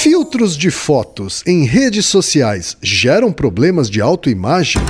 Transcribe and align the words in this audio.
Filtros 0.00 0.56
de 0.56 0.70
fotos 0.70 1.42
em 1.44 1.64
redes 1.64 2.06
sociais 2.06 2.76
geram 2.80 3.32
problemas 3.32 3.90
de 3.90 4.00
autoimagem? 4.00 4.80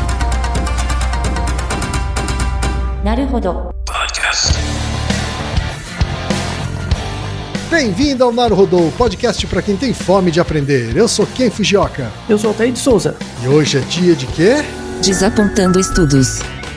Bem-vindo 7.70 8.22
ao 8.22 8.30
Naruhodô, 8.30 8.92
podcast 8.98 9.46
para 9.46 9.62
quem 9.62 9.78
tem 9.78 9.94
fome 9.94 10.30
de 10.30 10.40
aprender. 10.40 10.94
Eu 10.94 11.08
sou 11.08 11.26
Ken 11.26 11.48
Fujioka. 11.48 12.12
Eu 12.28 12.38
sou 12.38 12.50
Altair 12.50 12.70
de 12.70 12.78
Souza. 12.78 13.16
E 13.42 13.48
hoje 13.48 13.78
é 13.78 13.80
dia 13.80 14.14
de 14.14 14.26
quê? 14.26 14.56
Desapontando 15.02 15.80
estudos. 15.80 16.40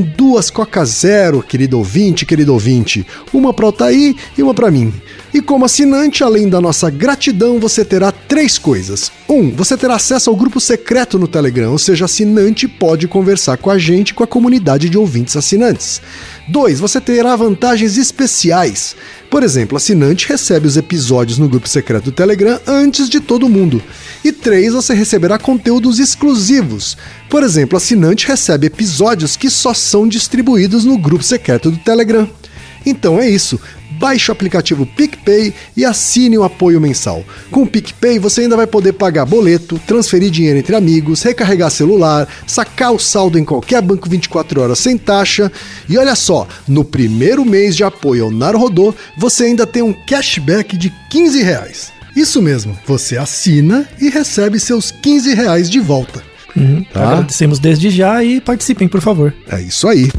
duas 0.00 0.50
Coca 0.50 0.84
Zero, 0.84 1.42
querido 1.42 1.78
ouvinte, 1.78 2.26
querido 2.26 2.52
ouvinte. 2.52 3.06
Uma 3.32 3.52
para 3.52 3.66
Altair 3.66 4.14
e 4.36 4.42
uma 4.42 4.54
para 4.54 4.70
mim. 4.70 4.92
E 5.34 5.40
como 5.42 5.64
assinante, 5.64 6.24
além 6.24 6.48
da 6.48 6.60
nossa 6.60 6.88
gratidão, 6.88 7.60
você 7.60 7.84
terá 7.84 8.10
três 8.10 8.58
coisas. 8.58 9.12
Um, 9.28 9.50
você 9.50 9.76
terá 9.76 9.96
acesso 9.96 10.30
ao 10.30 10.36
grupo 10.36 10.60
secreto 10.60 11.18
no 11.18 11.28
Telegram, 11.28 11.72
ou 11.72 11.78
seja, 11.78 12.06
assinante 12.06 12.66
pode 12.66 13.06
conversar 13.06 13.56
com 13.58 13.70
a 13.70 13.78
gente 13.78 14.14
com 14.14 14.24
a 14.24 14.26
comunidade 14.26 14.88
de 14.88 14.96
ouvintes 14.96 15.36
assinantes. 15.36 16.00
Dois, 16.48 16.78
você 16.78 17.00
terá 17.00 17.34
vantagens 17.34 17.96
especiais. 17.96 18.96
Por 19.36 19.42
exemplo, 19.42 19.76
assinante 19.76 20.26
recebe 20.26 20.66
os 20.66 20.78
episódios 20.78 21.36
no 21.36 21.46
grupo 21.46 21.68
secreto 21.68 22.04
do 22.04 22.10
Telegram 22.10 22.58
antes 22.66 23.06
de 23.06 23.20
todo 23.20 23.50
mundo. 23.50 23.82
E 24.24 24.32
três, 24.32 24.72
você 24.72 24.94
receberá 24.94 25.38
conteúdos 25.38 25.98
exclusivos. 25.98 26.96
Por 27.28 27.42
exemplo, 27.42 27.76
assinante 27.76 28.26
recebe 28.26 28.68
episódios 28.68 29.36
que 29.36 29.50
só 29.50 29.74
são 29.74 30.08
distribuídos 30.08 30.86
no 30.86 30.96
grupo 30.96 31.22
secreto 31.22 31.70
do 31.70 31.76
Telegram. 31.76 32.26
Então 32.86 33.20
é 33.20 33.28
isso. 33.28 33.60
Baixe 33.98 34.30
o 34.30 34.32
aplicativo 34.32 34.86
PicPay 34.86 35.52
e 35.76 35.84
assine 35.84 36.36
o 36.36 36.44
apoio 36.44 36.80
mensal. 36.80 37.24
Com 37.50 37.62
o 37.62 37.66
PicPay 37.66 38.18
você 38.18 38.42
ainda 38.42 38.56
vai 38.56 38.66
poder 38.66 38.92
pagar 38.92 39.24
boleto, 39.24 39.80
transferir 39.86 40.30
dinheiro 40.30 40.58
entre 40.58 40.76
amigos, 40.76 41.22
recarregar 41.22 41.70
celular, 41.70 42.28
sacar 42.46 42.92
o 42.92 42.98
saldo 42.98 43.38
em 43.38 43.44
qualquer 43.44 43.80
banco 43.80 44.08
24 44.08 44.60
horas 44.60 44.78
sem 44.78 44.98
taxa. 44.98 45.50
E 45.88 45.96
olha 45.96 46.14
só, 46.14 46.46
no 46.68 46.84
primeiro 46.84 47.44
mês 47.44 47.76
de 47.76 47.84
apoio 47.84 48.24
ao 48.24 48.30
Narodô, 48.30 48.94
você 49.16 49.44
ainda 49.44 49.66
tem 49.66 49.82
um 49.82 49.94
cashback 50.06 50.76
de 50.76 50.92
15 51.10 51.42
reais. 51.42 51.92
Isso 52.14 52.40
mesmo, 52.40 52.76
você 52.86 53.18
assina 53.18 53.86
e 54.00 54.08
recebe 54.08 54.58
seus 54.58 54.90
15 54.90 55.34
reais 55.34 55.68
de 55.68 55.80
volta. 55.80 56.22
Uhum, 56.56 56.82
tá? 56.84 57.12
Agradecemos 57.12 57.58
desde 57.58 57.90
já 57.90 58.24
e 58.24 58.40
participem, 58.40 58.88
por 58.88 59.02
favor. 59.02 59.34
É 59.50 59.60
isso 59.60 59.86
aí. 59.86 60.10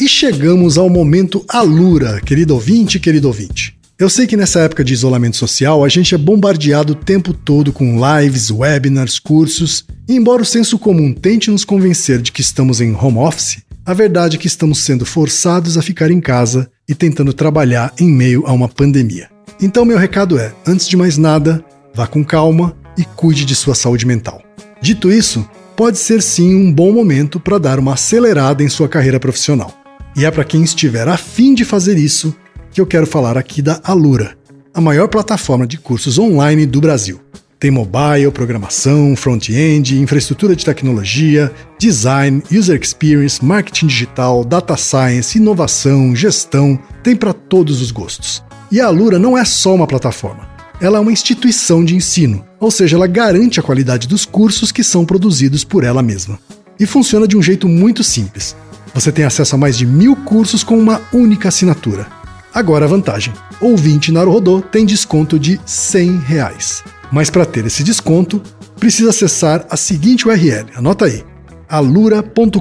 E 0.00 0.08
chegamos 0.08 0.78
ao 0.78 0.88
momento 0.88 1.44
Alura, 1.46 2.22
querido 2.22 2.54
ouvinte, 2.54 2.98
querido 2.98 3.28
ouvinte. 3.28 3.76
Eu 3.98 4.08
sei 4.08 4.26
que 4.26 4.34
nessa 4.34 4.60
época 4.60 4.82
de 4.82 4.94
isolamento 4.94 5.36
social 5.36 5.84
a 5.84 5.88
gente 5.90 6.14
é 6.14 6.18
bombardeado 6.18 6.94
o 6.94 6.96
tempo 6.96 7.34
todo 7.34 7.70
com 7.70 8.00
lives, 8.00 8.50
webinars, 8.50 9.18
cursos, 9.18 9.84
e 10.08 10.16
embora 10.16 10.40
o 10.40 10.46
senso 10.46 10.78
comum 10.78 11.12
tente 11.12 11.50
nos 11.50 11.66
convencer 11.66 12.22
de 12.22 12.32
que 12.32 12.40
estamos 12.40 12.80
em 12.80 12.94
home 12.94 13.18
office, 13.18 13.58
a 13.84 13.92
verdade 13.92 14.36
é 14.36 14.40
que 14.40 14.46
estamos 14.46 14.78
sendo 14.78 15.04
forçados 15.04 15.76
a 15.76 15.82
ficar 15.82 16.10
em 16.10 16.18
casa 16.18 16.70
e 16.88 16.94
tentando 16.94 17.34
trabalhar 17.34 17.92
em 18.00 18.10
meio 18.10 18.44
a 18.46 18.52
uma 18.54 18.70
pandemia. 18.70 19.28
Então, 19.60 19.84
meu 19.84 19.98
recado 19.98 20.38
é: 20.38 20.54
antes 20.66 20.88
de 20.88 20.96
mais 20.96 21.18
nada, 21.18 21.62
vá 21.92 22.06
com 22.06 22.24
calma 22.24 22.74
e 22.96 23.04
cuide 23.04 23.44
de 23.44 23.54
sua 23.54 23.74
saúde 23.74 24.06
mental. 24.06 24.42
Dito 24.80 25.12
isso, 25.12 25.46
pode 25.76 25.98
ser 25.98 26.22
sim 26.22 26.54
um 26.54 26.72
bom 26.72 26.90
momento 26.90 27.38
para 27.38 27.58
dar 27.58 27.78
uma 27.78 27.92
acelerada 27.92 28.62
em 28.62 28.68
sua 28.70 28.88
carreira 28.88 29.20
profissional. 29.20 29.79
E 30.16 30.24
é 30.24 30.30
para 30.30 30.44
quem 30.44 30.62
estiver 30.62 31.08
afim 31.08 31.54
de 31.54 31.64
fazer 31.64 31.96
isso 31.96 32.34
que 32.72 32.80
eu 32.80 32.86
quero 32.86 33.06
falar 33.06 33.36
aqui 33.36 33.62
da 33.62 33.80
Alura, 33.82 34.36
a 34.74 34.80
maior 34.80 35.08
plataforma 35.08 35.66
de 35.66 35.78
cursos 35.78 36.18
online 36.18 36.66
do 36.66 36.80
Brasil. 36.80 37.20
Tem 37.58 37.70
mobile, 37.70 38.30
programação, 38.32 39.14
front-end, 39.14 40.00
infraestrutura 40.00 40.56
de 40.56 40.64
tecnologia, 40.64 41.52
design, 41.78 42.42
user 42.50 42.80
experience, 42.80 43.44
marketing 43.44 43.86
digital, 43.86 44.44
data 44.44 44.76
science, 44.76 45.36
inovação, 45.36 46.16
gestão, 46.16 46.78
tem 47.02 47.14
para 47.14 47.34
todos 47.34 47.82
os 47.82 47.90
gostos. 47.90 48.42
E 48.72 48.80
a 48.80 48.86
Alura 48.86 49.18
não 49.18 49.36
é 49.36 49.44
só 49.44 49.74
uma 49.74 49.86
plataforma. 49.86 50.48
Ela 50.80 50.96
é 50.96 51.00
uma 51.00 51.12
instituição 51.12 51.84
de 51.84 51.94
ensino, 51.94 52.42
ou 52.58 52.70
seja, 52.70 52.96
ela 52.96 53.06
garante 53.06 53.60
a 53.60 53.62
qualidade 53.62 54.08
dos 54.08 54.24
cursos 54.24 54.72
que 54.72 54.82
são 54.82 55.04
produzidos 55.04 55.62
por 55.62 55.84
ela 55.84 56.02
mesma. 56.02 56.38
E 56.78 56.86
funciona 56.86 57.28
de 57.28 57.36
um 57.36 57.42
jeito 57.42 57.68
muito 57.68 58.02
simples. 58.02 58.56
Você 58.94 59.12
tem 59.12 59.24
acesso 59.24 59.54
a 59.54 59.58
mais 59.58 59.76
de 59.78 59.86
mil 59.86 60.16
cursos 60.16 60.64
com 60.64 60.78
uma 60.78 61.00
única 61.12 61.48
assinatura. 61.48 62.06
Agora 62.52 62.84
a 62.84 62.88
vantagem: 62.88 63.32
ouvinte 63.60 64.10
Naruhodô 64.12 64.60
tem 64.60 64.84
desconto 64.84 65.38
de 65.38 65.60
100 65.64 66.18
reais. 66.18 66.82
Mas 67.12 67.30
para 67.30 67.46
ter 67.46 67.66
esse 67.66 67.82
desconto, 67.82 68.40
precisa 68.78 69.10
acessar 69.10 69.66
a 69.68 69.76
seguinte 69.76 70.26
URL, 70.26 70.66
anota 70.74 71.06
aí, 71.06 71.24
alura.com.br 71.68 72.60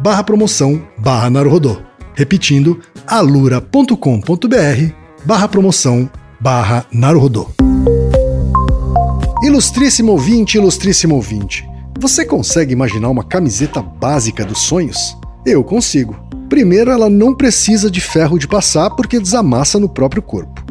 barra 0.00 0.24
promoção 0.24 0.82
barra 0.98 1.30
Naruhodô. 1.30 1.78
Repetindo, 2.14 2.80
alura.com.br 3.06 3.96
barra 5.24 5.48
promoção 5.48 6.08
barra 6.40 6.86
Naruhodô. 6.92 7.50
Ilustríssimo 9.42 10.12
ouvinte, 10.12 10.56
ilustríssimo 10.56 11.14
ouvinte. 11.14 11.66
Você 11.98 12.24
consegue 12.24 12.72
imaginar 12.72 13.08
uma 13.08 13.22
camiseta 13.22 13.80
básica 13.80 14.44
dos 14.44 14.58
sonhos? 14.58 15.16
Eu 15.46 15.62
consigo. 15.62 16.16
Primeiro, 16.48 16.90
ela 16.90 17.08
não 17.08 17.34
precisa 17.34 17.90
de 17.90 18.00
ferro 18.00 18.38
de 18.38 18.48
passar 18.48 18.90
porque 18.90 19.20
desamassa 19.20 19.78
no 19.78 19.88
próprio 19.88 20.20
corpo. 20.20 20.62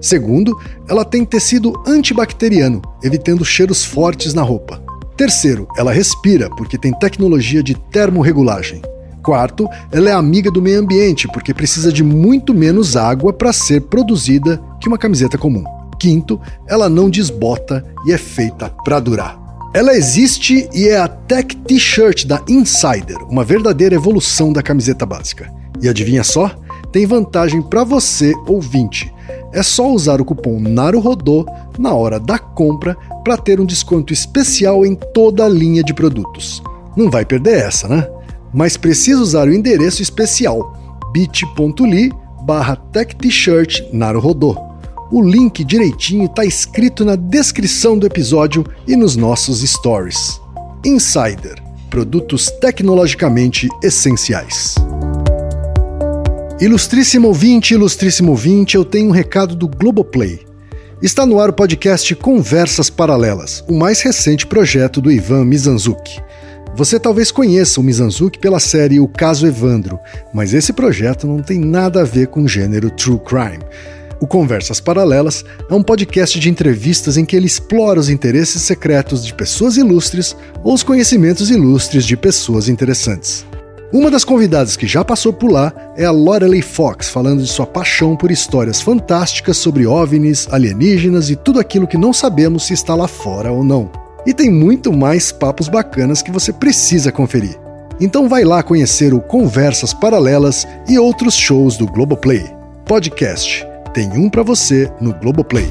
Segundo, 0.00 0.58
ela 0.88 1.04
tem 1.04 1.24
tecido 1.24 1.80
antibacteriano, 1.86 2.82
evitando 3.02 3.44
cheiros 3.44 3.84
fortes 3.84 4.34
na 4.34 4.42
roupa. 4.42 4.82
Terceiro, 5.16 5.68
ela 5.76 5.92
respira 5.92 6.50
porque 6.50 6.76
tem 6.76 6.92
tecnologia 6.92 7.62
de 7.62 7.74
termorregulagem. 7.74 8.82
Quarto, 9.22 9.68
ela 9.92 10.10
é 10.10 10.12
amiga 10.12 10.50
do 10.50 10.60
meio 10.60 10.80
ambiente 10.80 11.28
porque 11.28 11.54
precisa 11.54 11.92
de 11.92 12.02
muito 12.02 12.52
menos 12.52 12.96
água 12.96 13.32
para 13.32 13.52
ser 13.52 13.82
produzida 13.82 14.60
que 14.80 14.88
uma 14.88 14.98
camiseta 14.98 15.38
comum. 15.38 15.62
Quinto, 15.98 16.40
ela 16.66 16.88
não 16.88 17.08
desbota 17.08 17.84
e 18.04 18.12
é 18.12 18.18
feita 18.18 18.68
para 18.84 18.98
durar. 18.98 19.41
Ela 19.74 19.94
existe 19.94 20.68
e 20.74 20.88
é 20.88 20.98
a 20.98 21.08
Tech 21.08 21.56
T-shirt 21.56 22.26
da 22.26 22.42
Insider, 22.46 23.16
uma 23.30 23.42
verdadeira 23.42 23.94
evolução 23.94 24.52
da 24.52 24.62
camiseta 24.62 25.06
básica. 25.06 25.50
E 25.80 25.88
adivinha 25.88 26.22
só? 26.22 26.54
Tem 26.92 27.06
vantagem 27.06 27.62
para 27.62 27.82
você, 27.82 28.34
ouvinte. 28.46 29.10
É 29.50 29.62
só 29.62 29.90
usar 29.90 30.20
o 30.20 30.26
cupom 30.26 30.60
NARUHODO 30.60 31.46
na 31.78 31.94
hora 31.94 32.20
da 32.20 32.38
compra 32.38 32.94
para 33.24 33.38
ter 33.38 33.60
um 33.60 33.64
desconto 33.64 34.12
especial 34.12 34.84
em 34.84 34.94
toda 34.94 35.46
a 35.46 35.48
linha 35.48 35.82
de 35.82 35.94
produtos. 35.94 36.62
Não 36.94 37.10
vai 37.10 37.24
perder 37.24 37.56
essa, 37.62 37.88
né? 37.88 38.06
Mas 38.52 38.76
precisa 38.76 39.22
usar 39.22 39.48
o 39.48 39.54
endereço 39.54 40.02
especial 40.02 40.76
bit.ly 41.14 42.12
barra 42.42 42.78
naruhodô. 43.90 44.71
O 45.14 45.20
link 45.20 45.62
direitinho 45.62 46.24
está 46.24 46.42
escrito 46.42 47.04
na 47.04 47.16
descrição 47.16 47.98
do 47.98 48.06
episódio 48.06 48.64
e 48.88 48.96
nos 48.96 49.14
nossos 49.14 49.60
stories. 49.60 50.40
Insider 50.82 51.62
produtos 51.90 52.50
tecnologicamente 52.62 53.68
essenciais. 53.82 54.74
Ilustríssimo 56.58 57.28
ouvinte, 57.28 57.74
ilustríssimo 57.74 58.30
ouvinte, 58.30 58.74
eu 58.74 58.86
tenho 58.86 59.08
um 59.08 59.12
recado 59.12 59.54
do 59.54 59.68
Globoplay. 59.68 60.46
Está 61.02 61.26
no 61.26 61.38
ar 61.38 61.50
o 61.50 61.52
podcast 61.52 62.14
Conversas 62.14 62.88
Paralelas, 62.88 63.62
o 63.68 63.74
mais 63.74 64.00
recente 64.00 64.46
projeto 64.46 64.98
do 64.98 65.12
Ivan 65.12 65.44
Mizanzuki. 65.44 66.22
Você 66.74 66.98
talvez 66.98 67.30
conheça 67.30 67.78
o 67.78 67.82
Mizanzuki 67.82 68.38
pela 68.38 68.58
série 68.58 68.98
O 68.98 69.06
Caso 69.06 69.46
Evandro, 69.46 69.98
mas 70.32 70.54
esse 70.54 70.72
projeto 70.72 71.26
não 71.26 71.42
tem 71.42 71.60
nada 71.60 72.00
a 72.00 72.04
ver 72.04 72.28
com 72.28 72.44
o 72.44 72.48
gênero 72.48 72.90
true 72.90 73.18
crime. 73.18 73.62
O 74.22 74.26
Conversas 74.28 74.78
Paralelas 74.78 75.44
é 75.68 75.74
um 75.74 75.82
podcast 75.82 76.38
de 76.38 76.48
entrevistas 76.48 77.16
em 77.16 77.24
que 77.24 77.34
ele 77.34 77.46
explora 77.46 77.98
os 77.98 78.08
interesses 78.08 78.62
secretos 78.62 79.26
de 79.26 79.34
pessoas 79.34 79.76
ilustres 79.76 80.36
ou 80.62 80.74
os 80.74 80.84
conhecimentos 80.84 81.50
ilustres 81.50 82.06
de 82.06 82.16
pessoas 82.16 82.68
interessantes. 82.68 83.44
Uma 83.92 84.12
das 84.12 84.24
convidadas 84.24 84.76
que 84.76 84.86
já 84.86 85.04
passou 85.04 85.32
por 85.32 85.50
lá 85.50 85.72
é 85.96 86.04
a 86.04 86.12
Lorelei 86.12 86.62
Fox, 86.62 87.08
falando 87.08 87.42
de 87.42 87.48
sua 87.48 87.66
paixão 87.66 88.14
por 88.14 88.30
histórias 88.30 88.80
fantásticas 88.80 89.56
sobre 89.56 89.88
OVNIs, 89.88 90.46
alienígenas 90.52 91.28
e 91.28 91.34
tudo 91.34 91.58
aquilo 91.58 91.88
que 91.88 91.98
não 91.98 92.12
sabemos 92.12 92.62
se 92.62 92.74
está 92.74 92.94
lá 92.94 93.08
fora 93.08 93.50
ou 93.50 93.64
não. 93.64 93.90
E 94.24 94.32
tem 94.32 94.52
muito 94.52 94.92
mais 94.92 95.32
papos 95.32 95.66
bacanas 95.66 96.22
que 96.22 96.30
você 96.30 96.52
precisa 96.52 97.10
conferir. 97.10 97.58
Então 98.00 98.28
vai 98.28 98.44
lá 98.44 98.62
conhecer 98.62 99.12
o 99.12 99.20
Conversas 99.20 99.92
Paralelas 99.92 100.64
e 100.88 100.96
outros 100.96 101.34
shows 101.34 101.76
do 101.76 101.88
Globoplay. 101.88 102.48
Podcast. 102.86 103.71
Tem 103.92 104.08
um 104.12 104.30
para 104.30 104.42
você 104.42 104.90
no 105.02 105.12
Globoplay. 105.12 105.68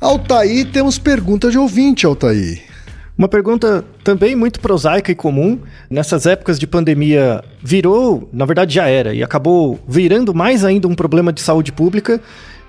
Altair, 0.00 0.68
temos 0.72 0.98
pergunta 0.98 1.48
de 1.52 1.56
ouvinte, 1.56 2.04
Altair. 2.04 2.62
Uma 3.16 3.28
pergunta 3.28 3.84
também 4.02 4.34
muito 4.34 4.58
prosaica 4.58 5.12
e 5.12 5.14
comum. 5.14 5.60
Nessas 5.88 6.26
épocas 6.26 6.58
de 6.58 6.66
pandemia, 6.66 7.44
virou, 7.62 8.28
na 8.32 8.44
verdade 8.44 8.74
já 8.74 8.88
era, 8.88 9.14
e 9.14 9.22
acabou 9.22 9.78
virando 9.86 10.34
mais 10.34 10.64
ainda 10.64 10.88
um 10.88 10.96
problema 10.96 11.32
de 11.32 11.42
saúde 11.42 11.70
pública. 11.70 12.20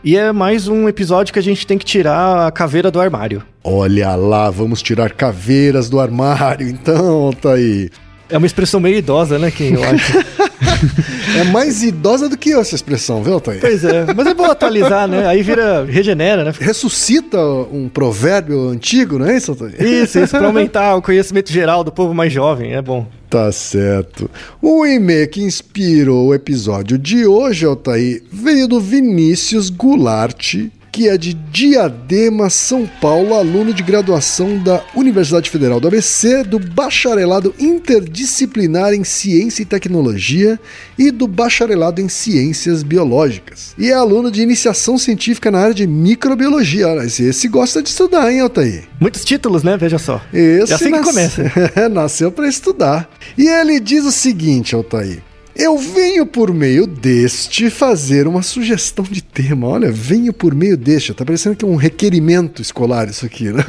E 0.04 0.16
é 0.16 0.32
mais 0.32 0.68
um 0.68 0.88
episódio 0.88 1.34
que 1.34 1.40
a 1.40 1.44
gente 1.44 1.66
tem 1.66 1.80
que 1.80 1.86
tirar 1.86 2.46
a 2.46 2.52
caveira 2.52 2.92
do 2.92 3.02
armário. 3.02 3.42
Olha 3.64 4.14
lá, 4.14 4.52
vamos 4.52 4.84
tirar 4.84 5.14
caveiras 5.14 5.90
do 5.90 6.00
armário, 6.00 6.70
então, 6.70 7.24
Altair. 7.24 7.90
É 8.32 8.38
uma 8.38 8.48
expressão 8.48 8.80
meio 8.80 8.98
idosa, 8.98 9.38
né, 9.38 9.52
Kim? 9.52 9.74
Eu 9.74 9.84
acho. 9.84 10.18
é 11.38 11.44
mais 11.46 11.84
idosa 11.84 12.30
do 12.30 12.38
que 12.38 12.52
eu 12.52 12.62
essa 12.62 12.76
expressão, 12.76 13.22
viu, 13.22 13.40
Thaís? 13.40 13.60
Pois 13.60 13.84
é, 13.84 14.06
mas 14.14 14.26
é 14.26 14.34
bom 14.34 14.46
atualizar, 14.46 15.08
né? 15.08 15.28
Aí 15.28 15.44
vira, 15.44 15.86
regenera, 15.86 16.44
né? 16.44 16.54
Ressuscita 16.58 17.38
um 17.40 17.90
provérbio 17.90 18.70
antigo, 18.70 19.20
não 19.20 19.28
é 19.28 19.36
isso, 19.36 19.56
Thaís? 19.56 19.80
Isso, 19.80 20.20
isso, 20.20 20.38
pra 20.38 20.48
aumentar 20.48 20.96
o 20.96 21.02
conhecimento 21.02 21.52
geral 21.52 21.84
do 21.84 21.92
povo 21.92 22.14
mais 22.14 22.32
jovem, 22.32 22.74
é 22.74 22.82
bom. 22.82 23.06
Tá 23.30 23.52
certo. 23.52 24.30
O 24.62 24.86
e-mail 24.86 25.30
que 25.30 25.42
inspirou 25.42 26.28
o 26.28 26.34
episódio 26.34 26.98
de 26.98 27.26
hoje, 27.26 27.66
Altair, 27.66 28.24
veio 28.32 28.68
do 28.68 28.80
Vinícius 28.80 29.70
Goulart, 29.70 30.56
que 30.92 31.08
é 31.08 31.18
de 31.18 31.34
Diadema, 31.34 32.50
São 32.50 32.86
Paulo, 33.00 33.34
aluno 33.34 33.74
de 33.74 33.82
graduação 33.82 34.58
da 34.58 34.84
Universidade 34.94 35.50
Federal 35.50 35.80
do 35.80 35.88
ABC, 35.88 36.44
do 36.44 36.60
bacharelado 36.60 37.56
interdisciplinar 37.58 38.94
em 38.94 39.04
Ciência 39.04 39.62
e 39.64 39.66
Tecnologia 39.66 40.60
e 40.98 41.10
do 41.10 41.28
bacharelado 41.28 42.02
em 42.02 42.10
Ciências 42.10 42.84
Biológicas. 42.84 43.74
E 43.78 43.90
é 43.90 43.94
aluno 43.94 44.30
de 44.30 44.42
iniciação 44.42 44.98
científica 44.98 45.50
na 45.50 45.60
área 45.60 45.74
de 45.74 45.88
microbiologia. 45.88 46.88
Esse, 47.06 47.24
esse 47.24 47.48
gosta 47.48 47.82
de 47.82 47.90
estudar, 47.90 48.32
hein, 48.32 48.42
Altair? 48.42 48.84
Muitos 49.00 49.24
títulos, 49.24 49.64
né? 49.64 49.78
Veja 49.78 49.98
só. 49.98 50.22
Esse 50.34 50.74
é 50.74 50.76
assim 50.76 50.92
que 50.92 51.02
começa. 51.02 51.52
nasceu 51.90 52.32
para 52.32 52.48
estudar. 52.48 53.10
E 53.38 53.48
ele 53.48 53.80
diz 53.80 54.04
o 54.04 54.12
seguinte, 54.12 54.76
Altair. 54.76 55.22
Eu 55.56 55.78
venho 55.78 56.26
por 56.26 56.54
meio 56.54 56.88
deste 56.88 57.70
fazer 57.70 58.26
uma 58.26 58.42
sugestão 58.42 59.04
de 59.04 59.22
tema. 59.22 59.68
Olha, 59.68 59.92
venho 59.92 60.32
por 60.32 60.56
meio 60.56 60.78
deste. 60.78 61.14
Tá 61.14 61.26
parecendo 61.26 61.56
que 61.56 61.66
é 61.66 61.68
um 61.68 61.76
requerimento 61.76 62.62
escolar 62.62 63.10
isso 63.10 63.26
aqui, 63.26 63.52
né? 63.52 63.64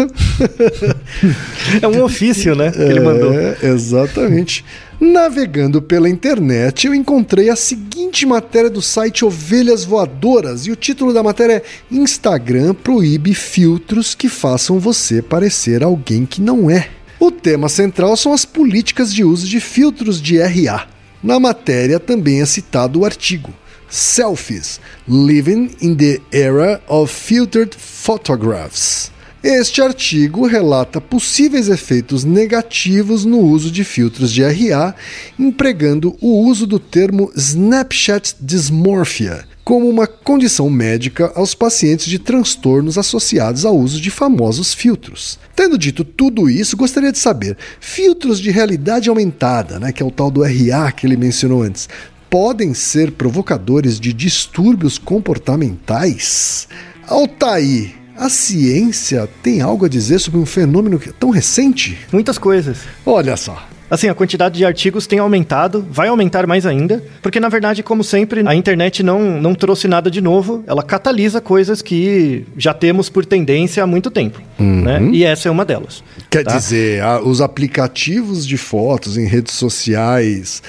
é 1.82 1.88
um 1.88 2.02
ofício, 2.02 2.54
né? 2.54 2.70
Que 2.70 2.82
ele 2.82 3.00
mandou. 3.00 3.32
É, 3.32 3.56
exatamente. 3.62 4.64
Navegando 5.00 5.82
pela 5.82 6.08
internet, 6.08 6.86
eu 6.86 6.94
encontrei 6.94 7.50
a 7.50 7.56
seguinte 7.56 8.24
matéria 8.24 8.70
do 8.70 8.80
site 8.80 9.24
Ovelhas 9.24 9.84
Voadoras 9.84 10.66
e 10.66 10.70
o 10.70 10.76
título 10.76 11.12
da 11.12 11.24
matéria 11.24 11.54
é 11.54 11.62
Instagram 11.90 12.72
proíbe 12.74 13.34
filtros 13.34 14.14
que 14.14 14.28
façam 14.28 14.78
você 14.78 15.20
parecer 15.20 15.82
alguém 15.82 16.24
que 16.24 16.40
não 16.40 16.70
é. 16.70 16.88
O 17.18 17.32
tema 17.32 17.68
central 17.68 18.16
são 18.16 18.32
as 18.32 18.44
políticas 18.44 19.12
de 19.12 19.24
uso 19.24 19.48
de 19.48 19.58
filtros 19.58 20.22
de 20.22 20.38
RA. 20.38 20.91
Na 21.22 21.38
matéria 21.38 22.00
também 22.00 22.40
é 22.40 22.46
citado 22.46 23.00
o 23.00 23.04
artigo 23.04 23.54
Selfies 23.88 24.80
Living 25.06 25.70
in 25.80 25.94
the 25.94 26.20
Era 26.32 26.82
of 26.88 27.14
Filtered 27.14 27.76
Photographs. 27.76 29.12
Este 29.40 29.80
artigo 29.80 30.46
relata 30.46 31.00
possíveis 31.00 31.68
efeitos 31.68 32.24
negativos 32.24 33.24
no 33.24 33.38
uso 33.38 33.70
de 33.70 33.84
filtros 33.84 34.32
de 34.32 34.42
RA, 34.42 34.94
empregando 35.38 36.16
o 36.20 36.44
uso 36.44 36.66
do 36.66 36.80
termo 36.80 37.30
Snapchat 37.36 38.36
Dysmorphia 38.40 39.51
como 39.64 39.88
uma 39.88 40.06
condição 40.06 40.68
médica 40.68 41.32
aos 41.34 41.54
pacientes 41.54 42.06
de 42.06 42.18
transtornos 42.18 42.98
associados 42.98 43.64
ao 43.64 43.76
uso 43.76 44.00
de 44.00 44.10
famosos 44.10 44.74
filtros. 44.74 45.38
Tendo 45.54 45.78
dito 45.78 46.04
tudo 46.04 46.50
isso, 46.50 46.76
gostaria 46.76 47.12
de 47.12 47.18
saber: 47.18 47.56
filtros 47.80 48.40
de 48.40 48.50
realidade 48.50 49.08
aumentada, 49.08 49.78
né, 49.78 49.92
que 49.92 50.02
é 50.02 50.06
o 50.06 50.10
tal 50.10 50.30
do 50.30 50.42
RA 50.42 50.90
que 50.92 51.06
ele 51.06 51.16
mencionou 51.16 51.62
antes, 51.62 51.88
podem 52.28 52.74
ser 52.74 53.12
provocadores 53.12 54.00
de 54.00 54.12
distúrbios 54.12 54.98
comportamentais? 54.98 56.66
Altair, 57.06 57.94
a 58.16 58.28
ciência 58.28 59.28
tem 59.42 59.60
algo 59.60 59.84
a 59.84 59.88
dizer 59.88 60.18
sobre 60.18 60.40
um 60.40 60.46
fenômeno 60.46 61.00
tão 61.18 61.30
recente? 61.30 61.98
Muitas 62.12 62.38
coisas. 62.38 62.78
Olha 63.04 63.36
só. 63.36 63.71
Assim, 63.92 64.08
a 64.08 64.14
quantidade 64.14 64.56
de 64.56 64.64
artigos 64.64 65.06
tem 65.06 65.18
aumentado, 65.18 65.86
vai 65.90 66.08
aumentar 66.08 66.46
mais 66.46 66.64
ainda, 66.64 67.04
porque 67.20 67.38
na 67.38 67.50
verdade, 67.50 67.82
como 67.82 68.02
sempre, 68.02 68.42
a 68.46 68.54
internet 68.54 69.02
não, 69.02 69.38
não 69.38 69.54
trouxe 69.54 69.86
nada 69.86 70.10
de 70.10 70.22
novo, 70.22 70.64
ela 70.66 70.82
catalisa 70.82 71.42
coisas 71.42 71.82
que 71.82 72.46
já 72.56 72.72
temos 72.72 73.10
por 73.10 73.26
tendência 73.26 73.82
há 73.82 73.86
muito 73.86 74.10
tempo. 74.10 74.40
Uhum. 74.58 74.80
Né? 74.80 75.10
E 75.12 75.24
essa 75.24 75.46
é 75.46 75.52
uma 75.52 75.62
delas. 75.62 76.02
Quer 76.30 76.42
tá? 76.42 76.56
dizer, 76.56 77.02
os 77.22 77.42
aplicativos 77.42 78.46
de 78.46 78.56
fotos 78.56 79.18
em 79.18 79.26
redes 79.26 79.52
sociais 79.52 80.62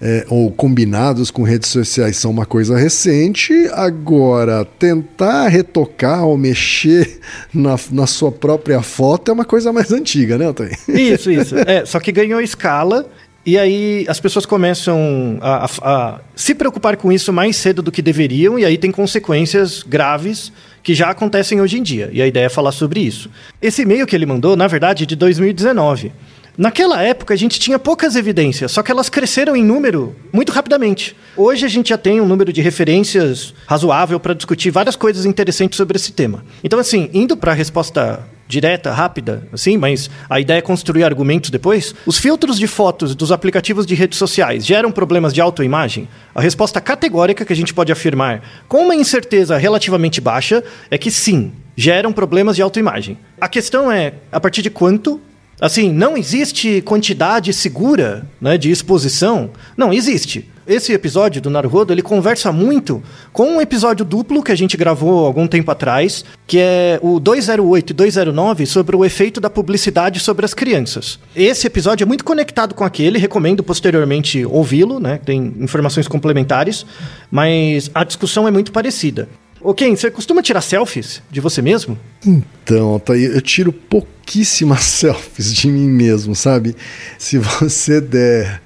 é, 0.00 0.24
ou 0.28 0.50
combinados 0.50 1.30
com 1.30 1.42
redes 1.42 1.68
sociais 1.68 2.16
são 2.16 2.30
uma 2.30 2.46
coisa 2.46 2.76
recente. 2.76 3.52
Agora, 3.72 4.64
tentar 4.64 5.48
retocar 5.48 6.24
ou 6.24 6.38
mexer 6.38 7.20
na, 7.52 7.76
na 7.90 8.06
sua 8.06 8.32
própria 8.32 8.80
foto 8.82 9.30
é 9.30 9.34
uma 9.34 9.44
coisa 9.44 9.72
mais 9.72 9.92
antiga, 9.92 10.38
né, 10.38 10.48
Otávio? 10.48 10.76
Isso, 10.88 11.30
isso. 11.30 11.54
É, 11.58 11.84
só 11.84 12.00
que 12.00 12.10
ganhou 12.10 12.40
escala. 12.40 13.06
E 13.44 13.56
aí 13.58 14.04
as 14.06 14.20
pessoas 14.20 14.44
começam 14.44 15.38
a, 15.40 15.64
a, 15.64 15.68
a, 15.82 16.20
se 16.36 16.54
preocupar 16.54 16.96
com 16.98 17.10
isso 17.10 17.32
mais 17.32 17.56
cedo 17.56 17.80
do 17.80 17.90
que 17.90 18.02
deveriam, 18.02 18.58
e 18.58 18.66
aí 18.66 18.76
tem 18.76 18.92
consequências 18.92 19.82
graves 19.82 20.52
que 20.82 20.94
já 20.94 21.08
acontecem 21.08 21.58
hoje 21.58 21.78
em 21.78 21.82
dia. 21.82 22.10
E 22.12 22.20
a 22.20 22.26
ideia 22.26 22.46
é 22.46 22.48
falar 22.50 22.72
sobre 22.72 23.00
isso. 23.00 23.30
Esse 23.60 23.82
e-mail 23.82 24.06
que 24.06 24.14
ele 24.14 24.26
mandou, 24.26 24.56
na 24.56 24.66
verdade, 24.66 25.04
é 25.04 25.06
de 25.06 25.16
2019. 25.16 26.12
Naquela 26.60 27.02
época 27.02 27.32
a 27.32 27.36
gente 27.38 27.58
tinha 27.58 27.78
poucas 27.78 28.16
evidências, 28.16 28.72
só 28.72 28.82
que 28.82 28.92
elas 28.92 29.08
cresceram 29.08 29.56
em 29.56 29.64
número 29.64 30.14
muito 30.30 30.52
rapidamente. 30.52 31.16
Hoje 31.34 31.64
a 31.64 31.68
gente 31.70 31.88
já 31.88 31.96
tem 31.96 32.20
um 32.20 32.26
número 32.26 32.52
de 32.52 32.60
referências 32.60 33.54
razoável 33.66 34.20
para 34.20 34.34
discutir 34.34 34.70
várias 34.70 34.94
coisas 34.94 35.24
interessantes 35.24 35.78
sobre 35.78 35.96
esse 35.96 36.12
tema. 36.12 36.44
Então, 36.62 36.78
assim, 36.78 37.08
indo 37.14 37.34
para 37.34 37.52
a 37.52 37.54
resposta 37.54 38.22
direta, 38.46 38.92
rápida, 38.92 39.48
assim, 39.50 39.78
mas 39.78 40.10
a 40.28 40.38
ideia 40.38 40.58
é 40.58 40.60
construir 40.60 41.02
argumentos 41.02 41.48
depois. 41.48 41.94
Os 42.04 42.18
filtros 42.18 42.58
de 42.58 42.66
fotos 42.66 43.14
dos 43.14 43.32
aplicativos 43.32 43.86
de 43.86 43.94
redes 43.94 44.18
sociais 44.18 44.66
geram 44.66 44.92
problemas 44.92 45.32
de 45.32 45.40
autoimagem? 45.40 46.10
A 46.34 46.42
resposta 46.42 46.78
categórica 46.78 47.42
que 47.42 47.54
a 47.54 47.56
gente 47.56 47.72
pode 47.72 47.90
afirmar 47.90 48.42
com 48.68 48.84
uma 48.84 48.94
incerteza 48.94 49.56
relativamente 49.56 50.20
baixa 50.20 50.62
é 50.90 50.98
que 50.98 51.10
sim, 51.10 51.52
geram 51.74 52.12
problemas 52.12 52.54
de 52.54 52.60
autoimagem. 52.60 53.16
A 53.40 53.48
questão 53.48 53.90
é 53.90 54.12
a 54.30 54.38
partir 54.38 54.60
de 54.60 54.68
quanto 54.68 55.18
Assim, 55.60 55.92
não 55.92 56.16
existe 56.16 56.80
quantidade 56.80 57.52
segura 57.52 58.26
né, 58.40 58.56
de 58.56 58.70
exposição? 58.70 59.50
Não, 59.76 59.92
existe. 59.92 60.48
Esse 60.66 60.92
episódio 60.92 61.42
do 61.42 61.50
Naruhodo, 61.50 61.92
ele 61.92 62.00
conversa 62.00 62.52
muito 62.52 63.02
com 63.32 63.56
um 63.56 63.60
episódio 63.60 64.04
duplo 64.04 64.42
que 64.42 64.52
a 64.52 64.56
gente 64.56 64.76
gravou 64.76 65.26
algum 65.26 65.46
tempo 65.46 65.70
atrás, 65.70 66.24
que 66.46 66.58
é 66.58 66.98
o 67.02 67.18
208 67.18 67.90
e 67.90 67.92
209 67.92 68.66
sobre 68.66 68.94
o 68.94 69.04
efeito 69.04 69.40
da 69.40 69.50
publicidade 69.50 70.20
sobre 70.20 70.44
as 70.44 70.54
crianças. 70.54 71.18
Esse 71.34 71.66
episódio 71.66 72.04
é 72.04 72.06
muito 72.06 72.24
conectado 72.24 72.74
com 72.74 72.84
aquele, 72.84 73.18
recomendo 73.18 73.64
posteriormente 73.64 74.46
ouvi-lo, 74.46 75.00
né? 75.00 75.18
Tem 75.22 75.54
informações 75.58 76.06
complementares, 76.06 76.86
mas 77.30 77.90
a 77.92 78.04
discussão 78.04 78.46
é 78.46 78.50
muito 78.50 78.70
parecida. 78.70 79.28
Ô 79.62 79.74
Ken, 79.74 79.94
você 79.94 80.10
costuma 80.10 80.42
tirar 80.42 80.62
selfies 80.62 81.22
de 81.30 81.38
você 81.38 81.60
mesmo? 81.60 81.98
Então, 82.26 82.98
tá 82.98 83.12
aí, 83.12 83.24
eu 83.24 83.40
tiro 83.42 83.72
pouquíssimas 83.72 84.84
selfies 84.84 85.52
de 85.52 85.68
mim 85.68 85.86
mesmo, 85.86 86.34
sabe? 86.34 86.74
Se 87.18 87.36
você 87.36 88.00
der 88.00 88.62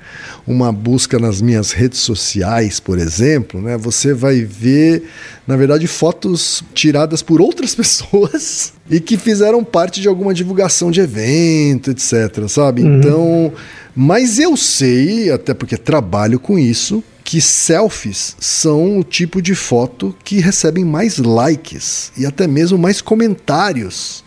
uma 0.47 0.71
busca 0.71 1.19
nas 1.19 1.41
minhas 1.41 1.73
redes 1.73 1.99
sociais, 2.01 2.79
por 2.79 2.99
exemplo, 2.99 3.61
né, 3.61 3.77
você 3.77 4.13
vai 4.13 4.43
ver, 4.43 5.05
na 5.47 5.57
verdade, 5.57 5.87
fotos 5.87 6.63
tiradas 6.75 7.23
por 7.23 7.41
outras 7.41 7.75
pessoas 7.77 8.73
e 8.89 9.01
que 9.01 9.17
fizeram 9.17 9.65
parte 9.65 10.01
de 10.01 10.07
alguma 10.07 10.33
divulgação 10.33 10.91
de 10.91 11.01
evento, 11.01 11.91
etc, 11.91 12.47
sabe? 12.49 12.83
Uhum. 12.83 12.99
Então, 12.99 13.53
mas 13.97 14.39
eu 14.39 14.57
sei, 14.57 15.31
até 15.31 15.55
porque 15.55 15.77
trabalho 15.77 16.39
com 16.39 16.59
isso, 16.59 17.03
que 17.25 17.41
selfies 17.41 18.37
são 18.39 18.99
o 18.99 19.03
tipo 19.03 19.41
de 19.41 19.55
foto 19.55 20.15
que 20.23 20.41
recebem 20.41 20.85
mais 20.85 21.17
likes 21.17 22.13
e 22.17 22.27
até 22.27 22.47
mesmo 22.47 22.77
mais 22.77 23.01
comentários 23.01 24.23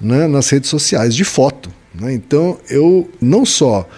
né, 0.00 0.26
nas 0.26 0.50
redes 0.50 0.68
sociais 0.68 1.14
de 1.14 1.24
foto. 1.24 1.70
Né? 1.94 2.12
Então 2.12 2.58
eu 2.68 3.08
não 3.20 3.46
só 3.46 3.88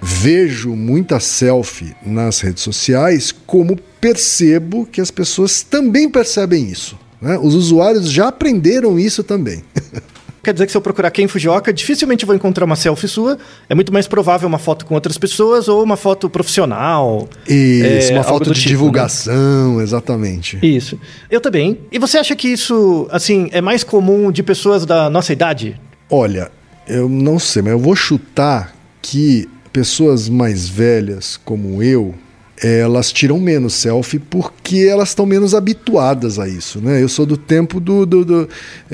vejo 0.00 0.76
muita 0.76 1.18
selfie 1.18 1.96
nas 2.04 2.40
redes 2.40 2.62
sociais, 2.62 3.32
como 3.46 3.78
percebo 4.00 4.84
que 4.84 5.00
as 5.00 5.10
pessoas 5.10 5.62
também 5.62 6.10
percebem 6.10 6.68
isso. 6.68 6.98
Né? 7.20 7.38
Os 7.38 7.54
usuários 7.54 8.10
já 8.10 8.28
aprenderam 8.28 8.98
isso 8.98 9.24
também. 9.24 9.64
Quer 10.42 10.52
dizer 10.52 10.66
que 10.66 10.72
se 10.72 10.76
eu 10.76 10.82
procurar 10.82 11.10
Ken 11.12 11.28
Fujioka, 11.28 11.72
dificilmente 11.72 12.26
vou 12.26 12.34
encontrar 12.34 12.64
uma 12.64 12.74
selfie 12.74 13.06
sua. 13.06 13.38
É 13.68 13.74
muito 13.74 13.92
mais 13.92 14.08
provável 14.08 14.48
uma 14.48 14.58
foto 14.58 14.84
com 14.84 14.94
outras 14.94 15.16
pessoas 15.16 15.68
ou 15.68 15.82
uma 15.82 15.96
foto 15.96 16.28
profissional. 16.28 17.28
Isso, 17.46 18.10
é, 18.10 18.14
uma 18.14 18.24
foto 18.24 18.52
de 18.52 18.60
tipo, 18.60 18.70
divulgação, 18.70 19.76
né? 19.76 19.82
exatamente. 19.84 20.58
Isso. 20.60 20.98
Eu 21.30 21.40
também. 21.40 21.78
E 21.92 21.98
você 21.98 22.18
acha 22.18 22.34
que 22.34 22.48
isso, 22.48 23.06
assim, 23.10 23.48
é 23.52 23.60
mais 23.60 23.84
comum 23.84 24.32
de 24.32 24.42
pessoas 24.42 24.84
da 24.84 25.08
nossa 25.08 25.32
idade? 25.32 25.80
Olha, 26.10 26.50
eu 26.88 27.08
não 27.08 27.38
sei, 27.38 27.62
mas 27.62 27.72
eu 27.72 27.78
vou 27.78 27.94
chutar 27.94 28.74
que 29.00 29.48
pessoas 29.72 30.28
mais 30.28 30.68
velhas 30.68 31.40
como 31.44 31.82
eu, 31.82 32.14
elas 32.62 33.12
tiram 33.12 33.40
menos 33.40 33.74
selfie 33.74 34.18
porque 34.18 34.86
elas 34.88 35.08
estão 35.08 35.26
menos 35.26 35.54
habituadas 35.54 36.38
a 36.38 36.48
isso, 36.48 36.80
né? 36.80 37.02
Eu 37.02 37.08
sou 37.08 37.26
do 37.26 37.36
tempo 37.36 37.80
do, 37.80 38.06
do, 38.06 38.24
do, 38.24 38.48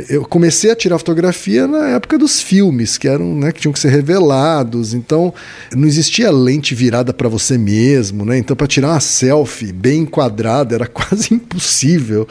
eu 0.08 0.24
comecei 0.24 0.70
a 0.70 0.76
tirar 0.76 0.98
fotografia 0.98 1.66
na 1.66 1.90
época 1.90 2.16
dos 2.16 2.40
filmes 2.40 2.96
que 2.96 3.06
eram, 3.06 3.34
né, 3.34 3.52
que 3.52 3.60
tinham 3.60 3.72
que 3.72 3.78
ser 3.78 3.90
revelados, 3.90 4.94
então 4.94 5.34
não 5.74 5.86
existia 5.86 6.30
lente 6.30 6.74
virada 6.74 7.12
para 7.12 7.28
você 7.28 7.58
mesmo, 7.58 8.24
né? 8.24 8.38
Então 8.38 8.56
para 8.56 8.66
tirar 8.66 8.88
uma 8.88 9.00
selfie 9.00 9.72
bem 9.72 10.00
enquadrada 10.00 10.74
era 10.74 10.86
quase 10.88 11.34
impossível, 11.34 12.26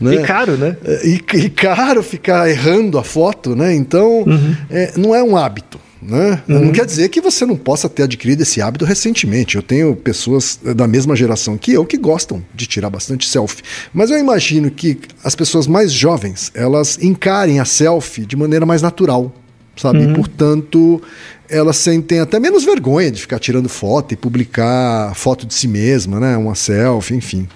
né? 0.00 0.14
E 0.14 0.22
caro, 0.22 0.56
né? 0.56 0.76
E, 1.04 1.22
e 1.34 1.50
caro 1.50 2.02
ficar 2.02 2.48
errando 2.48 2.98
a 2.98 3.04
foto, 3.04 3.54
né? 3.54 3.74
Então 3.74 4.22
uhum. 4.22 4.56
é, 4.70 4.92
não 4.96 5.14
é 5.14 5.22
um 5.22 5.36
hábito. 5.36 5.78
Né? 6.00 6.42
Uhum. 6.48 6.66
Não 6.66 6.72
quer 6.72 6.86
dizer 6.86 7.08
que 7.08 7.20
você 7.20 7.44
não 7.44 7.56
possa 7.56 7.88
ter 7.88 8.04
adquirido 8.04 8.40
esse 8.42 8.62
hábito 8.62 8.84
recentemente. 8.84 9.56
Eu 9.56 9.62
tenho 9.62 9.96
pessoas 9.96 10.58
da 10.62 10.86
mesma 10.86 11.16
geração 11.16 11.58
que 11.58 11.72
eu 11.72 11.84
que 11.84 11.96
gostam 11.96 12.42
de 12.54 12.66
tirar 12.66 12.88
bastante 12.88 13.28
selfie. 13.28 13.62
Mas 13.92 14.10
eu 14.10 14.18
imagino 14.18 14.70
que 14.70 14.98
as 15.24 15.34
pessoas 15.34 15.66
mais 15.66 15.92
jovens 15.92 16.52
elas 16.54 16.98
encarem 17.02 17.58
a 17.58 17.64
selfie 17.64 18.24
de 18.24 18.36
maneira 18.36 18.64
mais 18.64 18.80
natural, 18.80 19.32
sabe? 19.76 20.06
Uhum. 20.06 20.14
Portanto, 20.14 21.02
elas 21.48 21.76
sentem 21.76 22.20
até 22.20 22.38
menos 22.38 22.64
vergonha 22.64 23.10
de 23.10 23.20
ficar 23.20 23.40
tirando 23.40 23.68
foto 23.68 24.14
e 24.14 24.16
publicar 24.16 25.14
foto 25.16 25.46
de 25.46 25.54
si 25.54 25.66
mesma, 25.66 26.20
né? 26.20 26.36
Uma 26.36 26.54
selfie, 26.54 27.16
enfim. 27.16 27.48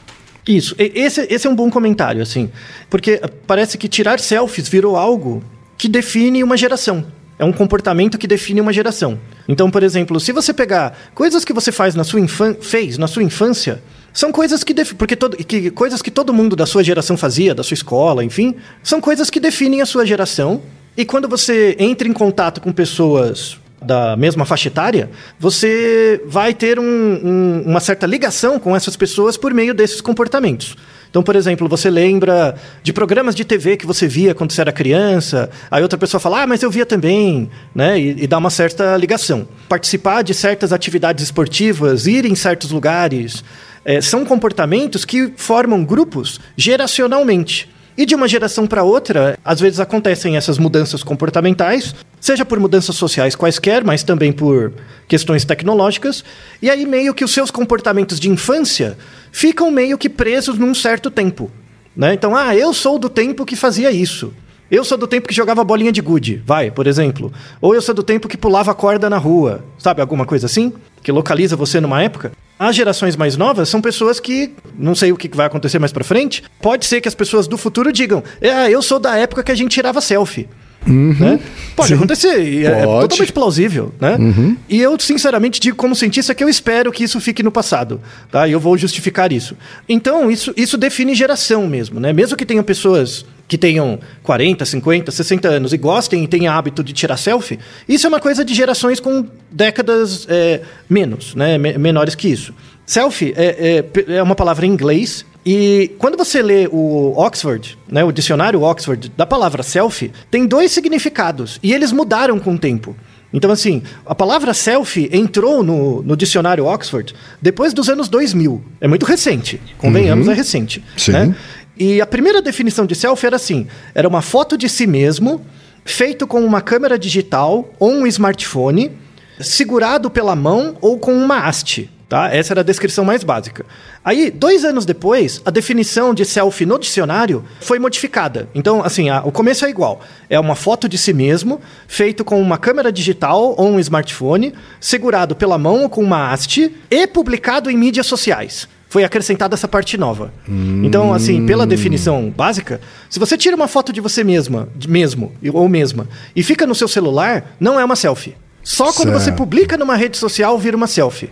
Isso. 0.47 0.75
Esse, 0.79 1.27
esse 1.31 1.47
é 1.47 1.51
um 1.51 1.55
bom 1.55 1.71
comentário, 1.71 2.21
assim. 2.21 2.51
Porque 2.91 3.21
parece 3.47 3.79
que 3.79 3.89
tirar 3.89 4.19
selfies 4.19 4.69
virou 4.69 4.97
algo 4.97 5.45
que 5.79 5.89
define 5.89 6.43
uma 6.43 6.57
geração. 6.57 7.07
É 7.43 7.45
um 7.45 7.53
comportamento 7.53 8.19
que 8.19 8.29
define 8.29 8.61
uma 8.61 8.73
geração. 8.73 9.19
Então, 9.49 9.69
por 9.69 9.83
exemplo, 9.83 10.21
se 10.21 10.31
você 10.31 10.55
pegar 10.55 10.97
coisas 11.13 11.45
que 11.45 11.53
você 11.53 11.73
faz 11.73 11.93
na 11.93 12.05
sua 12.05 12.21
fez 12.61 12.97
na 12.97 13.09
sua 13.09 13.25
infância, 13.25 13.83
são 14.13 14.31
coisas 14.31 14.63
que, 14.63 14.73
porque 14.95 15.17
todo, 15.17 15.37
que 15.37 15.69
coisas 15.73 16.01
que 16.01 16.09
todo 16.13 16.33
mundo 16.33 16.55
da 16.55 16.67
sua 16.67 16.85
geração 16.85 17.17
fazia, 17.17 17.53
da 17.53 17.65
sua 17.65 17.75
escola, 17.75 18.23
enfim, 18.23 18.55
são 18.81 19.01
coisas 19.01 19.29
que 19.29 19.41
definem 19.41 19.83
a 19.83 19.87
sua 19.87 20.07
geração. 20.07 20.63
E 20.97 21.05
quando 21.05 21.29
você 21.29 21.75
entra 21.81 22.07
em 22.07 22.13
contato 22.13 22.61
com 22.61 22.71
pessoas 22.71 23.59
da 23.83 24.17
mesma 24.17 24.45
faixa 24.45 24.69
etária, 24.69 25.11
você 25.37 26.23
vai 26.25 26.55
ter 26.55 26.79
um, 26.79 26.85
um, 26.85 27.63
uma 27.67 27.81
certa 27.81 28.07
ligação 28.07 28.57
com 28.61 28.77
essas 28.77 28.95
pessoas 28.95 29.37
por 29.37 29.53
meio 29.53 29.75
desses 29.75 30.01
comportamentos. 30.01 30.77
Então, 31.12 31.23
por 31.23 31.37
exemplo, 31.37 31.69
você 31.69 31.90
lembra 31.90 32.54
de 32.83 32.90
programas 32.90 33.35
de 33.35 33.45
TV 33.45 33.76
que 33.76 33.85
você 33.85 34.09
via 34.09 34.35
quando 34.35 34.50
você 34.50 34.62
era 34.62 34.73
criança, 34.73 35.50
aí 35.71 35.83
outra 35.83 35.99
pessoa 35.99 36.19
fala, 36.19 36.45
ah, 36.45 36.47
mas 36.47 36.62
eu 36.62 36.71
via 36.71 36.87
também, 36.87 37.50
né? 37.75 38.00
E, 38.00 38.25
e 38.25 38.26
dá 38.26 38.38
uma 38.38 38.49
certa 38.49 38.97
ligação. 38.97 39.47
Participar 39.69 40.23
de 40.23 40.33
certas 40.33 40.73
atividades 40.73 41.23
esportivas, 41.23 42.07
ir 42.07 42.25
em 42.25 42.35
certos 42.35 42.71
lugares, 42.71 43.45
é, 43.85 44.00
são 44.00 44.25
comportamentos 44.25 45.04
que 45.04 45.35
formam 45.37 45.85
grupos 45.85 46.40
geracionalmente. 46.57 47.69
E 47.97 48.07
de 48.07 48.15
uma 48.15 48.27
geração 48.27 48.67
para 48.67 48.83
outra, 48.83 49.39
às 49.45 49.61
vezes 49.61 49.79
acontecem 49.79 50.37
essas 50.37 50.59
mudanças 50.59 51.03
comportamentais, 51.03 51.95
seja 52.21 52.45
por 52.45 52.59
mudanças 52.59 52.97
sociais 52.97 53.37
quaisquer, 53.37 53.85
mas 53.85 54.03
também 54.03 54.33
por 54.33 54.73
questões 55.07 55.45
tecnológicas, 55.45 56.25
e 56.63 56.71
aí 56.71 56.87
meio 56.87 57.13
que 57.13 57.25
os 57.25 57.33
seus 57.33 57.51
comportamentos 57.51 58.19
de 58.19 58.31
infância 58.31 58.97
ficam 59.31 59.71
meio 59.71 59.99
que 59.99 60.09
presos 60.09 60.59
num 60.59 60.75
certo 60.75 61.11
tempo. 61.11 61.51
Né? 61.95 62.15
Então, 62.15 62.35
ah, 62.35 62.57
eu 62.57 62.73
sou 62.73 62.99
do 62.99 63.11
tempo 63.11 63.45
que 63.45 63.57
fazia 63.57 63.91
isso. 63.91 64.33
Eu 64.71 64.85
sou 64.85 64.97
do 64.97 65.07
tempo 65.07 65.29
que 65.29 65.35
jogava 65.35 65.63
bolinha 65.63 65.93
de 65.93 66.01
gude, 66.01 66.43
vai, 66.47 66.71
por 66.71 66.87
exemplo. 66.87 67.31
Ou 67.61 67.75
eu 67.75 67.83
sou 67.83 67.95
do 67.95 68.03
tempo 68.03 68.27
que 68.27 68.39
pulava 68.39 68.75
corda 68.75 69.11
na 69.11 69.19
rua, 69.19 69.63
sabe? 69.79 70.01
Alguma 70.01 70.25
coisa 70.25 70.47
assim? 70.47 70.73
Que 71.03 71.13
localiza 71.13 71.55
você 71.57 71.79
numa 71.79 72.03
época. 72.03 72.33
As 72.62 72.76
gerações 72.76 73.16
mais 73.16 73.37
novas 73.37 73.69
são 73.69 73.81
pessoas 73.81 74.21
que, 74.21 74.52
não 74.78 74.95
sei 74.95 75.11
o 75.11 75.16
que 75.16 75.28
vai 75.37 75.47
acontecer 75.47 75.81
mais 75.81 75.90
pra 75.90 76.04
frente, 76.04 76.45
pode 76.61 76.87
ser 76.87 77.00
que 77.00 77.09
as 77.09 77.14
pessoas 77.14 77.49
do 77.49 77.59
futuro 77.59 77.92
digam: 77.92 78.23
é, 78.40 78.71
eu 78.71 78.81
sou 78.81 79.00
da 79.00 79.16
época 79.16 79.42
que 79.42 79.50
a 79.50 79.54
gente 79.57 79.73
tirava 79.73 80.00
selfie. 80.00 80.49
Uhum. 80.87 81.12
Né? 81.19 81.40
Pode 81.75 81.88
Sim. 81.88 81.95
acontecer, 81.95 82.40
e 82.40 82.64
é, 82.64 82.69
é 82.69 82.85
Pode. 82.85 82.99
é 82.99 83.00
totalmente 83.09 83.33
plausível, 83.33 83.92
né? 84.00 84.14
Uhum. 84.16 84.57
E 84.69 84.81
eu, 84.81 84.97
sinceramente, 85.00 85.59
digo 85.59 85.76
como 85.76 85.97
cientista 85.97 86.37
que 86.37 86.45
eu 86.45 86.49
espero 86.49 86.92
que 86.92 87.02
isso 87.02 87.21
fique 87.21 87.42
no 87.42 87.50
passado, 87.50 88.00
tá? 88.31 88.47
E 88.47 88.52
eu 88.52 88.61
vou 88.61 88.78
justificar 88.78 89.33
isso. 89.33 89.57
Então, 89.88 90.31
isso, 90.31 90.54
isso 90.57 90.78
define 90.78 91.16
geração 91.16 91.66
mesmo, 91.66 91.99
né? 91.99 92.12
Mesmo 92.12 92.37
que 92.37 92.47
tenham 92.47 92.62
pessoas 92.62 93.25
que 93.53 93.59
tenham 93.59 93.99
40, 94.23 94.65
50, 94.65 95.13
60 95.13 95.47
anos 95.47 95.75
e 95.75 95.77
gostem 95.77 96.25
e 96.25 96.27
tenham 96.27 96.55
hábito 96.55 96.83
de 96.83 96.95
tirar 96.95 97.19
selfie, 97.19 97.59
isso 97.87 98.07
é 98.07 98.09
uma 98.09 98.19
coisa 98.19 98.43
de 98.43 98.55
gerações 98.55 98.99
com 98.99 99.27
décadas 99.51 100.27
é, 100.27 100.63
menos, 100.89 101.35
né? 101.35 101.59
menores 101.59 102.15
que 102.15 102.29
isso. 102.29 102.55
Selfie 102.87 103.35
é, 103.37 103.85
é, 104.09 104.15
é 104.17 104.23
uma 104.23 104.35
palavra 104.35 104.65
em 104.65 104.71
inglês 104.71 105.27
e 105.45 105.91
quando 105.99 106.17
você 106.17 106.41
lê 106.41 106.67
o 106.67 107.13
Oxford, 107.15 107.77
né, 107.87 108.03
o 108.03 108.11
dicionário 108.11 108.63
Oxford 108.63 109.13
da 109.15 109.27
palavra 109.27 109.63
selfie, 109.63 110.11
tem 110.31 110.47
dois 110.47 110.73
significados 110.73 111.61
e 111.63 111.75
eles 111.75 111.93
mudaram 111.93 112.39
com 112.39 112.55
o 112.55 112.59
tempo. 112.59 112.97
Então, 113.33 113.51
assim, 113.51 113.83
a 114.05 114.15
palavra 114.15 114.53
selfie 114.53 115.09
entrou 115.13 115.63
no, 115.63 116.03
no 116.03 116.17
dicionário 116.17 116.67
Oxford 116.67 117.15
depois 117.41 117.73
dos 117.73 117.89
anos 117.89 118.09
2000. 118.09 118.63
É 118.81 118.87
muito 118.87 119.07
recente, 119.07 119.61
convenhamos, 119.79 120.27
uhum. 120.27 120.33
é 120.33 120.37
recente. 120.37 120.85
Sim. 120.97 121.13
Né? 121.13 121.37
E 121.83 122.01
a 122.01 122.07
primeira 122.07 122.41
definição 122.41 122.87
de 122.87 122.95
selfie 122.95 123.27
era 123.27 123.35
assim: 123.35 123.67
era 123.93 124.07
uma 124.07 124.23
foto 124.23 124.57
de 124.57 124.69
si 124.69 124.87
mesmo, 124.87 125.45
feito 125.85 126.29
com 126.29 126.41
uma 126.45 126.61
câmera 126.61 126.97
digital 126.97 127.75
ou 127.77 127.91
um 127.91 128.07
smartphone, 128.07 128.93
segurado 129.41 130.09
pela 130.09 130.37
mão 130.37 130.77
ou 130.81 130.97
com 130.97 131.12
uma 131.12 131.41
haste. 131.41 131.91
Tá? 132.09 132.33
Essa 132.33 132.53
era 132.53 132.61
a 132.61 132.65
descrição 132.65 133.05
mais 133.05 133.25
básica. 133.25 133.67
Aí, 134.05 134.31
dois 134.31 134.65
anos 134.65 134.85
depois, 134.85 135.43
a 135.45 135.51
definição 135.51 136.15
de 136.15 136.25
selfie 136.25 136.67
no 136.67 136.79
dicionário 136.79 137.43
foi 137.61 137.81
modificada. 137.81 138.49
Então, 138.55 138.85
assim, 138.85 139.11
a, 139.11 139.23
o 139.25 139.33
começo 139.33 139.65
é 139.65 139.71
igual. 139.71 140.03
É 140.31 140.39
uma 140.39 140.55
foto 140.55 140.89
de 140.89 140.97
si 140.97 141.12
mesmo, 141.12 141.61
feito 141.89 142.25
com 142.25 142.41
uma 142.41 142.59
câmera 142.59 142.93
digital 142.93 143.57
ou 143.59 143.67
um 143.67 143.81
smartphone, 143.81 144.55
segurado 144.79 145.35
pela 145.35 145.59
mão 145.59 145.83
ou 145.83 145.89
com 145.89 146.05
uma 146.05 146.31
haste 146.31 146.77
e 146.89 147.09
publicado 147.09 147.69
em 147.69 147.77
mídias 147.77 148.07
sociais 148.07 148.69
foi 148.93 149.05
acrescentada 149.05 149.55
essa 149.55 149.67
parte 149.67 149.97
nova. 149.97 150.31
Hum. 150.47 150.83
Então, 150.85 151.15
assim, 151.15 151.47
pela 151.47 151.67
definição 151.67 152.29
básica, 152.29 152.79
se 153.09 153.19
você 153.19 153.39
tira 153.39 153.57
uma 153.57 153.67
foto 153.67 153.91
de 153.91 154.03
você 154.03 154.23
mesma, 154.23 154.69
de 154.77 154.87
mesmo 154.87 155.33
ou 155.51 155.67
mesma, 155.67 156.07
e 156.37 156.43
fica 156.43 156.67
no 156.67 156.75
seu 156.75 156.87
celular, 156.87 157.57
não 157.59 157.81
é 157.81 157.85
uma 157.87 157.97
selfie. 157.97 158.37
Só 158.63 158.93
quando 158.93 159.09
certo. 159.09 159.23
você 159.23 159.33
publica 159.33 159.79
numa 159.79 159.97
rede 159.97 160.19
social 160.19 160.59
vira 160.59 160.77
uma 160.77 160.87
selfie. 160.87 161.31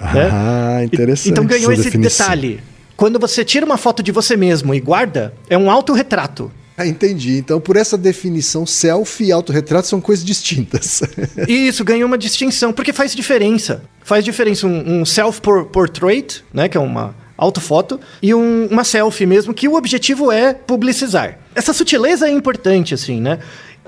Né? 0.00 0.30
Ah, 0.30 0.76
né? 0.78 0.84
interessante. 0.84 1.32
Então 1.32 1.44
ganhou 1.44 1.72
esse 1.72 1.82
definição. 1.82 2.26
detalhe. 2.26 2.60
Quando 2.96 3.18
você 3.18 3.44
tira 3.44 3.66
uma 3.66 3.76
foto 3.76 4.04
de 4.04 4.12
você 4.12 4.36
mesmo 4.36 4.72
e 4.72 4.78
guarda, 4.78 5.34
é 5.48 5.58
um 5.58 5.68
autorretrato. 5.68 6.52
Ah, 6.80 6.86
entendi. 6.86 7.36
Então, 7.36 7.60
por 7.60 7.76
essa 7.76 7.98
definição, 7.98 8.64
selfie 8.64 9.26
e 9.26 9.32
autorretrato 9.32 9.86
são 9.86 10.00
coisas 10.00 10.24
distintas. 10.24 11.02
Isso, 11.46 11.84
ganhou 11.84 12.06
uma 12.06 12.16
distinção, 12.16 12.72
porque 12.72 12.90
faz 12.90 13.14
diferença. 13.14 13.82
Faz 14.02 14.24
diferença 14.24 14.66
um, 14.66 15.00
um 15.00 15.04
self-portrait, 15.04 16.42
né, 16.54 16.70
que 16.70 16.78
é 16.78 16.80
uma 16.80 17.14
autofoto, 17.36 18.00
e 18.22 18.34
um, 18.34 18.66
uma 18.70 18.82
selfie 18.82 19.26
mesmo, 19.26 19.52
que 19.52 19.68
o 19.68 19.74
objetivo 19.74 20.32
é 20.32 20.54
publicizar. 20.54 21.38
Essa 21.54 21.74
sutileza 21.74 22.26
é 22.26 22.30
importante, 22.30 22.94
assim, 22.94 23.20
né? 23.20 23.40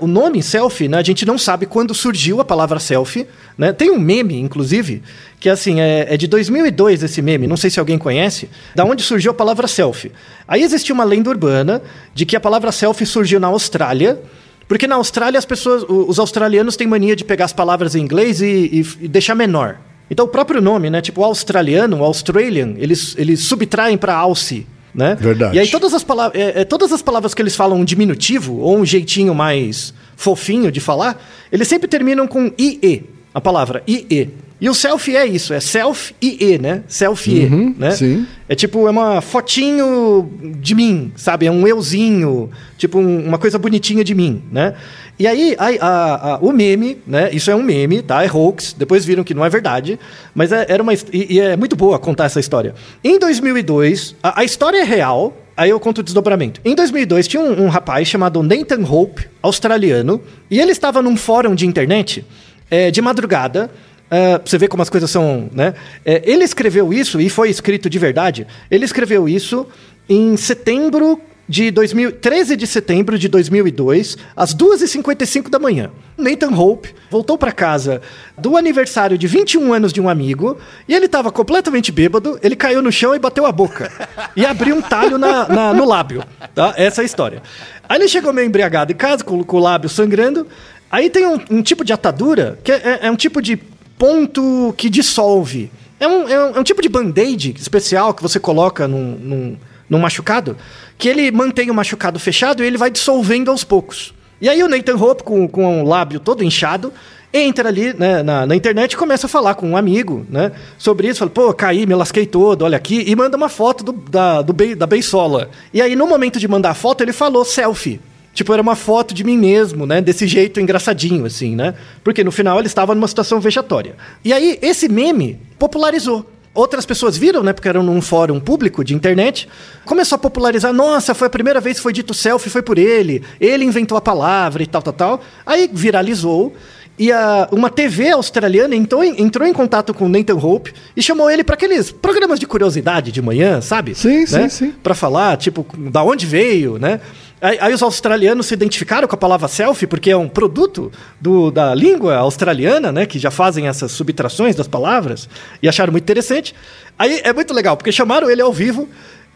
O 0.03 0.07
nome 0.07 0.43
selfie, 0.43 0.89
né, 0.89 0.97
a 0.97 1.01
gente 1.01 1.25
não 1.25 1.37
sabe 1.37 1.65
quando 1.65 1.93
surgiu 1.93 2.41
a 2.41 2.43
palavra 2.43 2.77
selfie. 2.77 3.25
Né? 3.57 3.71
Tem 3.71 3.89
um 3.89 3.97
meme, 3.97 4.37
inclusive, 4.37 5.01
que 5.39 5.47
assim, 5.47 5.79
é, 5.79 6.13
é, 6.13 6.17
de 6.17 6.27
2002 6.27 7.03
esse 7.03 7.21
meme, 7.21 7.47
não 7.47 7.55
sei 7.55 7.69
se 7.69 7.79
alguém 7.79 7.97
conhece, 7.97 8.49
da 8.75 8.83
onde 8.83 9.01
surgiu 9.01 9.31
a 9.31 9.33
palavra 9.33 9.65
selfie. 9.65 10.11
Aí 10.45 10.61
existia 10.61 10.93
uma 10.93 11.05
lenda 11.05 11.29
urbana 11.29 11.81
de 12.13 12.25
que 12.25 12.35
a 12.35 12.39
palavra 12.41 12.69
selfie 12.69 13.05
surgiu 13.05 13.39
na 13.39 13.47
Austrália, 13.47 14.21
porque 14.67 14.87
na 14.87 14.95
Austrália 14.95 15.37
as 15.37 15.45
pessoas, 15.45 15.85
os 15.87 16.19
australianos 16.19 16.75
têm 16.75 16.85
mania 16.85 17.15
de 17.15 17.23
pegar 17.23 17.45
as 17.45 17.53
palavras 17.53 17.95
em 17.95 18.01
inglês 18.01 18.41
e, 18.41 18.45
e, 18.45 19.05
e 19.05 19.07
deixar 19.07 19.35
menor. 19.35 19.77
Então 20.11 20.25
o 20.25 20.27
próprio 20.27 20.61
nome, 20.61 20.89
né, 20.89 20.99
tipo 20.99 21.21
o 21.21 21.23
australiano, 21.23 21.99
o 21.99 22.03
Australian, 22.03 22.73
eles, 22.77 23.15
eles 23.17 23.45
subtraem 23.45 23.97
para 23.97 24.13
alce, 24.13 24.67
né? 24.93 25.15
Verdade. 25.19 25.55
E 25.55 25.59
aí 25.59 25.67
todas 25.67 25.93
as, 25.93 26.03
palavras, 26.03 26.39
é, 26.41 26.61
é, 26.61 26.65
todas 26.65 26.91
as 26.91 27.01
palavras 27.01 27.33
que 27.33 27.41
eles 27.41 27.55
falam 27.55 27.79
um 27.79 27.85
diminutivo 27.85 28.59
ou 28.59 28.77
um 28.77 28.85
jeitinho 28.85 29.33
mais 29.33 29.93
fofinho 30.15 30.71
de 30.71 30.79
falar, 30.79 31.21
eles 31.51 31.67
sempre 31.67 31.87
terminam 31.87 32.27
com 32.27 32.51
IE, 32.57 33.03
a 33.33 33.41
palavra 33.41 33.83
IE. 33.87 34.29
E 34.63 34.69
o 34.69 34.73
selfie 34.73 35.17
é 35.17 35.25
isso, 35.25 35.53
é 35.53 35.59
self 35.59 36.15
e 36.21 36.53
e, 36.53 36.57
né? 36.57 36.83
Selfie, 36.87 37.47
Uhum, 37.51 37.75
né? 37.77 37.91
sim. 37.91 38.25
É 38.47 38.55
tipo, 38.55 38.87
é 38.87 38.91
uma 38.91 39.19
fotinho 39.19 40.29
de 40.61 40.73
mim, 40.73 41.11
sabe? 41.17 41.45
É 41.45 41.51
um 41.51 41.67
euzinho, 41.67 42.49
tipo 42.77 42.97
um- 42.97 43.25
uma 43.27 43.37
coisa 43.37 43.59
bonitinha 43.59 44.03
de 44.05 44.15
mim, 44.15 44.41
né? 44.49 44.73
E 45.19 45.27
aí, 45.27 45.53
a- 45.59 45.85
a- 45.85 46.33
a- 46.35 46.37
o 46.41 46.51
meme, 46.53 46.97
né? 47.05 47.29
Isso 47.33 47.51
é 47.51 47.55
um 47.55 47.61
meme, 47.61 48.01
tá? 48.01 48.23
É 48.23 48.31
hoax. 48.31 48.73
Depois 48.77 49.03
viram 49.05 49.23
que 49.23 49.33
não 49.33 49.43
é 49.45 49.49
verdade. 49.49 49.99
Mas 50.33 50.51
é- 50.53 50.65
era 50.69 50.81
uma... 50.81 50.93
E, 50.93 50.99
e 51.35 51.39
é 51.41 51.55
muito 51.57 51.75
boa 51.75 51.99
contar 51.99 52.25
essa 52.25 52.39
história. 52.39 52.73
Em 53.03 53.19
2002, 53.19 54.15
a, 54.23 54.39
a 54.39 54.43
história 54.45 54.77
é 54.79 54.83
real. 54.83 55.37
Aí 55.55 55.69
eu 55.69 55.79
conto 55.79 55.99
o 55.99 56.03
desdobramento. 56.03 56.59
Em 56.65 56.73
2002, 56.73 57.27
tinha 57.27 57.43
um, 57.43 57.65
um 57.65 57.67
rapaz 57.67 58.07
chamado 58.07 58.41
Nathan 58.41 58.83
Hope, 58.89 59.27
australiano. 59.41 60.19
E 60.49 60.59
ele 60.59 60.71
estava 60.71 61.01
num 61.01 61.15
fórum 61.15 61.53
de 61.53 61.67
internet 61.67 62.25
é, 62.71 62.89
de 62.89 63.01
madrugada. 63.01 63.69
Ah, 64.15 64.39
você 64.45 64.59
ver 64.59 64.67
como 64.67 64.83
as 64.83 64.89
coisas 64.91 65.09
são, 65.09 65.49
né? 65.51 65.73
É, 66.05 66.21
ele 66.23 66.43
escreveu 66.43 66.93
isso, 66.93 67.19
e 67.19 67.29
foi 67.29 67.49
escrito 67.49 67.89
de 67.89 67.97
verdade, 67.97 68.45
ele 68.69 68.85
escreveu 68.85 69.27
isso 69.27 69.65
em 70.07 70.37
setembro 70.37 71.19
de 71.49 71.71
2000, 71.71 72.11
13 72.13 72.55
de 72.55 72.67
setembro 72.67 73.17
de 73.17 73.27
2002, 73.27 74.17
às 74.35 74.53
2h55 74.55 75.49
da 75.49 75.57
manhã. 75.59 75.89
Nathan 76.17 76.51
Hope 76.55 76.93
voltou 77.11 77.37
para 77.37 77.51
casa 77.51 78.01
do 78.37 78.55
aniversário 78.55 79.17
de 79.17 79.25
21 79.27 79.73
anos 79.73 79.91
de 79.91 79.99
um 79.99 80.07
amigo, 80.07 80.57
e 80.87 80.93
ele 80.93 81.07
estava 81.07 81.31
completamente 81.31 81.91
bêbado, 81.91 82.39
ele 82.43 82.55
caiu 82.55 82.81
no 82.83 82.91
chão 82.91 83.15
e 83.15 83.19
bateu 83.19 83.45
a 83.47 83.51
boca. 83.51 83.91
e 84.37 84.45
abriu 84.45 84.75
um 84.75 84.81
talho 84.81 85.17
na- 85.17 85.47
na- 85.49 85.73
no 85.73 85.85
lábio. 85.85 86.23
Tá? 86.53 86.73
Essa 86.77 87.01
é 87.01 87.03
a 87.03 87.05
história. 87.05 87.41
Aí 87.89 87.97
ele 87.97 88.07
chegou 88.07 88.31
meio 88.31 88.45
embriagado 88.47 88.91
em 88.91 88.95
casa, 88.95 89.23
com, 89.23 89.43
com 89.43 89.57
o 89.57 89.59
lábio 89.59 89.89
sangrando, 89.89 90.47
Aí 90.91 91.09
tem 91.09 91.25
um, 91.25 91.39
um 91.49 91.63
tipo 91.63 91.83
de 91.83 91.91
atadura 91.91 92.59
que 92.63 92.71
é, 92.71 92.75
é- 92.75 92.99
é 93.07 93.11
um 93.11 93.15
tipo 93.15 93.41
de 93.41 93.57
ponto 93.97 94.73
que 94.77 94.89
dissolve. 94.89 95.71
É 95.99 96.07
um, 96.07 96.27
é 96.27 96.39
um- 96.51 96.55
é 96.55 96.59
um 96.59 96.63
tipo 96.63 96.81
de 96.81 96.89
band-aid 96.89 97.55
especial 97.57 98.13
que 98.13 98.21
você 98.21 98.39
coloca 98.39 98.87
num, 98.87 99.17
num, 99.19 99.57
num 99.89 99.99
machucado, 99.99 100.57
que 100.97 101.07
ele 101.07 101.31
mantém 101.31 101.69
o 101.71 101.73
machucado 101.73 102.19
fechado 102.19 102.63
e 102.63 102.67
ele 102.67 102.77
vai 102.77 102.89
dissolvendo 102.91 103.49
aos 103.51 103.63
poucos. 103.63 104.13
E 104.41 104.49
aí 104.49 104.61
o 104.61 104.67
Nathan 104.67 104.95
Hope, 104.97 105.23
com, 105.23 105.47
com 105.47 105.81
o 105.83 105.87
lábio 105.87 106.19
todo 106.19 106.43
inchado, 106.43 106.91
entra 107.33 107.69
ali 107.69 107.93
né, 107.93 108.21
na, 108.21 108.45
na 108.45 108.55
internet 108.55 108.91
e 108.93 108.97
começa 108.97 109.25
a 109.25 109.29
falar 109.29 109.55
com 109.55 109.69
um 109.69 109.77
amigo 109.77 110.25
né, 110.29 110.51
sobre 110.77 111.07
isso. 111.07 111.19
Fala, 111.19 111.31
pô, 111.31 111.53
caí, 111.53 111.85
me 111.85 111.95
lasquei 111.95 112.25
todo, 112.25 112.63
olha 112.63 112.75
aqui. 112.75 113.03
E 113.07 113.15
manda 113.15 113.37
uma 113.37 113.47
foto 113.47 113.83
do, 113.85 113.91
da, 113.93 114.41
do 114.41 114.53
da 114.75 114.85
beisola. 114.85 115.49
E 115.73 115.81
aí, 115.81 115.95
no 115.95 116.05
momento 116.05 116.39
de 116.39 116.47
mandar 116.47 116.71
a 116.71 116.75
foto, 116.75 117.01
ele 117.01 117.13
falou 117.13 117.45
selfie. 117.45 118.01
Tipo, 118.33 118.51
era 118.53 118.61
uma 118.61 118.75
foto 118.75 119.13
de 119.13 119.23
mim 119.23 119.37
mesmo, 119.37 119.85
né? 119.85 120.01
Desse 120.01 120.25
jeito 120.27 120.59
engraçadinho, 120.59 121.25
assim, 121.25 121.55
né? 121.55 121.75
Porque 122.03 122.23
no 122.23 122.31
final 122.31 122.57
ele 122.57 122.67
estava 122.67 122.95
numa 122.95 123.07
situação 123.07 123.39
vexatória. 123.39 123.95
E 124.25 124.33
aí, 124.33 124.57
esse 124.61 124.89
meme 124.89 125.39
popularizou. 125.59 126.29
Outras 126.55 126.85
pessoas 126.85 127.17
viram, 127.17 127.41
né? 127.41 127.51
Porque 127.53 127.67
era 127.67 127.81
num 127.81 127.99
fórum 128.01 128.39
público 128.39 128.83
de 128.83 128.93
internet. 128.93 129.47
Começou 129.85 130.15
a 130.15 130.19
popularizar. 130.19 130.71
Nossa, 130.73 131.13
foi 131.15 131.27
a 131.27 131.29
primeira 131.29 131.59
vez 131.59 131.77
que 131.77 131.83
foi 131.83 131.93
dito 131.93 132.13
selfie, 132.13 132.49
foi 132.49 132.61
por 132.61 132.77
ele. 132.77 133.23
Ele 133.39 133.65
inventou 133.65 133.97
a 133.97 134.01
palavra 134.01 134.61
e 134.61 134.67
tal, 134.67 134.81
tal, 134.81 134.93
tal. 134.93 135.21
Aí 135.45 135.69
viralizou. 135.71 136.55
E 136.97 137.11
a, 137.11 137.47
uma 137.51 137.71
TV 137.71 138.11
australiana 138.11 138.75
entrou 138.75 139.03
em, 139.03 139.19
entrou 139.19 139.47
em 139.47 139.51
contato 139.53 139.95
com 139.95 140.05
o 140.05 140.09
Nathan 140.09 140.35
Hope 140.35 140.71
e 140.95 141.01
chamou 141.01 141.27
ele 141.27 141.43
para 141.43 141.55
aqueles 141.55 141.91
programas 141.91 142.39
de 142.39 142.45
curiosidade 142.45 143.11
de 143.11 143.19
manhã, 143.19 143.59
sabe? 143.61 143.95
Sim, 143.95 144.23
sim, 144.27 144.37
Né? 144.37 144.49
sim. 144.49 144.71
Pra 144.83 144.93
falar, 144.93 145.35
tipo, 145.37 145.65
da 145.89 146.03
onde 146.03 146.27
veio, 146.27 146.77
né? 146.77 147.01
Aí, 147.43 147.57
aí 147.59 147.73
os 147.73 147.83
australianos 147.83 148.45
se 148.45 148.53
identificaram 148.53 149.05
com 149.05 149.15
a 149.15 149.17
palavra 149.17 149.49
selfie, 149.49 149.85
porque 149.85 150.09
é 150.09 150.15
um 150.15 150.29
produto 150.29 150.89
do- 151.19 151.51
da 151.51 151.75
língua 151.75 152.15
australiana, 152.15 152.89
né? 152.89 153.05
Que 153.05 153.19
já 153.19 153.29
fazem 153.29 153.67
essas 153.67 153.91
subtrações 153.91 154.55
das 154.55 154.65
palavras, 154.67 155.27
e 155.61 155.67
acharam 155.67 155.91
muito 155.91 156.05
interessante. 156.05 156.55
Aí 156.97 157.19
é 157.21 157.33
muito 157.33 157.53
legal, 157.53 157.75
porque 157.75 157.91
chamaram 157.91 158.29
ele 158.29 158.41
ao 158.41 158.53
vivo, 158.53 158.87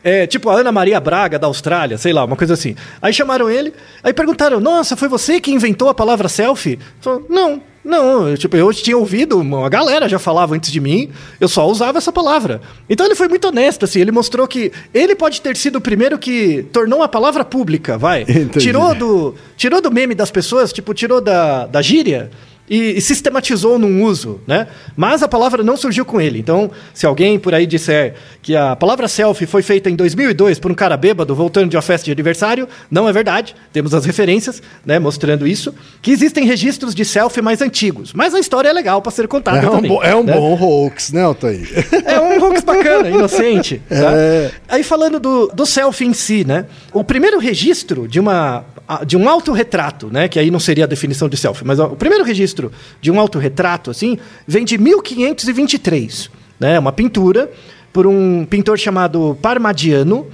é, 0.01 0.25
tipo 0.25 0.49
a 0.49 0.55
Ana 0.55 0.71
Maria 0.71 0.99
Braga 1.01 1.37
da 1.37 1.47
Austrália, 1.47 1.97
sei 1.97 2.13
lá, 2.13 2.23
uma 2.23 2.37
coisa 2.37 2.53
assim. 2.53 2.75
Aí 3.01 3.11
chamaram 3.11 3.49
ele, 3.49 3.73
aí 4.01 4.13
perguntaram: 4.13 4.61
Nossa, 4.61 4.95
foi 4.95 5.09
você 5.09 5.41
que 5.41 5.51
inventou 5.51 5.89
a 5.89 5.93
palavra 5.93 6.29
selfie? 6.29 6.79
Falou, 7.01 7.25
não. 7.29 7.61
Não, 7.87 8.27
eu, 8.27 8.37
tipo, 8.37 8.57
eu 8.57 8.73
tinha 8.73 8.97
ouvido, 8.97 9.39
uma 9.39 9.69
galera 9.69 10.09
já 10.09 10.19
falava 10.19 10.53
antes 10.53 10.69
de 10.69 10.79
mim, 10.81 11.09
eu 11.39 11.47
só 11.47 11.65
usava 11.65 11.97
essa 11.97 12.11
palavra. 12.11 12.59
Então 12.89 13.05
ele 13.05 13.15
foi 13.15 13.29
muito 13.29 13.47
honesto, 13.47 13.85
assim, 13.85 14.01
ele 14.01 14.11
mostrou 14.11 14.45
que 14.45 14.73
ele 14.93 15.15
pode 15.15 15.39
ter 15.39 15.55
sido 15.55 15.77
o 15.77 15.81
primeiro 15.81 16.19
que 16.19 16.63
tornou 16.73 17.01
a 17.01 17.07
palavra 17.07 17.45
pública, 17.45 17.97
vai. 17.97 18.23
Entendi. 18.27 18.59
Tirou 18.59 18.93
do, 18.93 19.35
tirou 19.55 19.81
do 19.81 19.89
meme 19.89 20.13
das 20.13 20.29
pessoas, 20.29 20.73
tipo, 20.73 20.93
tirou 20.93 21.21
da, 21.21 21.65
da 21.65 21.81
gíria 21.81 22.29
e, 22.69 22.97
e 22.97 23.01
sistematizou 23.01 23.79
num 23.79 24.03
uso, 24.03 24.39
né? 24.45 24.67
Mas 24.95 25.23
a 25.23 25.27
palavra 25.27 25.63
não 25.63 25.77
surgiu 25.77 26.03
com 26.05 26.19
ele. 26.19 26.39
Então, 26.39 26.69
se 26.93 27.05
alguém 27.05 27.39
por 27.39 27.53
aí 27.53 27.65
disser 27.65 28.15
que 28.41 28.55
a 28.55 28.75
palavra 28.75 29.07
selfie 29.07 29.45
foi 29.45 29.61
feita 29.61 29.89
em 29.89 29.95
2002 29.95 30.59
por 30.59 30.71
um 30.71 30.75
cara 30.75 30.97
bêbado 30.97 31.33
voltando 31.35 31.69
de 31.69 31.75
uma 31.75 31.81
festa 31.81 32.05
de 32.05 32.11
aniversário, 32.11 32.67
não 32.91 33.07
é 33.07 33.13
verdade. 33.13 33.55
Temos 33.71 33.93
as 33.93 34.05
referências, 34.05 34.61
né, 34.85 34.99
mostrando 34.99 35.47
isso. 35.47 35.73
Que 36.01 36.11
existem 36.11 36.45
registros 36.45 36.93
de 36.95 37.05
selfie 37.05 37.41
mais 37.41 37.61
antigos. 37.61 38.11
Mas 38.13 38.33
a 38.33 38.39
história 38.39 38.69
é 38.69 38.73
legal 38.73 39.01
para 39.01 39.11
ser 39.11 39.27
contada 39.27 39.59
É 39.65 39.69
um, 39.69 39.71
também. 39.71 39.91
bo- 39.91 40.03
é 40.03 40.15
um 40.15 40.23
né? 40.23 40.33
bom 40.33 40.53
hoax, 40.61 41.11
né, 41.11 41.23
Altair? 41.23 41.67
É 42.05 42.19
um 42.19 42.41
hoax 42.43 42.63
bacana, 42.63 43.09
inocente. 43.09 43.81
tá? 43.89 44.11
É. 44.13 44.51
Aí 44.67 44.83
falando 44.83 45.19
do, 45.19 45.47
do 45.47 45.65
selfie 45.65 46.05
em 46.05 46.13
si, 46.13 46.45
né? 46.45 46.65
O 46.93 47.03
primeiro 47.03 47.39
registro 47.39 48.07
de 48.07 48.19
uma 48.19 48.65
de 49.05 49.17
um 49.17 49.27
autorretrato, 49.27 50.07
né? 50.09 50.29
Que 50.29 50.39
aí 50.39 50.49
não 50.49 50.61
seria 50.61 50.85
a 50.85 50.87
definição 50.87 51.27
de 51.27 51.35
selfie, 51.35 51.65
mas 51.65 51.77
o 51.77 51.89
primeiro 51.89 52.23
registro 52.23 52.56
de 53.01 53.11
um 53.11 53.19
autorretrato, 53.19 53.91
assim, 53.91 54.17
vem 54.47 54.65
de 54.65 54.77
1523, 54.77 56.29
né? 56.59 56.77
Uma 56.79 56.91
pintura 56.91 57.49
por 57.91 58.05
um 58.05 58.45
pintor 58.45 58.77
chamado 58.77 59.37
Parmadiano, 59.41 60.27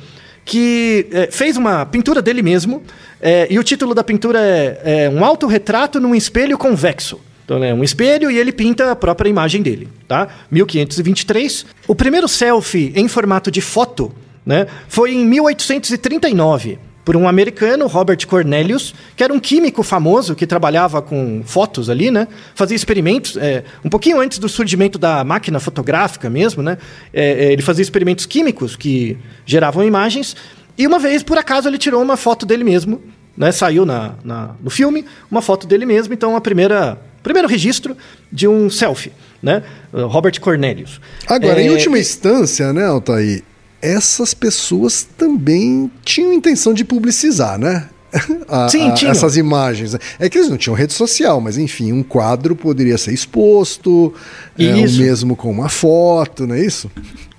que 0.43 1.07
eh, 1.11 1.29
fez 1.31 1.55
uma 1.55 1.85
pintura 1.85 2.21
dele 2.21 2.41
mesmo, 2.41 2.83
eh, 3.21 3.47
e 3.49 3.57
o 3.57 3.63
título 3.63 3.93
da 3.93 4.03
pintura 4.03 4.39
é, 4.39 5.05
é 5.05 5.09
Um 5.09 5.23
Autorretrato 5.23 5.99
num 5.99 6.13
Espelho 6.13 6.57
Convexo. 6.57 7.21
Então, 7.45 7.63
é 7.63 7.73
um 7.73 7.83
espelho 7.83 8.31
e 8.31 8.37
ele 8.37 8.51
pinta 8.51 8.91
a 8.91 8.95
própria 8.95 9.29
imagem 9.29 9.61
dele, 9.61 9.89
tá? 10.07 10.27
1523. 10.49 11.65
O 11.87 11.95
primeiro 11.95 12.27
selfie 12.27 12.93
em 12.95 13.07
formato 13.07 13.51
de 13.51 13.61
foto, 13.61 14.13
né, 14.45 14.67
foi 14.87 15.13
em 15.13 15.25
1839, 15.25 16.79
por 17.05 17.15
um 17.17 17.27
americano, 17.27 17.85
Robert 17.87 18.25
Cornelius, 18.27 18.93
que 19.15 19.23
era 19.23 19.33
um 19.33 19.39
químico 19.39 19.83
famoso 19.83 20.35
que 20.35 20.47
trabalhava 20.47 21.01
com 21.01 21.41
fotos 21.45 21.89
ali, 21.89 22.09
né? 22.09 22.27
Fazia 22.55 22.75
experimentos, 22.75 23.35
é, 23.37 23.63
um 23.83 23.89
pouquinho 23.89 24.19
antes 24.21 24.37
do 24.39 24.47
surgimento 24.47 24.97
da 24.97 25.23
máquina 25.23 25.59
fotográfica 25.59 26.29
mesmo, 26.29 26.63
né? 26.63 26.77
É, 27.13 27.45
é, 27.47 27.51
ele 27.53 27.61
fazia 27.61 27.81
experimentos 27.81 28.25
químicos 28.25 28.75
que 28.77 29.17
geravam 29.45 29.83
imagens. 29.83 30.35
E 30.77 30.87
uma 30.87 30.97
vez, 30.97 31.21
por 31.23 31.37
acaso, 31.37 31.67
ele 31.67 31.77
tirou 31.77 32.01
uma 32.01 32.15
foto 32.15 32.45
dele 32.45 32.63
mesmo, 32.63 33.01
né? 33.37 33.51
Saiu 33.51 33.85
na, 33.85 34.13
na- 34.23 34.51
no 34.63 34.69
filme 34.69 35.03
uma 35.29 35.41
foto 35.41 35.67
dele 35.67 35.85
mesmo, 35.85 36.13
então 36.13 36.35
a 36.35 36.41
primeira 36.41 36.97
primeiro 37.21 37.47
registro 37.47 37.95
de 38.31 38.47
um 38.47 38.69
selfie, 38.69 39.11
né? 39.41 39.63
Robert 39.93 40.39
Cornelius. 40.41 40.99
Agora, 41.27 41.61
em 41.61 41.67
É, 41.67 41.71
última 41.71 41.97
instância, 41.97 42.73
né, 42.73 42.85
Altair, 42.85 43.43
essas 43.83 44.33
pessoas 44.33 45.05
também 45.17 45.91
tinham 46.05 46.31
intenção 46.33 46.73
de 46.73 46.83
publicizar, 46.85 47.59
né? 47.59 47.89
A- 48.47 48.69
Sim, 48.69 48.89
a- 48.91 49.09
essas 49.09 49.35
imagens. 49.37 49.95
É 50.19 50.29
que 50.29 50.37
eles 50.37 50.47
não 50.49 50.55
tinham 50.57 50.75
rede 50.75 50.93
social, 50.93 51.41
mas 51.41 51.57
enfim, 51.57 51.91
um 51.91 52.03
quadro 52.03 52.55
poderia 52.55 52.97
ser 52.97 53.11
exposto, 53.11 54.13
é, 54.57 54.73
o 54.75 54.91
mesmo 54.91 55.35
com 55.35 55.49
uma 55.51 55.67
foto, 55.67 56.45
não 56.45 56.55
é 56.55 56.63
isso? 56.63 56.91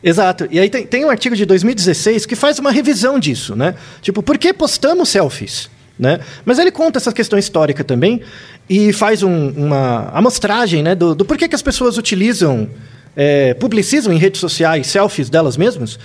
Exato. 0.03 0.47
E 0.51 0.59
aí 0.59 0.69
tem, 0.69 0.85
tem 0.87 1.05
um 1.05 1.11
artigo 1.11 1.35
de 1.37 1.47
2016 1.47 2.27
que 2.27 2.35
faz 2.37 2.59
uma 2.59 2.71
revisão 2.73 3.19
disso, 3.19 3.55
né? 3.57 3.75
Tipo, 4.03 4.23
por 4.23 4.37
que 4.37 4.53
postamos 4.53 5.09
selfies? 5.09 5.71
Né? 5.97 6.19
Mas 6.45 6.59
ele 6.59 6.73
conta 6.73 6.99
essa 6.99 7.13
questão 7.13 7.39
histórica 7.39 7.85
também 7.85 8.21
e 8.69 8.93
faz 8.93 9.23
um- 9.23 9.51
uma 9.51 10.09
amostragem 10.13 10.83
né, 10.83 10.93
do, 10.97 11.15
do 11.15 11.25
porquê 11.25 11.47
que 11.47 11.55
as 11.55 11.63
pessoas 11.63 11.97
utilizam, 11.97 12.69
é, 13.17 13.55
publicizam 13.55 14.13
em 14.13 14.19
redes 14.19 14.41
sociais 14.41 14.87
selfies 14.87 15.29
delas 15.31 15.57
mesmas. 15.57 15.99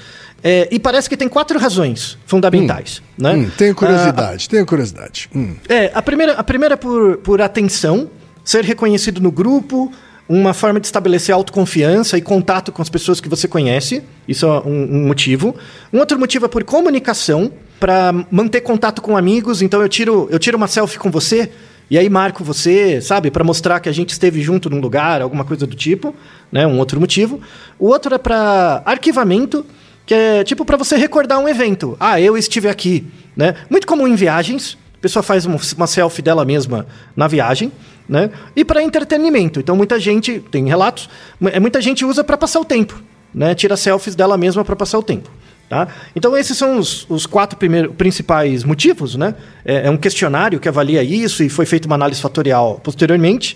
É, 0.43 0.67
e 0.71 0.79
parece 0.79 1.09
que 1.09 1.17
tem 1.17 1.27
quatro 1.27 1.59
razões 1.59 2.17
fundamentais. 2.25 3.01
Né? 3.17 3.33
Hum, 3.33 3.51
tenho 3.57 3.71
Ah, 3.71 3.75
curiosidade, 3.75 4.47
tenho 4.47 4.65
curiosidade. 4.65 5.29
Hum. 5.35 5.55
é, 5.67 5.91
a 5.93 6.01
primeira, 6.01 6.33
a 6.33 6.43
primeira 6.43 6.73
é 6.75 6.77
por, 6.77 7.17
por 7.17 7.41
atenção, 7.41 8.09
ser 8.43 8.63
reconhecido 8.63 9.19
no 9.19 9.31
grupo, 9.31 9.91
uma 10.29 10.53
forma 10.53 10.79
de 10.79 10.85
estabelecer 10.85 11.35
autoconfiança 11.35 12.17
e 12.17 12.21
contato 12.21 12.71
com 12.71 12.81
as 12.81 12.87
pessoas 12.87 13.19
que 13.19 13.27
você 13.27 13.47
conhece. 13.47 14.01
Isso 14.27 14.45
é 14.45 14.61
um, 14.61 14.97
um 14.97 15.07
motivo. 15.07 15.55
Um 15.91 15.99
outro 15.99 16.17
motivo 16.17 16.45
é 16.45 16.47
por 16.47 16.63
comunicação, 16.63 17.51
para 17.79 18.13
manter 18.29 18.61
contato 18.61 19.01
com 19.01 19.17
amigos. 19.17 19.61
Então 19.61 19.81
eu 19.81 19.89
tiro, 19.89 20.27
eu 20.31 20.37
tiro 20.37 20.55
uma 20.55 20.67
selfie 20.67 20.99
com 20.99 21.09
você 21.09 21.49
e 21.89 21.97
aí 21.97 22.07
marco 22.09 22.43
você, 22.43 23.01
sabe, 23.01 23.31
para 23.31 23.43
mostrar 23.43 23.79
que 23.79 23.89
a 23.89 23.91
gente 23.91 24.11
esteve 24.11 24.41
junto 24.41 24.69
num 24.69 24.79
lugar, 24.79 25.21
alguma 25.21 25.43
coisa 25.43 25.65
do 25.65 25.75
tipo, 25.75 26.13
né? 26.51 26.67
Um 26.67 26.77
outro 26.77 26.99
motivo. 26.99 27.41
O 27.79 27.87
outro 27.87 28.13
é 28.13 28.17
para 28.17 28.83
arquivamento, 28.85 29.65
que 30.05 30.13
é 30.13 30.43
tipo 30.43 30.63
para 30.63 30.77
você 30.77 30.95
recordar 30.95 31.39
um 31.39 31.49
evento. 31.49 31.97
Ah, 31.99 32.21
eu 32.21 32.37
estive 32.37 32.69
aqui, 32.69 33.07
né? 33.35 33.55
Muito 33.69 33.87
comum 33.87 34.07
em 34.07 34.15
viagens. 34.15 34.77
A 34.99 35.01
pessoa 35.01 35.23
faz 35.23 35.45
uma, 35.45 35.87
selfie 35.87 36.21
dela 36.21 36.45
mesma 36.45 36.85
na 37.15 37.27
viagem, 37.27 37.71
né? 38.07 38.29
E 38.55 38.63
para 38.63 38.83
entretenimento. 38.83 39.59
Então 39.59 39.75
muita 39.75 39.99
gente, 39.99 40.43
tem 40.51 40.67
relatos, 40.67 41.09
é, 41.51 41.59
muita 41.59 41.81
gente 41.81 42.05
usa 42.05 42.23
para 42.23 42.37
passar 42.37 42.59
o 42.59 42.65
tempo, 42.65 43.01
né? 43.33 43.55
Tira 43.55 43.75
selfies 43.75 44.13
dela 44.13 44.37
mesma 44.37 44.63
para 44.63 44.75
passar 44.75 44.99
o 44.99 45.03
tempo. 45.03 45.29
Tá? 45.69 45.87
Então, 46.15 46.35
esses 46.35 46.57
são 46.57 46.79
os, 46.79 47.05
os 47.07 47.27
quatro 47.27 47.55
primeiros, 47.55 47.95
principais 47.95 48.63
motivos. 48.63 49.15
Né? 49.15 49.35
É, 49.63 49.85
é, 49.85 49.89
um 49.89 49.97
questionário 49.97 50.59
que 50.59 50.67
avalia 50.67 51.03
isso 51.03 51.43
e 51.43 51.49
foi 51.49 51.65
feita 51.67 51.85
uma 51.85 51.95
análise 51.95 52.19
fatorial 52.19 52.81
posteriormente. 52.83 53.55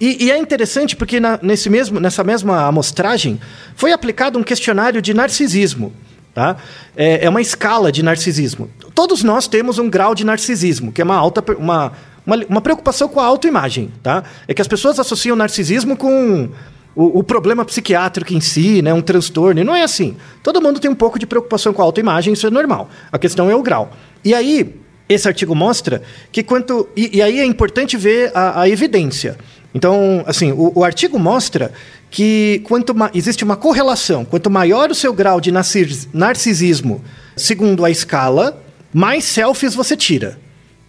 E, 0.00 0.24
e 0.24 0.30
é 0.30 0.38
interessante 0.38 0.96
porque 0.96 1.20
na, 1.20 1.38
nesse 1.42 1.68
mesmo, 1.68 2.00
nessa 2.00 2.24
mesma 2.24 2.66
amostragem 2.66 3.38
foi 3.76 3.92
aplicado 3.92 4.38
um 4.38 4.42
questionário 4.42 5.02
de 5.02 5.12
narcisismo. 5.12 5.92
Tá? 6.34 6.56
É, 6.96 7.26
é 7.26 7.28
uma 7.28 7.42
escala 7.42 7.92
de 7.92 8.02
narcisismo. 8.02 8.70
Todos 8.94 9.22
nós 9.22 9.46
temos 9.46 9.78
um 9.78 9.90
grau 9.90 10.14
de 10.14 10.24
narcisismo, 10.24 10.90
que 10.90 11.02
é 11.02 11.04
uma 11.04 11.16
alta, 11.16 11.44
uma, 11.58 11.92
uma, 12.26 12.36
uma 12.48 12.60
preocupação 12.62 13.08
com 13.08 13.20
a 13.20 13.26
autoimagem. 13.26 13.92
Tá? 14.02 14.24
É 14.48 14.54
que 14.54 14.62
as 14.62 14.68
pessoas 14.68 14.98
associam 14.98 15.36
narcisismo 15.36 15.98
com 15.98 16.48
o, 16.94 17.20
o, 17.20 17.22
problema 17.22 17.64
psiquiátrico 17.64 18.34
em 18.34 18.40
si, 18.40 18.82
né, 18.82 18.92
um 18.92 19.00
transtorno. 19.00 19.60
E 19.60 19.64
não 19.64 19.74
é 19.74 19.82
assim. 19.82 20.16
Todo 20.42 20.60
mundo 20.60 20.80
tem 20.80 20.90
um 20.90 20.94
pouco 20.94 21.18
de 21.18 21.26
preocupação 21.26 21.72
com 21.72 21.82
a 21.82 21.84
autoimagem, 21.84 22.32
isso 22.32 22.46
é 22.46 22.50
normal. 22.50 22.88
A 23.10 23.18
questão 23.18 23.50
é 23.50 23.54
o 23.54 23.62
grau. 23.62 23.90
E 24.24 24.34
aí, 24.34 24.76
esse 25.08 25.26
artigo 25.26 25.54
mostra 25.54 26.02
que 26.30 26.42
quanto. 26.42 26.88
E, 26.96 27.18
e 27.18 27.22
aí 27.22 27.40
é 27.40 27.44
importante 27.44 27.96
ver 27.96 28.30
a, 28.34 28.62
a 28.62 28.68
evidência. 28.68 29.36
Então, 29.74 30.22
assim, 30.26 30.52
o, 30.52 30.72
o, 30.74 30.84
artigo 30.84 31.18
mostra 31.18 31.72
que 32.10 32.62
quanto 32.64 32.94
existe 33.14 33.42
uma 33.42 33.56
correlação. 33.56 34.24
Quanto 34.24 34.50
maior 34.50 34.90
o 34.90 34.94
seu 34.94 35.12
grau 35.12 35.40
de 35.40 35.50
narcisismo, 35.50 37.02
segundo 37.34 37.84
a 37.84 37.90
escala, 37.90 38.62
mais 38.92 39.24
selfies 39.24 39.74
você 39.74 39.96
tira. 39.96 40.38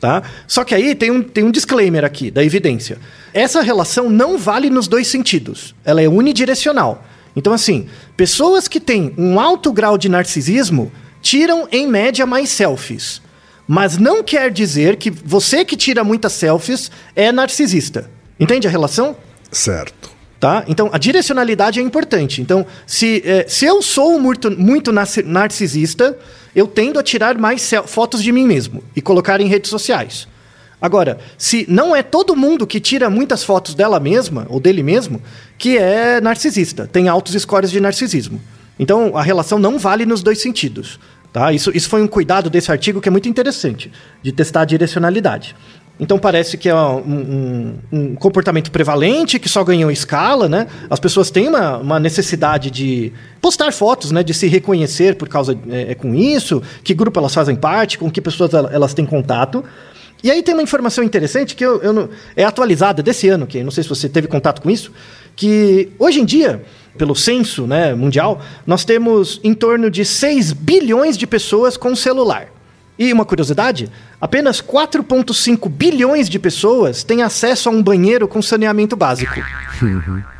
Tá? 0.03 0.21
Só 0.45 0.65
que 0.65 0.75
aí 0.75 0.93
tem 0.93 1.09
um, 1.09 1.23
tem 1.23 1.45
um 1.45 1.49
disclaimer 1.49 2.03
aqui 2.03 2.29
da 2.29 2.43
evidência. 2.43 2.97
Essa 3.33 3.61
relação 3.61 4.09
não 4.09 4.37
vale 4.37 4.69
nos 4.69 4.85
dois 4.85 5.07
sentidos. 5.07 5.73
Ela 5.85 6.01
é 6.01 6.09
unidirecional. 6.09 7.05
Então, 7.33 7.53
assim, 7.53 7.87
pessoas 8.17 8.67
que 8.67 8.81
têm 8.81 9.13
um 9.17 9.39
alto 9.39 9.71
grau 9.71 9.97
de 9.97 10.09
narcisismo 10.09 10.91
tiram, 11.21 11.69
em 11.71 11.87
média, 11.87 12.25
mais 12.25 12.49
selfies. 12.49 13.21
Mas 13.65 13.97
não 13.97 14.21
quer 14.21 14.51
dizer 14.51 14.97
que 14.97 15.09
você 15.09 15.63
que 15.63 15.77
tira 15.77 16.03
muitas 16.03 16.33
selfies 16.33 16.91
é 17.15 17.31
narcisista. 17.31 18.11
Entende 18.37 18.67
a 18.67 18.69
relação? 18.69 19.15
Certo. 19.53 20.12
Tá? 20.43 20.65
Então, 20.67 20.89
a 20.91 20.97
direcionalidade 20.97 21.79
é 21.79 21.81
importante. 21.81 22.41
Então, 22.41 22.65
se, 22.85 23.23
é, 23.25 23.45
se 23.47 23.65
eu 23.65 23.81
sou 23.81 24.19
muito, 24.19 24.51
muito 24.51 24.91
narcisista, 24.91 26.17
eu 26.53 26.67
tendo 26.67 26.99
a 26.99 27.01
tirar 27.01 27.37
mais 27.37 27.71
fotos 27.85 28.21
de 28.21 28.29
mim 28.29 28.45
mesmo 28.45 28.83
e 28.93 29.01
colocar 29.01 29.39
em 29.39 29.47
redes 29.47 29.69
sociais. 29.69 30.27
Agora, 30.81 31.17
se 31.37 31.65
não 31.69 31.95
é 31.95 32.03
todo 32.03 32.35
mundo 32.35 32.67
que 32.67 32.81
tira 32.81 33.09
muitas 33.09 33.41
fotos 33.41 33.73
dela 33.73 34.01
mesma 34.01 34.45
ou 34.49 34.59
dele 34.59 34.83
mesmo 34.83 35.21
que 35.57 35.77
é 35.77 36.19
narcisista, 36.19 36.89
tem 36.91 37.07
altos 37.07 37.41
scores 37.41 37.71
de 37.71 37.79
narcisismo. 37.79 38.41
Então, 38.77 39.15
a 39.15 39.21
relação 39.21 39.57
não 39.57 39.79
vale 39.79 40.05
nos 40.05 40.21
dois 40.21 40.41
sentidos. 40.41 40.99
Tá? 41.31 41.53
Isso, 41.53 41.71
isso 41.73 41.87
foi 41.87 42.01
um 42.01 42.07
cuidado 42.07 42.49
desse 42.49 42.69
artigo 42.69 42.99
que 42.99 43.07
é 43.07 43.11
muito 43.11 43.29
interessante, 43.29 43.89
de 44.21 44.33
testar 44.33 44.63
a 44.63 44.65
direcionalidade. 44.65 45.55
Então 45.99 46.17
parece 46.17 46.57
que 46.57 46.67
é 46.67 46.75
um, 46.75 46.97
um, 46.97 47.75
um, 47.91 48.15
comportamento 48.15 48.71
prevalente 48.71 49.37
que 49.37 49.47
só 49.47 49.63
ganhou 49.63 49.91
escala, 49.91 50.49
né? 50.49 50.67
As 50.89 50.99
pessoas 50.99 51.29
têm 51.29 51.47
uma, 51.47 51.77
uma 51.77 51.99
necessidade 51.99 52.71
de 52.71 53.13
postar 53.39 53.71
fotos, 53.71 54.11
né? 54.11 54.23
De 54.23 54.33
se 54.33 54.47
reconhecer 54.47 55.15
por 55.15 55.29
causa 55.29 55.57
é, 55.69 55.91
é, 55.91 55.95
com 55.95 56.15
isso, 56.15 56.63
que 56.83 56.95
grupo 56.95 57.19
elas 57.19 57.33
fazem 57.33 57.55
parte, 57.55 57.99
com 57.99 58.09
que 58.09 58.19
pessoas 58.19 58.51
elas 58.53 58.93
têm 58.93 59.05
contato. 59.05 59.63
E 60.23 60.31
aí 60.31 60.41
tem 60.41 60.55
uma 60.55 60.63
informação 60.63 61.03
interessante 61.03 61.53
que 61.53 61.63
eu, 61.63 61.81
eu 61.81 61.93
não, 61.93 62.09
é 62.35 62.43
atualizada 62.43 63.03
desse 63.03 63.27
ano, 63.29 63.45
que 63.45 63.61
não 63.61 63.71
sei 63.71 63.83
se 63.83 63.89
você 63.89 64.09
teve 64.09 64.27
contato 64.27 64.61
com 64.61 64.71
isso, 64.71 64.91
que 65.35 65.91
hoje 65.99 66.21
em 66.21 66.25
dia, 66.25 66.63
pelo 66.97 67.13
censo 67.13 67.67
né, 67.67 67.93
mundial, 67.93 68.41
nós 68.65 68.83
temos 68.83 69.39
em 69.43 69.53
torno 69.53 69.91
de 69.91 70.05
6 70.05 70.53
bilhões 70.53 71.17
de 71.17 71.27
pessoas 71.27 71.77
com 71.77 71.95
celular. 71.95 72.47
E 72.97 73.11
uma 73.11 73.25
curiosidade, 73.25 73.89
apenas 74.21 74.61
4,5 74.61 75.69
bilhões 75.69 76.29
de 76.29 76.37
pessoas 76.37 77.03
têm 77.03 77.23
acesso 77.23 77.69
a 77.69 77.71
um 77.71 77.81
banheiro 77.81 78.27
com 78.27 78.41
saneamento 78.41 78.95
básico. 78.95 79.41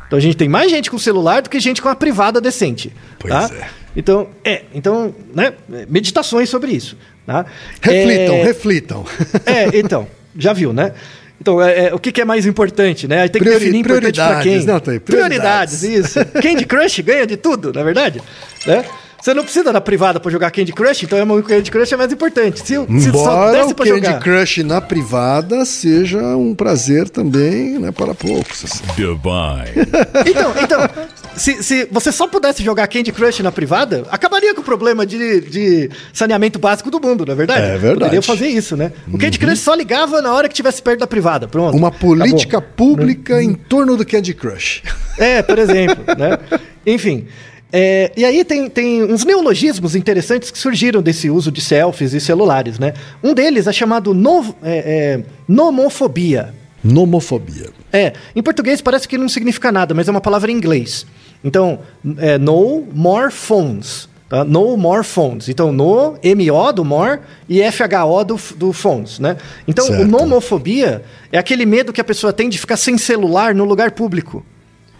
Então 0.06 0.18
a 0.18 0.20
gente 0.20 0.36
tem 0.36 0.48
mais 0.48 0.70
gente 0.70 0.90
com 0.90 0.98
celular 0.98 1.42
do 1.42 1.50
que 1.50 1.58
gente 1.58 1.82
com 1.82 1.88
a 1.88 1.96
privada 1.96 2.40
decente. 2.40 2.92
Pois 3.18 3.32
tá? 3.32 3.50
é. 3.52 3.66
Então, 3.96 4.28
é, 4.44 4.62
então, 4.74 5.14
né, 5.34 5.52
meditações 5.88 6.48
sobre 6.48 6.72
isso. 6.72 6.96
Tá? 7.26 7.46
Reflitam, 7.80 8.34
é, 8.34 8.42
reflitam. 8.44 9.06
É, 9.46 9.78
então, 9.78 10.06
já 10.36 10.52
viu, 10.52 10.72
né? 10.72 10.92
Então, 11.40 11.60
é, 11.60 11.86
é, 11.86 11.94
o 11.94 11.98
que, 11.98 12.12
que, 12.12 12.20
é 12.20 12.24
mais 12.24 12.46
importante, 12.46 13.06
né? 13.06 13.22
Aí 13.22 13.28
tem 13.28 13.40
que 13.40 13.44
Priori, 13.44 13.64
definir 13.64 13.80
importante 13.80 14.16
para 14.16 14.40
quem. 14.40 14.64
Não, 14.64 14.80
tem 14.80 14.98
prioridades. 14.98 15.80
prioridades, 15.80 15.82
isso. 15.82 16.24
Candy 16.40 16.64
Crush 16.64 17.00
ganha 17.00 17.26
de 17.26 17.36
tudo, 17.36 17.72
na 17.72 17.80
é 17.80 17.84
verdade. 17.84 18.22
Né? 18.66 18.84
Você 19.24 19.32
não 19.32 19.42
precisa 19.42 19.72
da 19.72 19.80
privada 19.80 20.20
pra 20.20 20.30
jogar 20.30 20.50
Candy 20.50 20.70
Crush, 20.70 21.04
então 21.04 21.18
o 21.38 21.42
Candy 21.42 21.70
Crush 21.70 21.94
é 21.94 21.96
mais 21.96 22.12
importante. 22.12 22.58
Se, 22.58 22.76
se 22.76 23.10
só 23.10 23.52
desse 23.52 23.72
o 23.72 23.74
Candy 23.74 23.88
jogar... 23.88 24.20
Crush 24.20 24.62
na 24.62 24.82
privada 24.82 25.64
seja 25.64 26.36
um 26.36 26.54
prazer 26.54 27.08
também, 27.08 27.78
né, 27.78 27.90
para 27.90 28.14
poucos. 28.14 28.66
Assim. 28.66 28.84
Divine. 28.94 29.88
então, 30.28 30.52
então 30.62 30.78
se, 31.34 31.62
se 31.62 31.88
você 31.90 32.12
só 32.12 32.28
pudesse 32.28 32.62
jogar 32.62 32.86
Candy 32.86 33.12
Crush 33.12 33.40
na 33.40 33.50
privada, 33.50 34.04
acabaria 34.10 34.54
com 34.54 34.60
o 34.60 34.64
problema 34.64 35.06
de, 35.06 35.40
de 35.40 35.90
saneamento 36.12 36.58
básico 36.58 36.90
do 36.90 37.00
mundo, 37.00 37.24
não 37.24 37.32
é 37.32 37.36
verdade? 37.36 37.62
É 37.62 37.78
verdade. 37.78 37.94
Poderia 37.94 38.22
fazer 38.22 38.48
isso, 38.48 38.76
né? 38.76 38.92
O 39.08 39.16
Candy 39.16 39.38
uhum. 39.38 39.46
Crush 39.46 39.60
só 39.60 39.74
ligava 39.74 40.20
na 40.20 40.34
hora 40.34 40.50
que 40.50 40.54
tivesse 40.54 40.82
perto 40.82 41.00
da 41.00 41.06
privada, 41.06 41.48
pronto. 41.48 41.74
Uma 41.74 41.90
política 41.90 42.58
acabou. 42.58 42.94
pública 42.94 43.42
em 43.42 43.54
torno 43.54 43.96
do 43.96 44.04
Candy 44.04 44.34
Crush. 44.34 44.82
É, 45.16 45.40
por 45.40 45.58
exemplo, 45.58 46.04
né? 46.14 46.38
Enfim... 46.86 47.26
É, 47.72 48.12
e 48.16 48.24
aí 48.24 48.44
tem, 48.44 48.68
tem 48.70 49.02
uns 49.02 49.24
neologismos 49.24 49.96
interessantes 49.96 50.50
que 50.50 50.58
surgiram 50.58 51.02
desse 51.02 51.28
uso 51.28 51.50
de 51.50 51.60
selfies 51.60 52.12
e 52.12 52.20
celulares, 52.20 52.78
né? 52.78 52.94
Um 53.22 53.34
deles 53.34 53.66
é 53.66 53.72
chamado 53.72 54.14
no, 54.14 54.54
é, 54.62 55.18
é, 55.18 55.22
nomofobia. 55.48 56.54
Nomofobia. 56.84 57.70
É, 57.92 58.12
em 58.36 58.42
português 58.42 58.80
parece 58.80 59.08
que 59.08 59.18
não 59.18 59.28
significa 59.28 59.72
nada, 59.72 59.94
mas 59.94 60.06
é 60.06 60.10
uma 60.10 60.20
palavra 60.20 60.52
em 60.52 60.54
inglês. 60.54 61.06
Então, 61.42 61.80
é, 62.18 62.38
no 62.38 62.86
more 62.92 63.32
phones. 63.32 64.08
Tá? 64.28 64.44
No 64.44 64.76
more 64.76 65.04
phones. 65.04 65.48
Então, 65.48 65.72
no, 65.72 66.16
M-O 66.22 66.72
do 66.72 66.84
more 66.84 67.20
e 67.48 67.60
F-H-O 67.60 68.24
do, 68.24 68.40
do 68.56 68.72
phones, 68.72 69.18
né? 69.18 69.36
Então, 69.66 69.86
certo. 69.86 70.02
o 70.02 70.06
nomofobia 70.06 71.02
é 71.30 71.38
aquele 71.38 71.66
medo 71.66 71.92
que 71.92 72.00
a 72.00 72.04
pessoa 72.04 72.32
tem 72.32 72.48
de 72.48 72.58
ficar 72.58 72.76
sem 72.76 72.96
celular 72.96 73.54
no 73.54 73.64
lugar 73.64 73.90
público. 73.90 74.44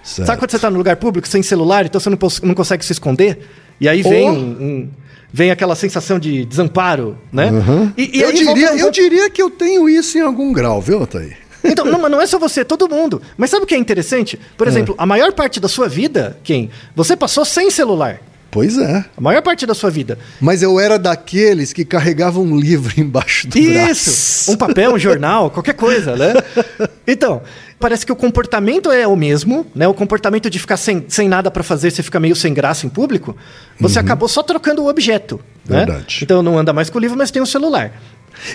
Certo. 0.04 0.26
Sabe 0.26 0.38
quando 0.38 0.50
você 0.50 0.56
está 0.56 0.70
no 0.70 0.76
lugar 0.76 0.96
público 0.96 1.26
sem 1.26 1.42
celular, 1.42 1.86
então 1.86 1.98
você 1.98 2.10
não, 2.10 2.18
não 2.42 2.54
consegue 2.54 2.84
se 2.84 2.92
esconder? 2.92 3.38
E 3.80 3.88
aí 3.88 4.02
vem 4.02 4.30
um, 4.30 4.34
um, 4.34 4.90
vem 5.32 5.50
aquela 5.50 5.74
sensação 5.74 6.18
de 6.18 6.44
desamparo, 6.44 7.16
né? 7.32 7.50
Uhum. 7.50 7.92
E, 7.96 8.18
e 8.18 8.20
eu, 8.20 8.32
diria, 8.32 8.76
eu 8.76 8.90
diria 8.90 9.30
que 9.30 9.42
eu 9.42 9.50
tenho 9.50 9.88
isso 9.88 10.18
em 10.18 10.20
algum 10.20 10.52
grau, 10.52 10.80
viu, 10.80 11.06
Thaí? 11.06 11.32
Então, 11.66 11.86
não, 11.86 12.10
não 12.10 12.20
é 12.20 12.26
só 12.26 12.38
você, 12.38 12.62
todo 12.62 12.86
mundo. 12.86 13.22
Mas 13.38 13.48
sabe 13.48 13.64
o 13.64 13.66
que 13.66 13.74
é 13.74 13.78
interessante? 13.78 14.38
Por 14.54 14.66
é. 14.66 14.70
exemplo, 14.70 14.94
a 14.98 15.06
maior 15.06 15.32
parte 15.32 15.58
da 15.58 15.66
sua 15.66 15.88
vida, 15.88 16.36
quem? 16.44 16.68
Você 16.94 17.16
passou 17.16 17.42
sem 17.42 17.70
celular. 17.70 18.20
Pois 18.54 18.78
é. 18.78 19.04
A 19.16 19.20
maior 19.20 19.42
parte 19.42 19.66
da 19.66 19.74
sua 19.74 19.90
vida. 19.90 20.16
Mas 20.40 20.62
eu 20.62 20.78
era 20.78 20.96
daqueles 20.96 21.72
que 21.72 21.84
carregavam 21.84 22.44
um 22.44 22.56
livro 22.56 22.92
embaixo 23.00 23.48
do 23.48 23.58
Isso, 23.58 23.72
braço. 23.72 23.90
Isso! 23.90 24.52
Um 24.52 24.56
papel, 24.56 24.92
um 24.92 24.98
jornal, 24.98 25.50
qualquer 25.50 25.74
coisa, 25.74 26.14
né? 26.14 26.34
Então, 27.06 27.42
parece 27.78 28.04
que 28.06 28.12
o 28.12 28.16
comportamento 28.16 28.90
é 28.90 29.06
o 29.06 29.16
mesmo, 29.16 29.66
né? 29.74 29.86
O 29.86 29.94
comportamento 29.94 30.48
de 30.48 30.58
ficar 30.58 30.76
sem, 30.76 31.04
sem 31.08 31.28
nada 31.28 31.50
para 31.50 31.62
fazer, 31.62 31.90
você 31.90 32.02
fica 32.02 32.18
meio 32.20 32.36
sem 32.36 32.54
graça 32.54 32.86
em 32.86 32.88
público. 32.88 33.36
Você 33.80 33.98
uhum. 33.98 34.04
acabou 34.04 34.28
só 34.28 34.42
trocando 34.42 34.82
o 34.82 34.88
objeto. 34.88 35.40
Né? 35.68 35.78
Verdade. 35.78 36.16
Né? 36.20 36.22
Então 36.22 36.42
não 36.42 36.58
anda 36.58 36.72
mais 36.72 36.90
com 36.90 36.98
o 36.98 37.00
livro, 37.00 37.16
mas 37.16 37.30
tem 37.30 37.42
o 37.42 37.46
celular. 37.46 37.92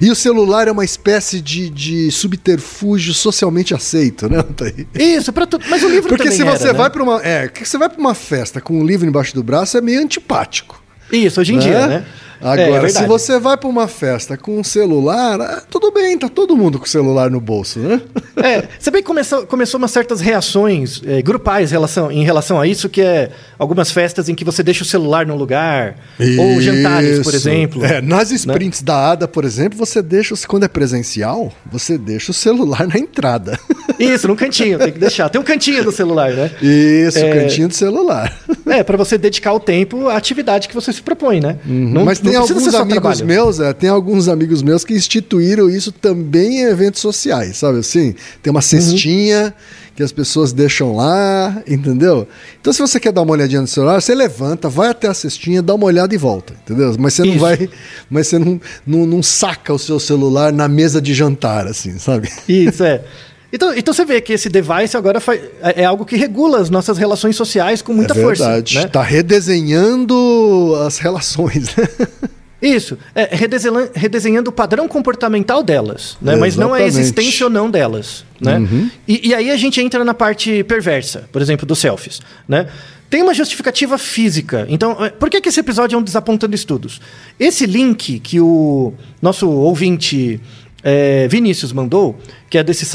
E 0.02 0.10
o 0.12 0.16
celular 0.16 0.68
é 0.68 0.72
uma 0.72 0.84
espécie 0.84 1.42
de, 1.42 1.70
de 1.70 2.12
subterfúgio 2.12 3.14
socialmente 3.14 3.74
aceito, 3.74 4.30
né, 4.30 4.44
Thaí? 4.44 4.88
Isso, 4.94 5.32
para 5.32 5.46
tudo. 5.46 5.66
Mas 5.70 5.84
o 5.84 5.90
livro 5.90 6.10
Porque 6.10 6.32
se 6.32 6.44
você 6.44 6.70
era, 6.70 6.74
vai 6.74 6.88
né? 6.88 6.90
para 6.90 7.04
uma, 7.04 7.22
é, 7.24 7.48
que 7.48 7.68
você 7.68 7.78
vai 7.78 7.90
para 7.90 8.00
uma 8.00 8.14
festa 8.14 8.60
com 8.60 8.80
um 8.80 8.86
livro 8.86 9.08
embaixo 9.08 9.34
do 9.34 9.44
braço 9.44 9.78
é 9.78 9.82
meio 9.82 10.02
antipático. 10.02 10.82
Isso, 11.12 11.42
hoje 11.42 11.54
em 11.54 11.58
né? 11.58 11.62
dia, 11.62 11.88
né? 11.88 12.06
Agora, 12.42 12.84
é, 12.84 12.86
é 12.86 12.90
se 12.90 13.06
você 13.06 13.38
vai 13.38 13.58
para 13.58 13.68
uma 13.68 13.88
festa 13.88 14.38
com 14.38 14.60
um 14.60 14.64
celular, 14.64 15.40
é, 15.40 15.62
tudo 15.70 15.92
bem, 15.92 16.18
tá 16.18 16.30
todo 16.30 16.56
mundo 16.56 16.80
com 16.80 16.86
o 16.86 16.88
celular 16.88 17.30
no 17.30 17.40
bolso, 17.40 17.80
né? 17.80 18.02
É, 18.42 18.70
você 18.80 18.90
bem 18.90 19.02
que 19.02 19.08
começou, 19.08 19.46
começou 19.46 19.78
umas 19.78 19.92
certas 19.92 20.22
reações 20.22 21.02
é, 21.06 21.22
grupais 21.22 21.72
em 21.72 21.74
relação, 21.74 22.10
em 22.10 22.24
relação 22.24 22.58
a 22.58 22.66
isso, 22.66 22.88
que 22.88 23.02
é 23.02 23.32
algumas 23.58 23.92
festas 23.92 24.30
em 24.30 24.36
que 24.36 24.46
você 24.46 24.64
deixa 24.64 24.84
o 24.84 24.86
celular 24.86 25.26
no 25.26 25.36
lugar, 25.36 25.98
isso. 26.18 26.42
ou 26.42 26.62
jantares, 26.62 27.20
por 27.20 27.34
exemplo. 27.34 27.84
É, 27.84 28.02
nas 28.02 28.30
né? 28.30 28.38
sprints 28.38 28.80
né? 28.80 28.86
da 28.86 29.12
ADA, 29.12 29.28
por 29.28 29.44
exemplo, 29.44 29.78
você 29.78 30.02
deixa, 30.02 30.34
quando 30.48 30.64
é 30.64 30.70
presencial, 30.70 31.52
você 31.70 31.98
deixa 31.98 32.32
o 32.32 32.34
celular 32.34 32.88
na 32.88 32.98
entrada. 32.98 33.60
Isso, 34.00 34.28
num 34.28 34.36
cantinho, 34.36 34.80
tem 34.80 34.92
que 34.92 35.00
deixar. 35.00 35.30
Tem 35.30 35.40
um 35.40 35.44
cantinho 35.44 35.84
do 35.84 35.92
celular, 35.92 36.32
né? 36.32 36.50
Isso, 36.62 37.20
é... 37.20 37.42
cantinho 37.42 37.68
do 37.68 37.74
celular. 37.74 38.34
É, 38.66 38.84
para 38.84 38.96
você 38.96 39.18
dedicar 39.18 39.52
o 39.54 39.60
tempo 39.60 40.08
à 40.08 40.16
atividade 40.16 40.68
que 40.68 40.76
você 40.76 40.94
se 40.94 41.02
propõe, 41.02 41.40
né? 41.42 41.58
Uhum. 41.66 41.90
Não, 41.90 42.06
Mas 42.06 42.20
tem 42.20 42.36
alguns 42.36 42.74
amigos 42.76 43.22
meus, 43.22 43.60
é, 43.60 43.74
tem 43.74 43.90
alguns 43.90 44.28
amigos 44.28 44.62
meus 44.62 44.84
que 44.86 44.94
instituíram 44.94 45.70
isso 45.70 45.92
também 45.92 46.60
em 46.60 46.64
eventos 46.64 47.02
sociais, 47.02 47.58
sabe 47.58 47.80
assim? 47.80 48.16
Tem 48.42 48.52
uma 48.52 48.62
cestinha 48.62 49.46
uhum. 49.46 49.54
que 49.96 50.04
as 50.04 50.12
pessoas 50.12 50.54
deixam 50.54 50.96
lá, 50.96 51.62
entendeu? 51.68 52.28
Então, 52.62 52.72
se 52.72 52.80
você 52.80 53.00
quer 53.00 53.12
dar 53.12 53.24
uma 53.24 53.32
olhadinha 53.32 53.62
no 53.62 53.68
celular, 53.68 54.02
você 54.02 54.14
levanta, 54.14 54.70
vai 54.70 54.90
até 54.90 55.08
a 55.08 55.14
cestinha, 55.14 55.62
dá 55.62 55.74
uma 55.74 55.86
olhada 55.86 56.14
e 56.14 56.18
volta, 56.18 56.54
entendeu? 56.64 56.96
Mas 57.00 57.16
você 57.16 57.24
não 57.24 57.32
isso. 57.32 57.40
vai, 57.40 57.70
mas 58.10 58.28
você 58.28 58.40
não, 58.40 58.62
não, 58.86 59.06
não 59.06 59.24
saca 59.24 59.74
o 59.74 59.80
seu 59.80 60.00
celular 60.00 60.54
na 60.54 60.68
mesa 60.68 61.02
de 61.02 61.14
jantar, 61.14 61.68
assim, 61.68 61.98
sabe? 61.98 62.30
Isso, 62.48 62.84
é. 62.84 63.04
Então, 63.52 63.74
então 63.76 63.94
você 63.94 64.06
vê 64.06 64.22
que 64.22 64.34
esse 64.34 64.48
device 64.48 64.96
agora 64.96 65.22
é, 65.62 65.82
é 65.82 65.86
algo 65.86 66.06
que 66.06 66.16
regula 66.16 66.60
as 66.60 66.70
nossas 66.70 66.98
relações 66.98 67.36
sociais 67.36 67.82
com 67.82 67.94
muita 67.94 68.14
é 68.14 68.16
verdade. 68.16 68.74
força. 68.74 68.88
Está 68.88 69.02
né? 69.02 69.08
redesenhando 69.10 70.76
as 70.86 70.98
relações. 71.00 71.76
Isso, 72.62 72.98
é, 73.16 73.30
redesenhando, 73.32 73.90
redesenhando 73.96 74.50
o 74.50 74.54
padrão 74.54 74.88
comportamental 74.88 75.64
delas, 75.64 76.18
né? 76.22 76.36
mas 76.36 76.58
não 76.58 76.74
a 76.74 76.82
existência 76.82 77.46
ou 77.46 77.50
não 77.50 77.72
delas. 77.72 78.26
Né? 78.40 78.58
Uhum. 78.58 78.90
E, 79.08 79.30
e, 79.30 79.34
aí 79.34 79.50
a 79.50 79.56
gente 79.56 79.80
entra 79.80 80.04
na 80.04 80.14
parte 80.14 80.64
perversa, 80.66 81.30
por 81.32 81.42
exemplo, 81.42 81.66
dos 81.66 81.80
selfies. 81.80 82.20
Né? 82.48 82.68
Tem 83.10 83.24
uma 83.24 83.34
justificativa 83.34 83.98
física. 83.98 84.66
Então, 84.70 85.04
é, 85.04 85.10
por 85.10 85.30
que, 85.30 85.40
que 85.40 85.48
esse 85.48 85.60
episódio 85.60 85.96
é 85.96 86.00
um 86.00 86.04
desapontando 86.04 86.54
estudos? 86.54 87.00
Esse 87.40 87.66
link 87.66 88.20
que 88.20 88.42
o 88.42 88.94
nosso 89.22 89.50
ouvinte 89.50 90.40
é, 90.84 91.28
Vinícius 91.28 91.74
mandou, 91.74 92.18
que 92.50 92.58
é 92.58 92.64
desse, 92.64 92.86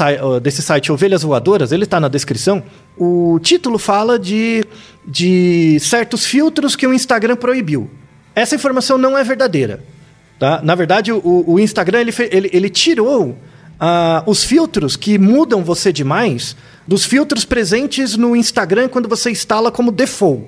desse 0.41 0.61
site 0.61 0.91
Ovelhas 0.91 1.23
Voadoras, 1.23 1.71
ele 1.71 1.83
está 1.83 1.99
na 1.99 2.07
descrição. 2.07 2.63
O 2.97 3.39
título 3.41 3.77
fala 3.77 4.17
de, 4.17 4.63
de 5.07 5.77
certos 5.79 6.25
filtros 6.25 6.75
que 6.75 6.87
o 6.87 6.93
Instagram 6.93 7.35
proibiu. 7.35 7.89
Essa 8.33 8.55
informação 8.55 8.97
não 8.97 9.17
é 9.17 9.23
verdadeira. 9.23 9.83
Tá? 10.39 10.61
Na 10.63 10.75
verdade, 10.75 11.11
o, 11.11 11.43
o 11.47 11.59
Instagram 11.59 12.01
ele, 12.01 12.13
ele, 12.31 12.49
ele 12.51 12.69
tirou 12.69 13.29
uh, 13.29 13.37
os 14.25 14.43
filtros 14.43 14.95
que 14.95 15.17
mudam 15.17 15.63
você 15.63 15.93
demais 15.93 16.55
dos 16.87 17.05
filtros 17.05 17.45
presentes 17.45 18.17
no 18.17 18.35
Instagram 18.35 18.89
quando 18.89 19.07
você 19.07 19.31
instala 19.31 19.71
como 19.71 19.91
default. 19.91 20.47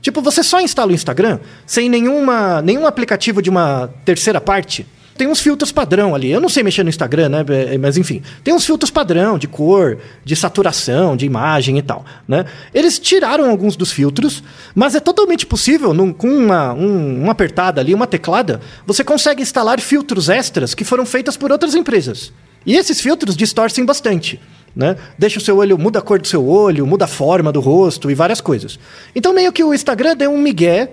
Tipo, 0.00 0.20
você 0.20 0.42
só 0.42 0.60
instala 0.60 0.92
o 0.92 0.94
Instagram 0.94 1.40
sem 1.66 1.88
nenhuma, 1.88 2.60
nenhum 2.60 2.86
aplicativo 2.86 3.40
de 3.40 3.48
uma 3.48 3.88
terceira 4.04 4.40
parte 4.40 4.86
tem 5.16 5.28
uns 5.28 5.40
filtros 5.40 5.70
padrão 5.70 6.14
ali. 6.14 6.30
Eu 6.30 6.40
não 6.40 6.48
sei 6.48 6.62
mexer 6.62 6.82
no 6.82 6.88
Instagram, 6.88 7.28
né? 7.28 7.44
É, 7.48 7.78
mas 7.78 7.96
enfim, 7.96 8.22
tem 8.42 8.52
uns 8.52 8.64
filtros 8.66 8.90
padrão 8.90 9.38
de 9.38 9.46
cor, 9.46 9.98
de 10.24 10.34
saturação, 10.34 11.16
de 11.16 11.24
imagem 11.24 11.78
e 11.78 11.82
tal, 11.82 12.04
né? 12.26 12.44
Eles 12.72 12.98
tiraram 12.98 13.48
alguns 13.48 13.76
dos 13.76 13.92
filtros, 13.92 14.42
mas 14.74 14.94
é 14.94 15.00
totalmente 15.00 15.46
possível, 15.46 15.94
num, 15.94 16.12
com 16.12 16.28
uma, 16.28 16.72
um, 16.72 17.22
uma 17.22 17.32
apertada 17.32 17.80
ali, 17.80 17.94
uma 17.94 18.06
teclada, 18.06 18.60
você 18.86 19.04
consegue 19.04 19.42
instalar 19.42 19.80
filtros 19.80 20.28
extras 20.28 20.74
que 20.74 20.84
foram 20.84 21.06
feitas 21.06 21.36
por 21.36 21.52
outras 21.52 21.74
empresas. 21.74 22.32
E 22.66 22.76
esses 22.76 23.00
filtros 23.00 23.36
distorcem 23.36 23.84
bastante. 23.84 24.40
Né? 24.74 24.96
Deixa 25.16 25.38
o 25.38 25.40
seu 25.40 25.58
olho, 25.58 25.78
muda 25.78 26.00
a 26.00 26.02
cor 26.02 26.18
do 26.18 26.26
seu 26.26 26.48
olho, 26.48 26.84
muda 26.84 27.04
a 27.04 27.08
forma 27.08 27.52
do 27.52 27.60
rosto 27.60 28.10
e 28.10 28.14
várias 28.14 28.40
coisas. 28.40 28.78
Então, 29.14 29.32
meio 29.32 29.52
que 29.52 29.62
o 29.62 29.72
Instagram 29.72 30.16
deu 30.16 30.32
um 30.32 30.38
migué 30.38 30.90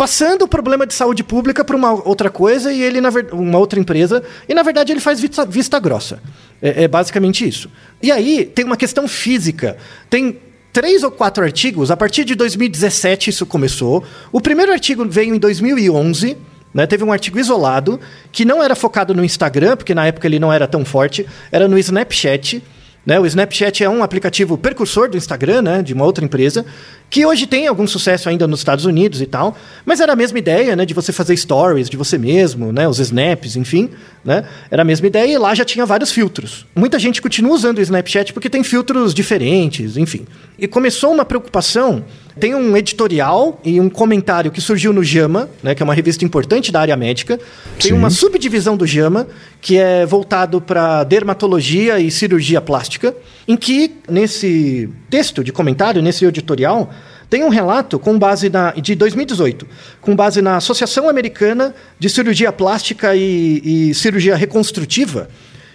passando 0.00 0.46
o 0.46 0.48
problema 0.48 0.86
de 0.86 0.94
saúde 0.94 1.22
pública 1.22 1.62
para 1.62 1.76
uma 1.76 1.92
outra 1.92 2.30
coisa 2.30 2.72
e 2.72 2.80
ele, 2.80 3.02
na 3.02 3.10
uma 3.32 3.58
outra 3.58 3.78
empresa, 3.78 4.22
e 4.48 4.54
na 4.54 4.62
verdade 4.62 4.90
ele 4.90 4.98
faz 4.98 5.20
vista, 5.20 5.44
vista 5.44 5.78
grossa. 5.78 6.22
É, 6.62 6.84
é 6.84 6.88
basicamente 6.88 7.46
isso. 7.46 7.70
E 8.02 8.10
aí 8.10 8.46
tem 8.46 8.64
uma 8.64 8.78
questão 8.78 9.06
física. 9.06 9.76
Tem 10.08 10.38
três 10.72 11.02
ou 11.02 11.10
quatro 11.10 11.44
artigos, 11.44 11.90
a 11.90 11.98
partir 11.98 12.24
de 12.24 12.34
2017 12.34 13.28
isso 13.28 13.44
começou. 13.44 14.02
O 14.32 14.40
primeiro 14.40 14.72
artigo 14.72 15.04
veio 15.06 15.34
em 15.34 15.38
2011. 15.38 16.34
Né, 16.72 16.86
teve 16.86 17.04
um 17.04 17.12
artigo 17.12 17.38
isolado 17.38 18.00
que 18.32 18.42
não 18.42 18.62
era 18.62 18.74
focado 18.74 19.12
no 19.12 19.22
Instagram, 19.22 19.76
porque 19.76 19.94
na 19.94 20.06
época 20.06 20.26
ele 20.26 20.38
não 20.38 20.50
era 20.50 20.66
tão 20.66 20.82
forte, 20.82 21.26
era 21.52 21.68
no 21.68 21.78
Snapchat. 21.78 22.62
Né? 23.10 23.18
O 23.18 23.26
Snapchat 23.26 23.82
é 23.82 23.90
um 23.90 24.04
aplicativo 24.04 24.56
precursor 24.56 25.10
do 25.10 25.16
Instagram, 25.16 25.62
né? 25.62 25.82
de 25.82 25.92
uma 25.92 26.04
outra 26.04 26.24
empresa, 26.24 26.64
que 27.10 27.26
hoje 27.26 27.44
tem 27.44 27.66
algum 27.66 27.84
sucesso 27.84 28.28
ainda 28.28 28.46
nos 28.46 28.60
Estados 28.60 28.84
Unidos 28.84 29.20
e 29.20 29.26
tal, 29.26 29.56
mas 29.84 29.98
era 29.98 30.12
a 30.12 30.16
mesma 30.16 30.38
ideia 30.38 30.76
né? 30.76 30.86
de 30.86 30.94
você 30.94 31.12
fazer 31.12 31.36
stories 31.36 31.90
de 31.90 31.96
você 31.96 32.16
mesmo, 32.16 32.70
né? 32.70 32.86
os 32.86 33.00
snaps, 33.00 33.56
enfim. 33.56 33.90
Né? 34.24 34.44
Era 34.70 34.82
a 34.82 34.84
mesma 34.84 35.08
ideia 35.08 35.32
e 35.32 35.38
lá 35.38 35.52
já 35.56 35.64
tinha 35.64 35.84
vários 35.84 36.12
filtros. 36.12 36.66
Muita 36.72 37.00
gente 37.00 37.20
continua 37.20 37.52
usando 37.52 37.78
o 37.78 37.80
Snapchat 37.80 38.32
porque 38.32 38.48
tem 38.48 38.62
filtros 38.62 39.12
diferentes, 39.12 39.96
enfim. 39.96 40.24
E 40.56 40.68
começou 40.68 41.12
uma 41.12 41.24
preocupação. 41.24 42.04
Tem 42.38 42.54
um 42.54 42.76
editorial 42.76 43.60
e 43.64 43.80
um 43.80 43.88
comentário 43.88 44.50
que 44.50 44.60
surgiu 44.60 44.92
no 44.92 45.02
JAMA, 45.02 45.48
né, 45.62 45.74
que 45.74 45.82
é 45.82 45.84
uma 45.84 45.94
revista 45.94 46.24
importante 46.24 46.70
da 46.70 46.80
área 46.80 46.96
médica. 46.96 47.38
Tem 47.78 47.90
Sim. 47.90 47.92
uma 47.92 48.10
subdivisão 48.10 48.76
do 48.76 48.86
JAMA, 48.86 49.26
que 49.60 49.76
é 49.76 50.06
voltado 50.06 50.60
para 50.60 51.02
dermatologia 51.04 51.98
e 51.98 52.10
cirurgia 52.10 52.60
plástica, 52.60 53.14
em 53.48 53.56
que, 53.56 53.92
nesse 54.08 54.88
texto 55.08 55.42
de 55.42 55.52
comentário, 55.52 56.00
nesse 56.02 56.24
editorial, 56.24 56.90
tem 57.28 57.44
um 57.44 57.48
relato 57.48 57.98
com 57.98 58.18
base 58.18 58.50
na, 58.50 58.72
de 58.72 58.94
2018, 58.94 59.66
com 60.00 60.16
base 60.16 60.42
na 60.42 60.56
Associação 60.56 61.08
Americana 61.08 61.74
de 61.98 62.08
Cirurgia 62.08 62.52
Plástica 62.52 63.14
e, 63.14 63.90
e 63.90 63.94
Cirurgia 63.94 64.34
Reconstrutiva, 64.34 65.28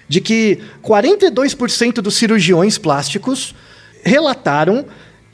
de 0.08 0.22
que 0.22 0.60
42% 0.84 1.96
dos 1.96 2.16
cirurgiões 2.16 2.78
plásticos 2.78 3.56
relataram 4.04 4.86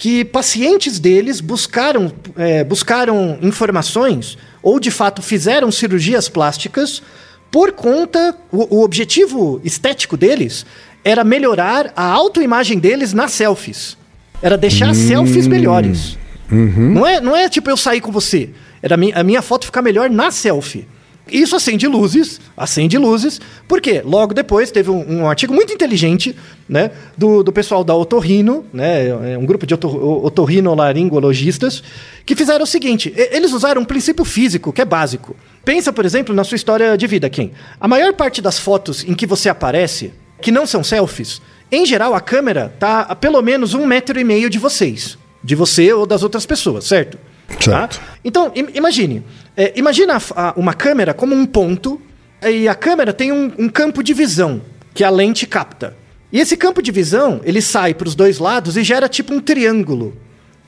que 0.02 0.26
pacientes 0.26 0.98
deles 0.98 1.40
buscaram, 1.40 2.12
é, 2.36 2.64
buscaram 2.64 3.38
informações 3.40 4.36
ou 4.64 4.80
de 4.80 4.90
fato 4.90 5.22
fizeram 5.22 5.72
cirurgias 5.72 6.28
plásticas 6.28 7.04
por 7.52 7.72
conta. 7.74 8.36
O, 8.52 8.78
o 8.78 8.84
objetivo 8.84 9.62
estético 9.64 10.18
deles 10.18 10.66
era 11.06 11.24
melhorar 11.24 11.94
a 11.96 12.04
autoimagem 12.04 12.80
deles 12.80 13.14
nas 13.14 13.32
selfies. 13.34 13.96
Era 14.42 14.58
deixar 14.58 14.90
hum, 14.90 14.96
selfies 14.96 15.46
melhores. 15.46 16.18
Uhum. 16.52 16.94
Não, 16.96 17.06
é, 17.06 17.22
não 17.22 17.36
é 17.36 17.48
tipo 17.48 17.70
eu 17.70 17.78
sair 17.78 18.02
com 18.02 18.12
você. 18.12 18.50
Era 18.82 18.96
a 18.96 18.98
minha, 18.98 19.16
a 19.16 19.24
minha 19.24 19.44
foto 19.44 19.68
ficar 19.68 19.84
melhor 19.84 20.10
na 20.10 20.32
selfie. 20.32 20.88
Isso 21.32 21.56
acende 21.56 21.88
luzes, 21.88 22.41
acende 22.56 22.98
luzes, 22.98 23.39
porque 23.67 24.02
logo 24.04 24.34
depois 24.34 24.70
teve 24.70 24.91
um, 24.91 25.22
um 25.22 25.30
artigo 25.30 25.54
muito 25.54 25.74
inteligente 25.74 26.36
né, 26.67 26.91
do, 27.17 27.41
do 27.41 27.52
pessoal 27.52 27.84
da 27.84 27.96
Otorrino, 27.96 28.65
né, 28.74 29.34
é 29.34 29.38
um 29.38 29.46
grupo 29.46 29.65
de 29.65 29.74
otorrinolaringologistas, 29.74 31.82
que 32.26 32.36
fizeram 32.36 32.63
o 32.63 32.67
seguinte: 32.67 33.13
eles 33.15 33.54
usaram 33.54 33.82
um 33.82 33.86
princípio 33.86 34.26
físico 34.26 34.74
que 34.74 34.82
é 34.82 34.86
básico. 34.86 35.36
Pensa, 35.63 35.94
por 35.94 36.06
exemplo, 36.06 36.36
na 36.36 36.44
sua 36.44 36.56
história 36.56 36.98
de 36.98 37.08
vida, 37.08 37.30
Kim. 37.30 37.52
A 37.80 37.88
maior 37.88 38.13
parte 38.13 38.41
das 38.41 38.60
fotos 38.60 39.04
em 39.04 39.13
que 39.13 39.26
você 39.26 39.48
aparece, 39.48 40.12
que 40.41 40.52
não 40.52 40.65
são 40.65 40.84
selfies, 40.84 41.41
em 41.72 41.86
geral, 41.86 42.13
a 42.13 42.20
câmera 42.20 42.70
está 42.74 43.02
a 43.02 43.15
pelo 43.15 43.41
menos 43.41 43.74
um 43.74 43.86
metro 43.86 44.20
e 44.20 44.26
meio 44.26 44.50
de 44.50 44.60
vocês. 44.60 45.17
De 45.41 45.56
você 45.56 45.94
ou 45.94 46.06
das 46.06 46.22
outras 46.22 46.46
pessoas, 46.46 46.84
certo? 46.84 47.17
Certo. 47.60 48.00
Tá? 48.00 48.06
Então, 48.24 48.52
imagine. 48.74 49.24
É, 49.56 49.74
imagina 49.76 50.16
a, 50.16 50.50
a, 50.50 50.54
uma 50.56 50.74
câmera 50.74 51.14
como 51.14 51.36
um 51.36 51.46
ponto, 51.46 52.02
e 52.42 52.68
a 52.68 52.76
câmera 52.76 53.14
tem 53.14 53.32
um, 53.32 53.52
um 53.58 53.70
campo 53.70 54.04
de 54.04 54.14
visão 54.14 54.62
que 54.94 55.04
a 55.04 55.10
lente 55.10 55.46
capta. 55.46 55.96
E 56.32 56.40
esse 56.40 56.56
campo 56.56 56.82
de 56.82 56.92
visão, 56.92 57.42
ele 57.44 57.62
sai 57.62 57.94
para 57.94 58.08
os 58.08 58.16
dois 58.16 58.40
lados 58.40 58.78
e 58.78 58.84
gera 58.84 59.10
tipo 59.10 59.34
um 59.34 59.40
triângulo. 59.40 60.16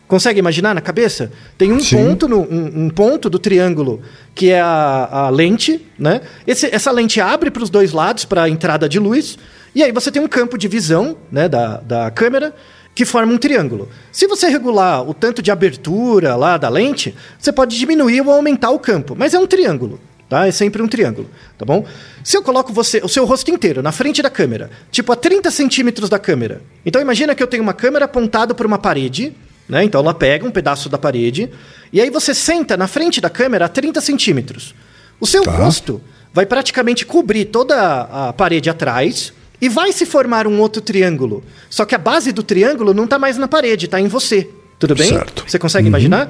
Consegue 0.07 0.37
imaginar 0.37 0.75
na 0.75 0.81
cabeça? 0.81 1.31
Tem 1.57 1.71
um 1.71 1.79
ponto, 1.83 2.27
no, 2.27 2.41
um, 2.41 2.85
um, 2.85 2.89
ponto 2.89 3.29
do 3.29 3.39
triângulo 3.39 4.01
que 4.35 4.49
é 4.49 4.59
a, 4.59 5.09
a 5.11 5.29
lente, 5.29 5.83
né? 5.97 6.21
Esse, 6.45 6.67
essa 6.67 6.91
lente 6.91 7.21
abre 7.21 7.49
para 7.49 7.63
os 7.63 7.69
dois 7.69 7.93
lados 7.93 8.25
para 8.25 8.43
a 8.43 8.49
entrada 8.49 8.87
de 8.89 8.99
luz 8.99 9.37
e 9.73 9.81
aí 9.81 9.91
você 9.91 10.11
tem 10.11 10.21
um 10.21 10.27
campo 10.27 10.57
de 10.57 10.67
visão 10.67 11.17
né, 11.31 11.49
da, 11.49 11.77
da 11.77 12.11
câmera 12.11 12.53
que 12.95 13.05
forma 13.05 13.33
um 13.33 13.37
triângulo. 13.37 13.89
Se 14.11 14.27
você 14.27 14.47
regular 14.47 15.07
o 15.07 15.13
tanto 15.13 15.41
de 15.41 15.51
abertura 15.51 16.35
lá 16.35 16.57
da 16.57 16.69
lente, 16.69 17.15
você 17.39 17.51
pode 17.51 17.77
diminuir 17.77 18.21
ou 18.21 18.31
aumentar 18.31 18.69
o 18.69 18.79
campo, 18.79 19.15
mas 19.17 19.33
é 19.33 19.39
um 19.39 19.47
triângulo. 19.47 19.99
Tá? 20.29 20.47
É 20.47 20.51
sempre 20.51 20.81
um 20.81 20.87
triângulo, 20.87 21.29
tá 21.57 21.65
bom? 21.65 21.85
Se 22.23 22.35
eu 22.35 22.41
coloco 22.41 22.73
você, 22.73 22.99
o 23.03 23.09
seu 23.09 23.23
rosto 23.25 23.51
inteiro 23.51 23.83
na 23.83 23.91
frente 23.91 24.21
da 24.21 24.29
câmera, 24.29 24.71
tipo 24.89 25.11
a 25.11 25.15
30 25.15 25.51
centímetros 25.51 26.09
da 26.09 26.17
câmera. 26.17 26.61
Então 26.85 27.01
imagina 27.01 27.35
que 27.35 27.43
eu 27.43 27.47
tenho 27.47 27.61
uma 27.61 27.73
câmera 27.73 28.05
apontada 28.05 28.55
para 28.55 28.65
uma 28.65 28.79
parede, 28.79 29.35
né? 29.67 29.83
Então 29.83 30.01
ela 30.01 30.13
pega 30.13 30.45
um 30.45 30.49
pedaço 30.49 30.89
da 30.89 30.97
parede, 30.97 31.51
e 31.91 32.01
aí 32.01 32.09
você 32.09 32.33
senta 32.33 32.75
na 32.75 32.87
frente 32.87 33.21
da 33.21 33.29
câmera 33.29 33.65
a 33.65 33.69
30 33.69 34.01
centímetros. 34.01 34.73
O 35.19 35.27
seu 35.27 35.43
tá. 35.43 35.51
rosto 35.51 36.01
vai 36.33 36.45
praticamente 36.45 37.05
cobrir 37.05 37.45
toda 37.45 38.01
a 38.01 38.33
parede 38.33 38.69
atrás, 38.69 39.31
e 39.63 39.69
vai 39.69 39.93
se 39.93 40.05
formar 40.05 40.45
um 40.45 40.59
outro 40.59 40.81
triângulo. 40.81 41.41
Só 41.69 41.85
que 41.85 41.95
a 41.95 41.97
base 41.97 42.33
do 42.33 42.43
triângulo 42.43 42.93
não 42.93 43.05
está 43.05 43.17
mais 43.17 43.37
na 43.37 43.47
parede, 43.47 43.85
está 43.85 43.97
em 43.97 44.09
você. 44.09 44.49
Tudo 44.77 44.93
bem? 44.93 45.07
Certo. 45.07 45.45
Você 45.47 45.57
consegue 45.57 45.85
uhum. 45.85 45.87
imaginar? 45.87 46.29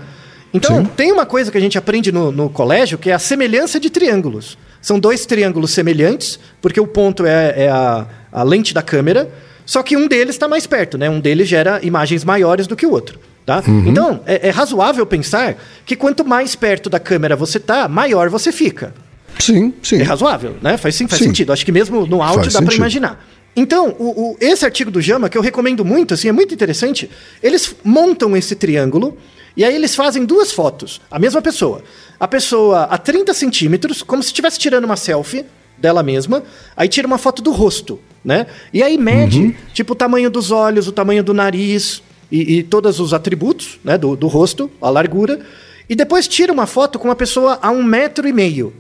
Então, 0.54 0.86
Sim. 0.86 0.92
tem 0.96 1.12
uma 1.12 1.26
coisa 1.26 1.52
que 1.52 1.58
a 1.58 1.60
gente 1.60 1.76
aprende 1.76 2.12
no, 2.12 2.32
no 2.32 2.48
colégio 2.48 2.96
que 2.96 3.10
é 3.10 3.14
a 3.14 3.18
semelhança 3.18 3.80
de 3.80 3.90
triângulos. 3.90 4.56
São 4.80 5.00
dois 5.00 5.26
triângulos 5.26 5.72
semelhantes, 5.72 6.40
porque 6.62 6.80
o 6.80 6.86
ponto 6.86 7.26
é, 7.26 7.64
é 7.64 7.70
a, 7.70 8.06
a 8.32 8.44
lente 8.44 8.72
da 8.72 8.84
câmera. 8.84 9.28
só 9.66 9.82
que 9.82 9.98
um 9.98 10.08
deles 10.08 10.36
está 10.36 10.48
mais 10.48 10.68
perto, 10.68 10.96
né? 11.00 11.10
Um 11.10 11.20
deles 11.20 11.48
gera 11.48 11.80
imagens 11.82 12.24
maiores 12.24 12.68
do 12.68 12.76
que 12.76 12.86
o 12.86 12.92
outro. 12.92 13.20
Tá? 13.44 13.64
Uhum. 13.68 13.88
Então, 13.88 14.22
é, 14.28 14.50
é, 14.50 14.52
razoável 14.52 15.08
pensar 15.08 15.56
que 15.88 15.96
quanto 15.96 16.24
mais 16.24 16.56
perto 16.56 16.88
da 16.88 17.00
câmera 17.00 17.36
você 17.36 17.60
tá, 17.60 17.88
maior 17.88 18.30
você 18.30 18.52
fica. 18.52 18.94
Sim, 19.40 19.74
sim. 19.82 20.00
É 20.00 20.04
razoável, 20.04 20.56
né? 20.62 20.78
Faz, 20.78 20.96
sim, 20.96 21.08
faz 21.08 21.20
sim. 21.20 21.26
sentido. 21.26 21.52
Acho 21.52 21.66
que 21.66 21.72
mesmo 21.72 22.06
no 22.06 22.22
áudio 22.22 22.44
faz 22.44 22.54
dá 22.54 22.62
para 22.62 22.76
imaginar. 22.76 23.26
Então, 23.56 23.96
o, 24.00 24.32
o, 24.32 24.38
esse 24.40 24.66
artigo 24.66 24.90
do 24.90 25.00
Jama, 25.00 25.30
que 25.30 25.38
eu 25.38 25.42
recomendo 25.42 25.86
muito, 25.86 26.14
assim, 26.14 26.28
é 26.28 26.32
muito 26.32 26.54
interessante, 26.54 27.10
eles 27.42 27.76
montam 27.84 28.36
esse 28.36 28.56
triângulo 28.56 29.18
e 29.56 29.64
aí 29.64 29.76
eles 29.76 29.96
fazem 29.96 30.26
duas 30.26 30.52
fotos. 30.52 31.00
A 31.10 31.20
mesma 31.20 31.42
pessoa. 31.42 31.84
A 32.20 32.28
pessoa 32.28 32.84
a 32.84 32.98
30 32.98 33.34
centímetros, 33.34 34.02
como 34.02 34.24
se 34.24 34.30
estivesse 34.30 34.58
tirando 34.58 34.86
uma 34.86 34.96
selfie 34.96 35.46
dela 35.78 36.02
mesma, 36.02 36.44
aí 36.76 36.88
tira 36.88 37.06
uma 37.06 37.18
foto 37.18 37.42
do 37.42 37.52
rosto, 37.52 38.00
né? 38.24 38.48
E 38.72 38.82
aí 38.82 38.98
mede, 38.98 39.40
uhum. 39.40 39.54
tipo, 39.74 39.94
o 39.94 39.96
tamanho 39.96 40.30
dos 40.30 40.50
olhos, 40.50 40.88
o 40.88 40.92
tamanho 40.92 41.24
do 41.24 41.34
nariz 41.34 42.02
e, 42.32 42.58
e 42.58 42.64
todos 42.64 43.00
os 43.00 43.14
atributos, 43.14 43.80
né, 43.84 43.98
do, 43.98 44.16
do 44.16 44.28
rosto, 44.28 44.72
a 44.82 44.90
largura. 44.90 45.40
E 45.88 45.96
depois 45.96 46.28
tira 46.28 46.52
uma 46.52 46.66
foto 46.66 46.98
com 46.98 47.08
uma 47.08 47.16
pessoa 47.16 47.60
a 47.62 47.70
um 47.70 47.84
metro 47.84 48.28
e 48.28 48.34
meio 48.34 48.74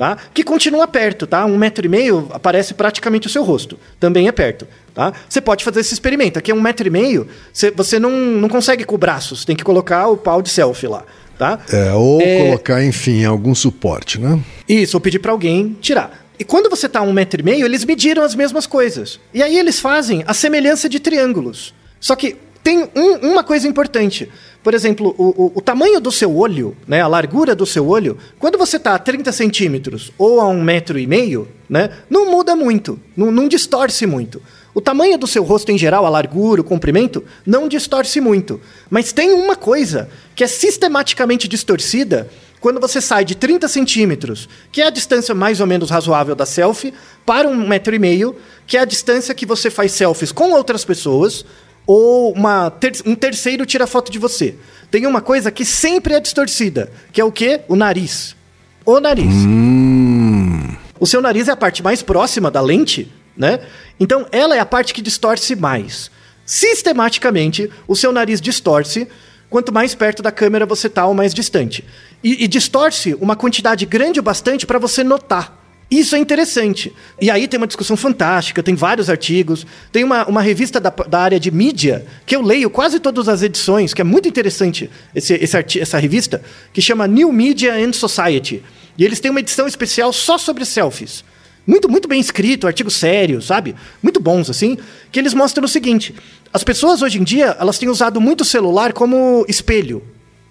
tá? 0.00 0.16
Que 0.32 0.42
continua 0.42 0.88
perto, 0.88 1.26
tá? 1.26 1.44
Um 1.44 1.58
metro 1.58 1.84
e 1.84 1.88
meio 1.90 2.26
aparece 2.30 2.72
praticamente 2.72 3.26
o 3.26 3.30
seu 3.30 3.44
rosto. 3.44 3.78
Também 4.00 4.28
é 4.28 4.32
perto, 4.32 4.66
tá? 4.94 5.12
Você 5.28 5.42
pode 5.42 5.62
fazer 5.62 5.80
esse 5.80 5.92
experimento. 5.92 6.38
Aqui 6.38 6.50
é 6.50 6.54
um 6.54 6.60
metro 6.60 6.86
e 6.86 6.90
meio, 6.90 7.28
você, 7.52 7.70
você 7.70 7.98
não, 7.98 8.10
não 8.10 8.48
consegue 8.48 8.84
com 8.84 8.96
braços. 8.96 9.44
Tem 9.44 9.54
que 9.54 9.62
colocar 9.62 10.08
o 10.08 10.16
pau 10.16 10.40
de 10.40 10.48
selfie 10.48 10.86
lá, 10.86 11.04
tá? 11.38 11.58
É, 11.70 11.92
ou 11.92 12.18
é... 12.18 12.46
colocar, 12.46 12.82
enfim, 12.82 13.26
algum 13.26 13.54
suporte, 13.54 14.18
né? 14.18 14.40
Isso, 14.66 14.96
ou 14.96 15.02
pedir 15.02 15.18
para 15.18 15.32
alguém 15.32 15.76
tirar. 15.82 16.26
E 16.38 16.44
quando 16.44 16.70
você 16.70 16.86
está 16.86 17.00
a 17.00 17.02
um 17.02 17.12
metro 17.12 17.38
e 17.38 17.44
meio, 17.44 17.66
eles 17.66 17.84
mediram 17.84 18.22
as 18.22 18.34
mesmas 18.34 18.66
coisas. 18.66 19.20
E 19.34 19.42
aí 19.42 19.58
eles 19.58 19.80
fazem 19.80 20.24
a 20.26 20.32
semelhança 20.32 20.88
de 20.88 20.98
triângulos. 20.98 21.74
Só 22.00 22.16
que 22.16 22.38
tem 22.62 22.88
um, 22.94 23.30
uma 23.30 23.42
coisa 23.42 23.66
importante. 23.66 24.30
Por 24.62 24.74
exemplo, 24.74 25.14
o, 25.16 25.44
o, 25.44 25.52
o, 25.56 25.60
tamanho 25.60 26.00
do 26.00 26.12
seu 26.12 26.36
olho, 26.36 26.76
né, 26.86 27.00
a 27.00 27.06
largura 27.06 27.54
do 27.54 27.64
seu 27.64 27.88
olho, 27.88 28.18
quando 28.38 28.58
você 28.58 28.76
está 28.76 28.94
a 28.94 28.98
30 28.98 29.32
centímetros 29.32 30.12
ou 30.18 30.40
a 30.40 30.46
um 30.48 30.62
metro 30.62 30.98
e 30.98 31.06
meio, 31.06 31.48
né, 31.68 31.90
não 32.10 32.30
muda 32.30 32.54
muito, 32.54 33.00
não, 33.16 33.30
não 33.30 33.48
distorce 33.48 34.06
muito. 34.06 34.42
O 34.74 34.80
tamanho 34.80 35.16
do 35.16 35.26
seu 35.26 35.42
rosto 35.42 35.72
em 35.72 35.78
geral, 35.78 36.04
a 36.04 36.10
largura, 36.10 36.60
o 36.60 36.64
comprimento, 36.64 37.24
não 37.44 37.68
distorce 37.68 38.20
muito. 38.20 38.60
Mas 38.88 39.12
tem 39.12 39.32
uma 39.32 39.56
coisa 39.56 40.08
que 40.36 40.44
é 40.44 40.46
sistematicamente 40.46 41.48
distorcida 41.48 42.28
quando 42.60 42.78
você 42.78 43.00
sai 43.00 43.24
de 43.24 43.34
30 43.34 43.66
centímetros, 43.66 44.48
que 44.70 44.82
é 44.82 44.86
a 44.86 44.90
distância 44.90 45.34
mais 45.34 45.60
ou 45.60 45.66
menos 45.66 45.88
razoável 45.88 46.34
da 46.34 46.44
selfie, 46.44 46.92
para 47.24 47.48
um 47.48 47.66
metro 47.66 47.94
e 47.94 47.98
meio, 47.98 48.36
que 48.66 48.76
é 48.76 48.80
a 48.80 48.84
distância 48.84 49.34
que 49.34 49.46
você 49.46 49.70
faz 49.70 49.92
selfies 49.92 50.30
com 50.30 50.52
outras 50.52 50.84
pessoas, 50.84 51.44
ou 51.86 52.32
uma 52.32 52.70
ter 52.70 52.92
um 53.06 53.14
terceiro 53.14 53.66
tira 53.66 53.86
foto 53.86 54.10
de 54.10 54.18
você. 54.18 54.54
Tem 54.90 55.06
uma 55.06 55.20
coisa 55.20 55.50
que 55.50 55.64
sempre 55.64 56.14
é 56.14 56.20
distorcida, 56.20 56.90
que 57.12 57.20
é 57.20 57.24
o 57.24 57.32
quê? 57.32 57.60
O 57.68 57.76
nariz. 57.76 58.36
O 58.84 58.98
nariz. 59.00 59.32
Hum. 59.32 60.74
O 60.98 61.06
seu 61.06 61.20
nariz 61.22 61.48
é 61.48 61.52
a 61.52 61.56
parte 61.56 61.82
mais 61.82 62.02
próxima 62.02 62.50
da 62.50 62.60
lente, 62.60 63.10
né? 63.36 63.60
Então 63.98 64.26
ela 64.32 64.56
é 64.56 64.58
a 64.58 64.66
parte 64.66 64.92
que 64.92 65.00
distorce 65.00 65.54
mais. 65.56 66.10
Sistematicamente, 66.44 67.70
o 67.86 67.94
seu 67.94 68.12
nariz 68.12 68.40
distorce 68.40 69.08
quanto 69.48 69.72
mais 69.72 69.94
perto 69.94 70.22
da 70.22 70.30
câmera 70.30 70.64
você 70.64 70.86
está 70.86 71.06
ou 71.06 71.14
mais 71.14 71.34
distante. 71.34 71.84
E, 72.22 72.44
e 72.44 72.48
distorce 72.48 73.14
uma 73.20 73.36
quantidade 73.36 73.84
grande 73.84 74.20
o 74.20 74.22
bastante 74.22 74.66
para 74.66 74.78
você 74.78 75.02
notar. 75.02 75.59
Isso 75.90 76.14
é 76.14 76.18
interessante. 76.18 76.94
E 77.20 77.30
aí 77.30 77.48
tem 77.48 77.58
uma 77.58 77.66
discussão 77.66 77.96
fantástica, 77.96 78.62
tem 78.62 78.76
vários 78.76 79.10
artigos, 79.10 79.66
tem 79.90 80.04
uma, 80.04 80.24
uma 80.26 80.40
revista 80.40 80.78
da, 80.78 80.90
da 80.90 81.18
área 81.18 81.40
de 81.40 81.50
mídia, 81.50 82.06
que 82.24 82.36
eu 82.36 82.42
leio 82.42 82.70
quase 82.70 83.00
todas 83.00 83.28
as 83.28 83.42
edições, 83.42 83.92
que 83.92 84.00
é 84.00 84.04
muito 84.04 84.28
interessante 84.28 84.88
esse, 85.12 85.34
esse 85.34 85.80
essa 85.80 85.98
revista, 85.98 86.42
que 86.72 86.80
chama 86.80 87.08
New 87.08 87.32
Media 87.32 87.74
and 87.74 87.92
Society. 87.92 88.62
E 88.96 89.04
eles 89.04 89.18
têm 89.18 89.32
uma 89.32 89.40
edição 89.40 89.66
especial 89.66 90.12
só 90.12 90.38
sobre 90.38 90.64
selfies. 90.64 91.24
Muito, 91.66 91.88
muito 91.88 92.08
bem 92.08 92.20
escrito, 92.20 92.66
artigo 92.66 92.90
sério, 92.90 93.42
sabe? 93.42 93.74
Muito 94.02 94.20
bons, 94.20 94.48
assim, 94.48 94.78
que 95.10 95.18
eles 95.18 95.34
mostram 95.34 95.64
o 95.64 95.68
seguinte: 95.68 96.14
as 96.52 96.62
pessoas 96.62 97.02
hoje 97.02 97.18
em 97.18 97.24
dia, 97.24 97.56
elas 97.58 97.78
têm 97.78 97.88
usado 97.88 98.20
muito 98.20 98.42
o 98.42 98.44
celular 98.44 98.92
como 98.92 99.44
espelho, 99.48 100.02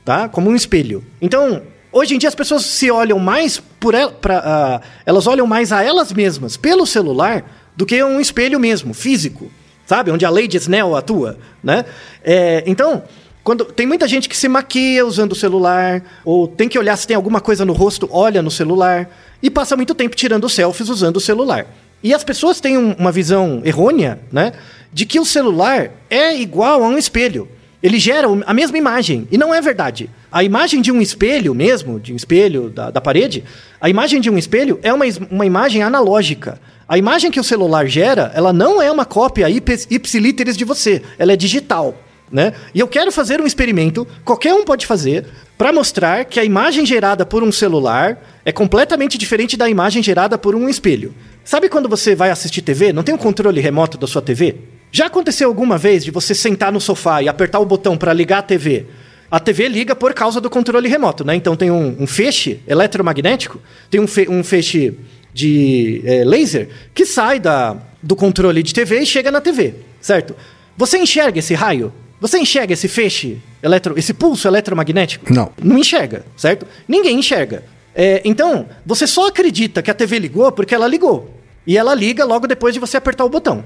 tá? 0.03 0.27
Como 0.27 0.49
um 0.49 0.55
espelho. 0.55 1.03
Então, 1.21 1.63
Hoje 1.91 2.13
em 2.13 2.17
dia 2.19 2.29
as 2.29 2.35
pessoas 2.35 2.63
se 2.65 2.91
olham 2.91 3.17
mais 3.17 3.59
por 3.79 3.95
ela, 3.95 4.11
pra, 4.11 4.39
uh, 4.83 4.87
elas 5.05 5.25
olham 5.25 5.47
mais 5.47 5.71
a 5.71 5.83
elas 5.83 6.13
mesmas 6.13 6.55
pelo 6.55 6.85
celular 6.85 7.43
do 7.75 7.85
que 7.85 8.03
um 8.03 8.19
espelho 8.19 8.59
mesmo, 8.59 8.93
físico, 8.93 9.51
sabe? 9.85 10.11
Onde 10.11 10.23
a 10.23 10.29
Lady 10.29 10.57
Snell 10.57 10.95
atua, 10.95 11.39
né? 11.63 11.85
É, 12.23 12.63
então, 12.67 13.03
quando 13.43 13.65
tem 13.65 13.87
muita 13.87 14.07
gente 14.07 14.29
que 14.29 14.37
se 14.37 14.47
maquia 14.47 15.03
usando 15.03 15.31
o 15.31 15.35
celular, 15.35 16.03
ou 16.23 16.47
tem 16.47 16.69
que 16.69 16.77
olhar 16.77 16.95
se 16.95 17.07
tem 17.07 17.15
alguma 17.15 17.41
coisa 17.41 17.65
no 17.65 17.73
rosto, 17.73 18.07
olha 18.11 18.41
no 18.43 18.51
celular, 18.51 19.09
e 19.41 19.49
passa 19.49 19.75
muito 19.75 19.95
tempo 19.95 20.15
tirando 20.15 20.47
selfies 20.47 20.89
usando 20.89 21.17
o 21.17 21.21
celular. 21.21 21.65
E 22.03 22.13
as 22.13 22.23
pessoas 22.23 22.61
têm 22.61 22.77
um, 22.77 22.93
uma 22.93 23.11
visão 23.11 23.61
errônea, 23.65 24.19
né? 24.31 24.53
De 24.93 25.05
que 25.05 25.19
o 25.19 25.25
celular 25.25 25.91
é 26.09 26.35
igual 26.35 26.83
a 26.83 26.87
um 26.87 26.97
espelho. 26.97 27.47
Ele 27.81 27.97
gera 27.97 28.27
a 28.45 28.53
mesma 28.53 28.77
imagem, 28.77 29.27
e 29.31 29.37
não 29.37 29.53
é 29.53 29.59
verdade. 29.59 30.09
A 30.31 30.43
imagem 30.43 30.81
de 30.81 30.91
um 30.91 31.01
espelho 31.01 31.55
mesmo, 31.55 31.99
de 31.99 32.13
um 32.13 32.15
espelho 32.15 32.69
da, 32.69 32.91
da 32.91 33.01
parede, 33.01 33.43
a 33.81 33.89
imagem 33.89 34.21
de 34.21 34.29
um 34.29 34.37
espelho 34.37 34.79
é 34.83 34.93
uma, 34.93 35.05
uma 35.31 35.45
imagem 35.45 35.81
analógica. 35.81 36.61
A 36.87 36.97
imagem 36.97 37.31
que 37.31 37.39
o 37.39 37.43
celular 37.43 37.87
gera, 37.87 38.31
ela 38.35 38.53
não 38.53 38.79
é 38.81 38.91
uma 38.91 39.05
cópia 39.05 39.47
ipsilíteres 39.49 40.55
de 40.55 40.63
você, 40.63 41.01
ela 41.17 41.33
é 41.33 41.35
digital. 41.35 41.95
Né? 42.31 42.53
E 42.75 42.79
eu 42.79 42.87
quero 42.87 43.11
fazer 43.11 43.41
um 43.41 43.47
experimento, 43.47 44.07
qualquer 44.23 44.53
um 44.53 44.63
pode 44.63 44.85
fazer, 44.85 45.25
para 45.57 45.73
mostrar 45.73 46.25
que 46.25 46.39
a 46.39 46.43
imagem 46.43 46.85
gerada 46.85 47.25
por 47.25 47.41
um 47.41 47.51
celular 47.51 48.23
é 48.45 48.51
completamente 48.51 49.17
diferente 49.17 49.57
da 49.57 49.67
imagem 49.67 50.03
gerada 50.03 50.37
por 50.37 50.53
um 50.53 50.69
espelho. 50.69 51.13
Sabe 51.43 51.69
quando 51.69 51.89
você 51.89 52.13
vai 52.13 52.29
assistir 52.29 52.61
TV, 52.61 52.93
não 52.93 53.01
tem 53.01 53.15
um 53.15 53.17
controle 53.17 53.59
remoto 53.59 53.97
da 53.97 54.05
sua 54.05 54.21
TV? 54.21 54.57
Já 54.91 55.07
aconteceu 55.07 55.47
alguma 55.47 55.77
vez 55.77 56.03
de 56.03 56.11
você 56.11 56.35
sentar 56.35 56.71
no 56.71 56.79
sofá 56.79 57.23
e 57.23 57.27
apertar 57.27 57.59
o 57.59 57.65
botão 57.65 57.97
para 57.97 58.13
ligar 58.13 58.39
a 58.39 58.43
TV? 58.43 58.85
A 59.31 59.39
TV 59.39 59.67
liga 59.67 59.95
por 59.95 60.13
causa 60.13 60.41
do 60.41 60.49
controle 60.49 60.87
remoto, 60.87 61.23
né? 61.23 61.35
Então 61.35 61.55
tem 61.55 61.69
um, 61.69 61.95
um 61.99 62.07
feixe 62.07 62.59
eletromagnético, 62.67 63.59
tem 63.89 63.99
um, 63.99 64.07
fe 64.07 64.27
um 64.27 64.43
feixe 64.43 64.95
de 65.33 66.01
é, 66.03 66.23
laser 66.23 66.69
que 66.93 67.05
sai 67.05 67.39
da, 67.39 67.77
do 68.01 68.15
controle 68.15 68.63
de 68.63 68.73
TV 68.73 69.01
e 69.01 69.05
chega 69.05 69.29
na 69.29 69.39
TV, 69.39 69.75
certo? 70.01 70.35
Você 70.75 70.97
enxerga 70.97 71.39
esse 71.39 71.53
raio? 71.53 71.93
Você 72.19 72.37
enxerga 72.37 72.73
esse 72.73 72.87
feixe, 72.87 73.37
eletro, 73.61 73.97
esse 73.97 74.13
pulso 74.13 74.47
eletromagnético? 74.47 75.31
Não. 75.33 75.51
Não 75.61 75.77
enxerga, 75.77 76.25
certo? 76.35 76.65
Ninguém 76.87 77.19
enxerga. 77.19 77.63
É, 77.95 78.21
então, 78.25 78.67
você 78.85 79.07
só 79.07 79.27
acredita 79.27 79.81
que 79.81 79.91
a 79.91 79.93
TV 79.93 80.19
ligou 80.19 80.51
porque 80.51 80.75
ela 80.75 80.87
ligou. 80.87 81.33
E 81.65 81.77
ela 81.77 81.93
liga 81.93 82.25
logo 82.25 82.47
depois 82.47 82.73
de 82.73 82.79
você 82.79 82.97
apertar 82.97 83.25
o 83.25 83.29
botão. 83.29 83.63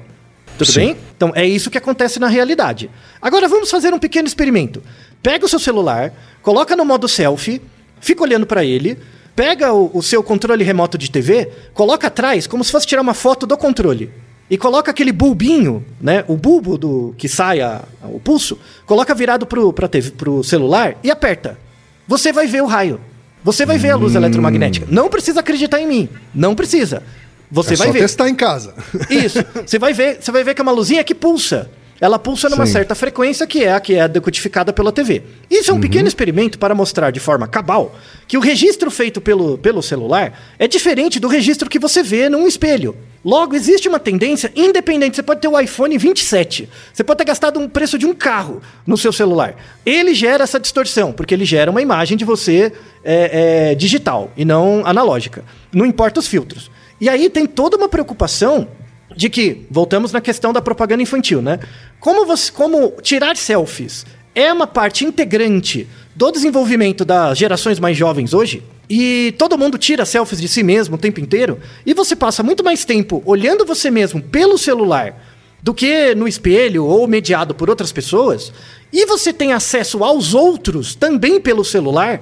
Tudo 0.58 0.71
Sim. 0.71 0.80
bem? 0.80 0.97
Então 1.15 1.32
é 1.36 1.45
isso 1.45 1.69
que 1.69 1.78
acontece 1.78 2.19
na 2.19 2.28
realidade. 2.28 2.89
Agora 3.21 3.47
vamos 3.47 3.71
fazer 3.71 3.93
um 3.93 3.99
pequeno 3.99 4.28
experimento. 4.28 4.84
Pega 5.23 5.45
o 5.45 5.49
seu 5.49 5.57
celular, 5.57 6.13
coloca 6.41 6.75
no 6.75 6.83
modo 6.83 7.07
selfie, 7.07 7.62
fica 8.01 8.21
olhando 8.21 8.45
para 8.45 8.65
ele, 8.65 8.99
pega 9.33 9.71
o, 9.71 9.89
o, 9.93 10.03
seu 10.03 10.21
controle 10.21 10.65
remoto 10.65 10.97
de 10.97 11.09
TV, 11.09 11.49
coloca 11.73 12.07
atrás 12.07 12.45
como 12.45 12.62
se 12.62 12.71
fosse 12.71 12.86
tirar 12.86 13.01
uma 13.01 13.13
foto 13.13 13.47
do 13.47 13.57
controle. 13.57 14.12
E 14.49 14.57
coloca 14.57 14.91
aquele 14.91 15.13
bulbinho, 15.13 15.83
né? 16.01 16.25
O 16.27 16.36
bulbo 16.36 16.77
do 16.77 17.15
que 17.17 17.29
sai 17.29 17.62
a, 17.62 17.81
a, 18.03 18.07
o 18.07 18.19
pulso, 18.19 18.59
coloca 18.86 19.15
virado 19.15 19.45
pro, 19.45 19.71
pra 19.71 19.88
TV, 19.88 20.12
pro 20.12 20.43
celular 20.43 20.97
e 21.01 21.09
aperta. 21.09 21.57
Você 22.05 22.33
vai 22.33 22.45
ver 22.45 22.62
o 22.62 22.65
raio. 22.65 22.99
Você 23.45 23.65
vai 23.65 23.77
ver 23.77 23.91
a 23.91 23.95
luz 23.95 24.13
hum. 24.13 24.17
eletromagnética. 24.17 24.86
Não 24.89 25.09
precisa 25.09 25.39
acreditar 25.39 25.79
em 25.79 25.88
mim. 25.88 26.09
Não 26.36 26.53
precisa. 26.53 27.01
Você 27.49 27.75
é 27.75 27.77
vai 27.77 27.88
só 27.88 27.93
ver. 27.93 27.99
testar 27.99 28.29
em 28.29 28.36
casa. 28.36 28.75
Isso. 29.09 29.39
Você 29.65 29.79
vai 29.79 29.93
ver, 29.93 30.17
você 30.19 30.31
vai 30.31 30.43
ver 30.43 30.53
que 30.53 30.62
é 30.62 30.63
uma 30.63 30.71
luzinha 30.71 31.03
que 31.03 31.15
pulsa. 31.15 31.69
Ela 32.04 32.20
pulsa 32.20 32.50
numa 32.50 32.66
Sim. 32.66 32.74
certa 32.74 32.94
frequência 32.96 33.48
que 33.48 33.63
é 33.63 33.72
a 33.72 33.80
que 33.80 33.96
é 33.96 34.06
decodificada 34.10 34.74
pela 34.74 34.92
TV. 34.92 35.24
Isso 35.50 35.72
é 35.72 35.74
um 35.74 35.78
uhum. 35.78 35.82
pequeno 35.82 36.06
experimento 36.06 36.60
para 36.60 36.76
mostrar 36.76 37.12
de 37.12 37.20
forma 37.22 37.48
cabal 37.48 37.96
que 38.28 38.38
o 38.38 38.42
registro 38.42 38.92
feito 38.92 39.22
pelo, 39.22 39.58
pelo 39.58 39.82
celular 39.82 40.38
é 40.60 40.68
diferente 40.68 41.18
do 41.18 41.30
registro 41.30 41.70
que 41.70 41.80
você 41.80 42.04
vê 42.04 42.28
num 42.28 42.46
espelho. 42.46 42.94
Logo, 43.24 43.56
existe 43.56 43.88
uma 43.88 44.02
tendência 44.02 44.52
independente. 44.54 45.16
Você 45.16 45.24
pode 45.24 45.39
ter 45.39 45.48
o 45.48 45.58
iPhone 45.58 45.98
27. 45.98 46.68
Você 46.94 47.06
pode 47.06 47.20
ter 47.20 47.24
gastado 47.24 47.58
um 47.58 47.70
preço 47.70 47.98
de 47.98 48.06
um 48.06 48.13
carro 48.13 48.62
no 48.86 48.98
seu 48.98 49.13
celular. 49.13 49.56
Ele 49.86 50.13
gera 50.13 50.44
essa 50.44 50.60
distorção, 50.60 51.14
porque 51.14 51.34
ele 51.34 51.45
gera 51.45 51.72
uma 51.72 51.82
imagem 51.82 52.18
de 52.18 52.26
você 52.26 52.74
é, 53.01 53.70
é, 53.72 53.76
digital 53.76 54.30
e 54.36 54.43
não 54.43 54.86
analógica. 54.86 55.45
Não 55.72 55.86
importa 55.86 56.20
os 56.20 56.28
filtros. 56.28 56.70
E 56.99 57.08
aí 57.08 57.30
tem 57.30 57.45
toda 57.45 57.78
uma 57.78 57.88
preocupação 57.88 58.68
de 59.16 59.30
que, 59.30 59.66
voltamos 59.70 60.11
na 60.11 60.22
questão 60.22 60.51
da 60.51 60.61
propaganda 60.61 61.03
infantil, 61.03 61.41
né? 61.41 61.59
Como, 61.99 62.26
você, 62.26 62.51
como 62.51 62.93
tirar 63.01 63.36
selfies 63.38 64.05
é 64.36 64.51
uma 64.51 64.66
parte 64.66 65.05
integrante 65.05 65.88
do 66.16 66.32
desenvolvimento 66.32 67.05
das 67.05 67.38
gerações 67.38 67.80
mais 67.80 67.95
jovens 67.95 68.34
hoje, 68.34 68.64
e 68.89 69.34
todo 69.38 69.57
mundo 69.57 69.78
tira 69.78 70.05
selfies 70.05 70.41
de 70.41 70.47
si 70.47 70.64
mesmo 70.64 70.95
o 70.95 70.99
tempo 70.99 71.20
inteiro, 71.20 71.59
e 71.86 71.93
você 71.93 72.16
passa 72.16 72.43
muito 72.43 72.64
mais 72.64 72.84
tempo 72.84 73.22
olhando 73.26 73.66
você 73.66 73.89
mesmo 73.89 74.22
pelo 74.22 74.57
celular 74.57 75.16
do 75.61 75.74
que 75.74 76.14
no 76.14 76.28
espelho 76.28 76.86
ou 76.86 77.07
mediado 77.07 77.55
por 77.55 77.70
outras 77.70 77.91
pessoas, 77.91 78.51
e 78.91 79.05
você 79.05 79.32
tem 79.32 79.53
acesso 79.53 80.03
aos 80.03 80.34
outros 80.34 80.93
também 80.93 81.39
pelo 81.39 81.64
celular, 81.64 82.22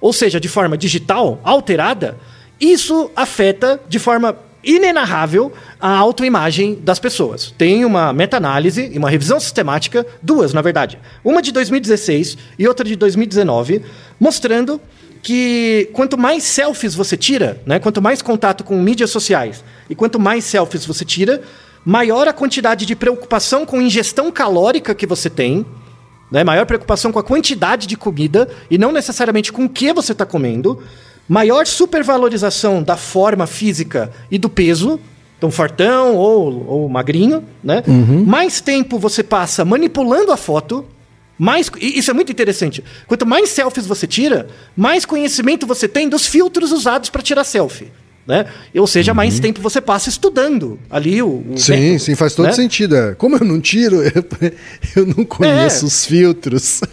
ou 0.00 0.12
seja, 0.12 0.38
de 0.38 0.48
forma 0.48 0.76
digital, 0.76 1.40
alterada, 1.42 2.18
isso 2.60 3.10
afeta 3.16 3.80
de 3.88 3.98
forma 3.98 4.36
inenarrável 4.64 5.52
a 5.80 5.96
autoimagem 5.96 6.78
das 6.82 6.98
pessoas. 6.98 7.52
Tem 7.56 7.84
uma 7.84 8.12
meta-análise 8.12 8.90
e 8.92 8.98
uma 8.98 9.10
revisão 9.10 9.40
sistemática, 9.40 10.06
duas, 10.22 10.52
na 10.52 10.62
verdade. 10.62 10.98
Uma 11.24 11.42
de 11.42 11.52
2016 11.52 12.38
e 12.58 12.68
outra 12.68 12.84
de 12.84 12.96
2019, 12.96 13.82
mostrando 14.20 14.80
que 15.22 15.88
quanto 15.92 16.18
mais 16.18 16.42
selfies 16.42 16.94
você 16.94 17.16
tira, 17.16 17.60
né, 17.64 17.78
quanto 17.78 18.02
mais 18.02 18.20
contato 18.20 18.64
com 18.64 18.76
mídias 18.80 19.10
sociais 19.10 19.64
e 19.88 19.94
quanto 19.94 20.18
mais 20.18 20.44
selfies 20.44 20.84
você 20.84 21.04
tira, 21.04 21.42
maior 21.84 22.26
a 22.26 22.32
quantidade 22.32 22.84
de 22.84 22.96
preocupação 22.96 23.64
com 23.64 23.80
ingestão 23.80 24.32
calórica 24.32 24.94
que 24.94 25.06
você 25.06 25.30
tem, 25.30 25.64
né, 26.30 26.42
maior 26.42 26.66
preocupação 26.66 27.12
com 27.12 27.18
a 27.18 27.22
quantidade 27.22 27.86
de 27.86 27.96
comida 27.96 28.48
e 28.70 28.76
não 28.76 28.90
necessariamente 28.90 29.52
com 29.52 29.64
o 29.64 29.68
que 29.68 29.92
você 29.92 30.12
está 30.12 30.26
comendo, 30.26 30.82
maior 31.28 31.66
supervalorização 31.66 32.82
da 32.82 32.96
forma 32.96 33.46
física 33.46 34.10
e 34.30 34.38
do 34.38 34.48
peso, 34.48 35.00
então 35.38 35.50
fortão 35.50 36.14
ou, 36.16 36.66
ou 36.68 36.88
magrinho, 36.88 37.44
né? 37.62 37.82
Uhum. 37.86 38.24
Mais 38.24 38.60
tempo 38.60 38.98
você 38.98 39.22
passa 39.22 39.64
manipulando 39.64 40.30
a 40.30 40.36
foto, 40.36 40.86
mais 41.38 41.70
isso 41.80 42.10
é 42.10 42.14
muito 42.14 42.30
interessante. 42.30 42.84
Quanto 43.06 43.26
mais 43.26 43.50
selfies 43.50 43.86
você 43.86 44.06
tira, 44.06 44.46
mais 44.76 45.04
conhecimento 45.04 45.66
você 45.66 45.88
tem 45.88 46.08
dos 46.08 46.26
filtros 46.26 46.70
usados 46.70 47.10
para 47.10 47.22
tirar 47.22 47.44
selfie. 47.44 47.90
Né? 48.24 48.46
Ou 48.76 48.86
seja, 48.86 49.10
uhum. 49.10 49.16
mais 49.16 49.40
tempo 49.40 49.60
você 49.60 49.80
passa 49.80 50.08
estudando 50.08 50.78
ali 50.88 51.20
o. 51.20 51.44
o 51.50 51.58
sim, 51.58 51.72
método, 51.72 51.98
sim, 51.98 52.14
faz 52.14 52.34
todo 52.34 52.46
né? 52.46 52.52
sentido. 52.52 52.94
É. 52.94 53.14
Como 53.16 53.36
eu 53.36 53.44
não 53.44 53.60
tiro, 53.60 54.00
eu, 54.06 54.24
eu 54.94 55.06
não 55.06 55.24
conheço 55.24 55.84
é. 55.84 55.88
os 55.88 56.06
filtros. 56.06 56.80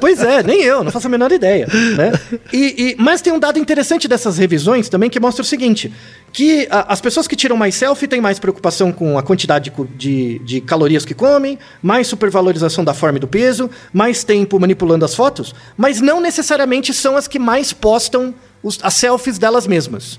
Pois 0.00 0.20
é, 0.22 0.42
nem 0.42 0.62
eu, 0.62 0.82
não 0.84 0.90
faço 0.90 1.06
a 1.06 1.10
menor 1.10 1.32
ideia. 1.32 1.66
Né? 1.96 2.12
E, 2.52 2.94
e, 2.96 2.96
mas 2.98 3.20
tem 3.20 3.32
um 3.32 3.38
dado 3.38 3.58
interessante 3.58 4.06
dessas 4.08 4.38
revisões 4.38 4.88
também 4.88 5.08
que 5.10 5.18
mostra 5.18 5.42
o 5.42 5.44
seguinte: 5.44 5.92
que 6.32 6.66
a, 6.70 6.92
as 6.92 7.00
pessoas 7.00 7.26
que 7.26 7.36
tiram 7.36 7.56
mais 7.56 7.74
selfie 7.74 8.06
têm 8.06 8.20
mais 8.20 8.38
preocupação 8.38 8.92
com 8.92 9.18
a 9.18 9.22
quantidade 9.22 9.70
de, 9.70 9.86
de, 9.96 10.38
de 10.40 10.60
calorias 10.60 11.04
que 11.04 11.14
comem, 11.14 11.58
mais 11.82 12.06
supervalorização 12.06 12.84
da 12.84 12.94
forma 12.94 13.18
e 13.18 13.20
do 13.20 13.28
peso, 13.28 13.70
mais 13.92 14.24
tempo 14.24 14.58
manipulando 14.58 15.04
as 15.04 15.14
fotos, 15.14 15.54
mas 15.76 16.00
não 16.00 16.20
necessariamente 16.20 16.92
são 16.92 17.16
as 17.16 17.26
que 17.26 17.38
mais 17.38 17.72
postam 17.72 18.34
os, 18.62 18.78
as 18.82 18.94
selfies 18.94 19.38
delas 19.38 19.66
mesmas. 19.66 20.18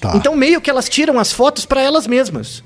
Tá. 0.00 0.16
Então, 0.16 0.36
meio 0.36 0.60
que 0.60 0.68
elas 0.68 0.88
tiram 0.88 1.18
as 1.18 1.32
fotos 1.32 1.64
para 1.64 1.80
elas 1.80 2.06
mesmas. 2.06 2.62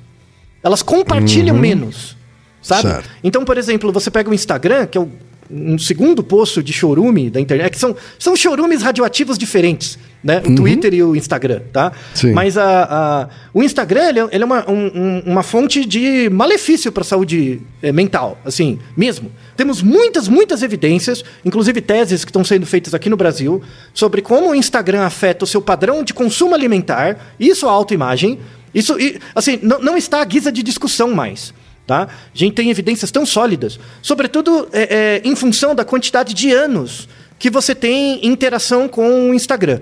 Elas 0.63 0.83
compartilham 0.83 1.55
uhum. 1.55 1.61
menos. 1.61 2.17
Sabe? 2.61 2.83
Certo. 2.83 3.11
Então, 3.23 3.45
por 3.45 3.57
exemplo, 3.57 3.93
você 3.93 4.11
pega 4.11 4.29
o 4.29 4.35
Instagram, 4.35 4.87
que 4.87 4.99
é 4.99 5.01
o 5.01 5.11
um 5.51 5.79
segundo 5.79 6.23
poço 6.23 6.63
de 6.63 6.73
chorume 6.73 7.31
da 7.31 7.41
internet, 7.41 7.73
que 7.73 7.79
são, 7.79 7.97
são 8.19 8.37
chorumes 8.37 8.83
radioativos 8.83 9.39
diferentes, 9.39 9.99
né? 10.23 10.43
O 10.45 10.49
uhum. 10.49 10.55
Twitter 10.57 10.93
e 10.93 11.03
o 11.03 11.17
Instagram, 11.17 11.63
tá? 11.73 11.93
Sim. 12.15 12.33
Mas 12.33 12.59
a, 12.59 12.85
a, 12.85 13.29
o 13.55 13.63
Instagram, 13.63 14.09
ele 14.09 14.21
é, 14.21 14.29
ele 14.33 14.43
é 14.43 14.47
uma, 14.47 14.71
um, 14.71 15.23
uma 15.25 15.43
fonte 15.43 15.85
de 15.85 16.29
malefício 16.31 16.93
para 16.93 17.01
a 17.01 17.05
saúde 17.05 17.63
é, 17.83 17.91
mental, 17.93 18.39
assim, 18.45 18.79
mesmo. 18.97 19.33
Temos 19.57 19.83
muitas, 19.83 20.29
muitas 20.29 20.63
evidências, 20.63 21.25
inclusive 21.45 21.81
teses 21.81 22.25
que 22.25 22.31
estão 22.31 22.45
sendo 22.45 22.67
feitas 22.67 22.93
aqui 22.93 23.09
no 23.09 23.17
Brasil, 23.17 23.63
sobre 23.95 24.21
como 24.21 24.51
o 24.51 24.55
Instagram 24.55 25.03
afeta 25.03 25.45
o 25.45 25.49
seu 25.49 25.63
padrão 25.63 26.05
de 26.05 26.13
consumo 26.13 26.55
alimentar 26.55 27.35
e 27.41 27.55
sua 27.55 27.73
autoimagem. 27.73 28.39
Isso, 28.75 28.97
assim, 29.35 29.59
não, 29.63 29.81
não 29.81 29.97
está 29.97 30.21
à 30.21 30.25
guisa 30.25 30.53
de 30.53 30.63
discussão 30.63 31.13
mais. 31.13 31.55
Tá? 31.89 32.03
A 32.03 32.39
gente 32.39 32.53
tem 32.53 32.69
evidências 32.69 33.11
tão 33.11 33.25
sólidas, 33.25 33.81
sobretudo 34.03 34.69
é, 34.75 35.23
é, 35.23 35.23
em 35.25 35.35
função 35.35 35.75
da 35.75 35.87
quantidade 35.87 36.35
de 36.35 36.53
anos 36.53 37.09
que 37.39 37.49
você 37.49 37.75
tem 37.75 38.27
interação 38.27 38.87
com 38.87 39.31
o 39.31 39.33
Instagram. 39.33 39.81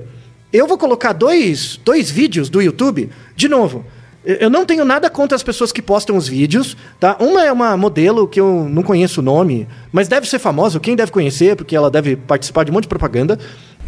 Eu 0.53 0.69
vou 0.69 0.79
colocar 0.79 1.13
dois, 1.13 1.81
dois 1.85 2.09
vídeos 2.09 2.49
do 2.49 2.63
YouTube, 2.63 3.11
de 3.35 3.49
novo. 3.49 3.85
Eu 4.25 4.49
não 4.49 4.65
tenho 4.65 4.85
nada 4.85 5.11
contra 5.11 5.35
as 5.35 5.43
pessoas 5.43 5.73
que 5.73 5.83
postam 5.83 6.17
os 6.17 6.29
vídeos, 6.29 6.77
tá? 7.01 7.17
Uma 7.19 7.45
é 7.45 7.51
uma 7.51 7.77
modelo 7.77 8.29
que 8.29 8.39
eu 8.39 8.69
não 8.71 8.85
conheço 8.85 9.21
o 9.21 9.25
nome, 9.25 9.67
mas 9.91 10.07
deve 10.07 10.29
ser 10.29 10.39
famosa, 10.39 10.79
quem 10.79 10.95
deve 10.95 11.11
conhecer, 11.11 11.57
porque 11.57 11.75
ela 11.75 11.91
deve 11.91 12.15
participar 12.15 12.63
de 12.63 12.71
um 12.71 12.75
monte 12.75 12.85
de 12.85 12.89
propaganda, 12.89 13.37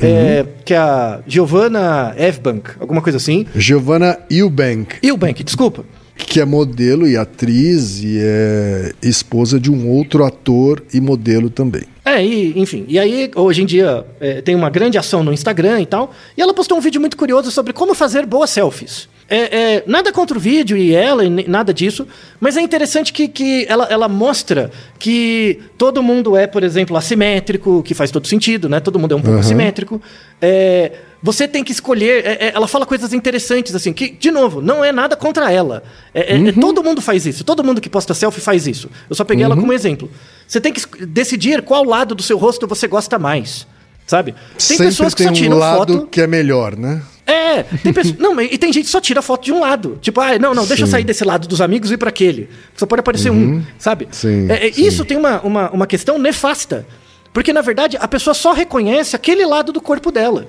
uhum. 0.02 0.08
é, 0.08 0.44
que 0.64 0.74
é 0.74 0.78
a 0.78 1.20
Giovanna 1.24 2.16
Evbank, 2.18 2.70
alguma 2.80 3.00
coisa 3.00 3.16
assim. 3.16 3.46
Giovanna 3.54 4.18
Eubank. 4.28 4.96
Eubank, 5.04 5.44
desculpa 5.44 5.84
que 6.26 6.40
é 6.40 6.44
modelo 6.44 7.06
e 7.08 7.16
atriz 7.16 8.02
e 8.02 8.18
é 8.20 8.92
esposa 9.02 9.58
de 9.58 9.70
um 9.70 9.88
outro 9.88 10.24
ator 10.24 10.82
e 10.92 11.00
modelo 11.00 11.48
também. 11.48 11.84
É, 12.04 12.24
e, 12.24 12.58
enfim. 12.58 12.84
E 12.88 12.98
aí, 12.98 13.30
hoje 13.34 13.62
em 13.62 13.66
dia, 13.66 14.04
é, 14.18 14.40
tem 14.40 14.54
uma 14.54 14.70
grande 14.70 14.98
ação 14.98 15.22
no 15.22 15.32
Instagram 15.32 15.80
e 15.80 15.86
tal. 15.86 16.12
E 16.36 16.42
ela 16.42 16.54
postou 16.54 16.76
um 16.76 16.80
vídeo 16.80 17.00
muito 17.00 17.16
curioso 17.16 17.50
sobre 17.50 17.72
como 17.72 17.94
fazer 17.94 18.26
boas 18.26 18.50
selfies. 18.50 19.08
É, 19.30 19.74
é, 19.74 19.84
nada 19.86 20.10
contra 20.10 20.38
o 20.38 20.40
vídeo 20.40 20.74
e 20.74 20.94
ela, 20.94 21.22
e 21.22 21.28
nada 21.46 21.74
disso, 21.74 22.06
mas 22.40 22.56
é 22.56 22.62
interessante 22.62 23.12
que, 23.12 23.28
que 23.28 23.66
ela, 23.68 23.84
ela 23.90 24.08
mostra 24.08 24.70
que 24.98 25.60
todo 25.76 26.02
mundo 26.02 26.34
é, 26.34 26.46
por 26.46 26.64
exemplo, 26.64 26.96
assimétrico, 26.96 27.82
que 27.82 27.92
faz 27.92 28.10
todo 28.10 28.26
sentido, 28.26 28.70
né? 28.70 28.80
Todo 28.80 28.98
mundo 28.98 29.12
é 29.12 29.16
um 29.16 29.20
pouco 29.20 29.34
uhum. 29.34 29.40
assimétrico. 29.40 30.00
É, 30.40 30.92
você 31.22 31.46
tem 31.46 31.62
que 31.62 31.72
escolher. 31.72 32.24
É, 32.24 32.46
é, 32.46 32.52
ela 32.54 32.66
fala 32.66 32.86
coisas 32.86 33.12
interessantes, 33.12 33.74
assim, 33.74 33.92
que, 33.92 34.08
de 34.10 34.30
novo, 34.30 34.62
não 34.62 34.82
é 34.82 34.92
nada 34.92 35.14
contra 35.14 35.52
ela. 35.52 35.82
É, 36.14 36.34
é, 36.34 36.38
uhum. 36.38 36.52
todo 36.52 36.82
mundo 36.82 37.02
faz 37.02 37.26
isso. 37.26 37.44
Todo 37.44 37.62
mundo 37.62 37.82
que 37.82 37.90
posta 37.90 38.14
selfie 38.14 38.40
faz 38.40 38.66
isso. 38.66 38.88
Eu 39.10 39.16
só 39.16 39.24
peguei 39.24 39.44
uhum. 39.44 39.52
ela 39.52 39.60
como 39.60 39.74
exemplo. 39.74 40.10
Você 40.46 40.58
tem 40.58 40.72
que 40.72 41.04
decidir 41.04 41.60
qual 41.60 41.84
lado 41.84 42.14
do 42.14 42.22
seu 42.22 42.38
rosto 42.38 42.66
você 42.66 42.88
gosta 42.88 43.18
mais. 43.18 43.66
Sabe? 44.06 44.32
Tem 44.32 44.40
Sempre 44.58 44.86
pessoas 44.86 45.12
que 45.12 45.22
tem 45.22 45.34
só 45.34 45.34
tiram 45.34 45.56
um 45.56 45.60
lado 45.60 45.92
foto. 45.92 46.06
que 46.06 46.22
é 46.22 46.26
melhor, 46.26 46.74
né? 46.74 47.02
É, 47.28 47.62
tem 47.62 47.92
pessoas. 47.92 48.16
não, 48.18 48.40
e 48.40 48.56
tem 48.56 48.72
gente 48.72 48.86
que 48.86 48.90
só 48.90 49.00
tira 49.00 49.20
foto 49.20 49.44
de 49.44 49.52
um 49.52 49.60
lado. 49.60 49.98
Tipo, 50.00 50.20
ah, 50.20 50.38
não, 50.38 50.54
não, 50.54 50.66
deixa 50.66 50.76
Sim. 50.76 50.82
eu 50.82 50.86
sair 50.88 51.04
desse 51.04 51.24
lado 51.24 51.46
dos 51.46 51.60
amigos 51.60 51.90
e 51.90 51.94
ir 51.94 51.96
para 51.98 52.08
aquele. 52.08 52.48
Só 52.74 52.86
pode 52.86 53.00
aparecer 53.00 53.30
uhum. 53.30 53.56
um, 53.56 53.64
sabe? 53.78 54.08
Sim, 54.10 54.50
é, 54.50 54.72
Sim. 54.72 54.86
Isso 54.86 55.04
tem 55.04 55.18
uma, 55.18 55.40
uma, 55.42 55.70
uma 55.70 55.86
questão 55.86 56.18
nefasta. 56.18 56.86
Porque, 57.32 57.52
na 57.52 57.60
verdade, 57.60 57.98
a 58.00 58.08
pessoa 58.08 58.32
só 58.32 58.52
reconhece 58.52 59.14
aquele 59.14 59.44
lado 59.44 59.72
do 59.72 59.80
corpo 59.80 60.10
dela. 60.10 60.46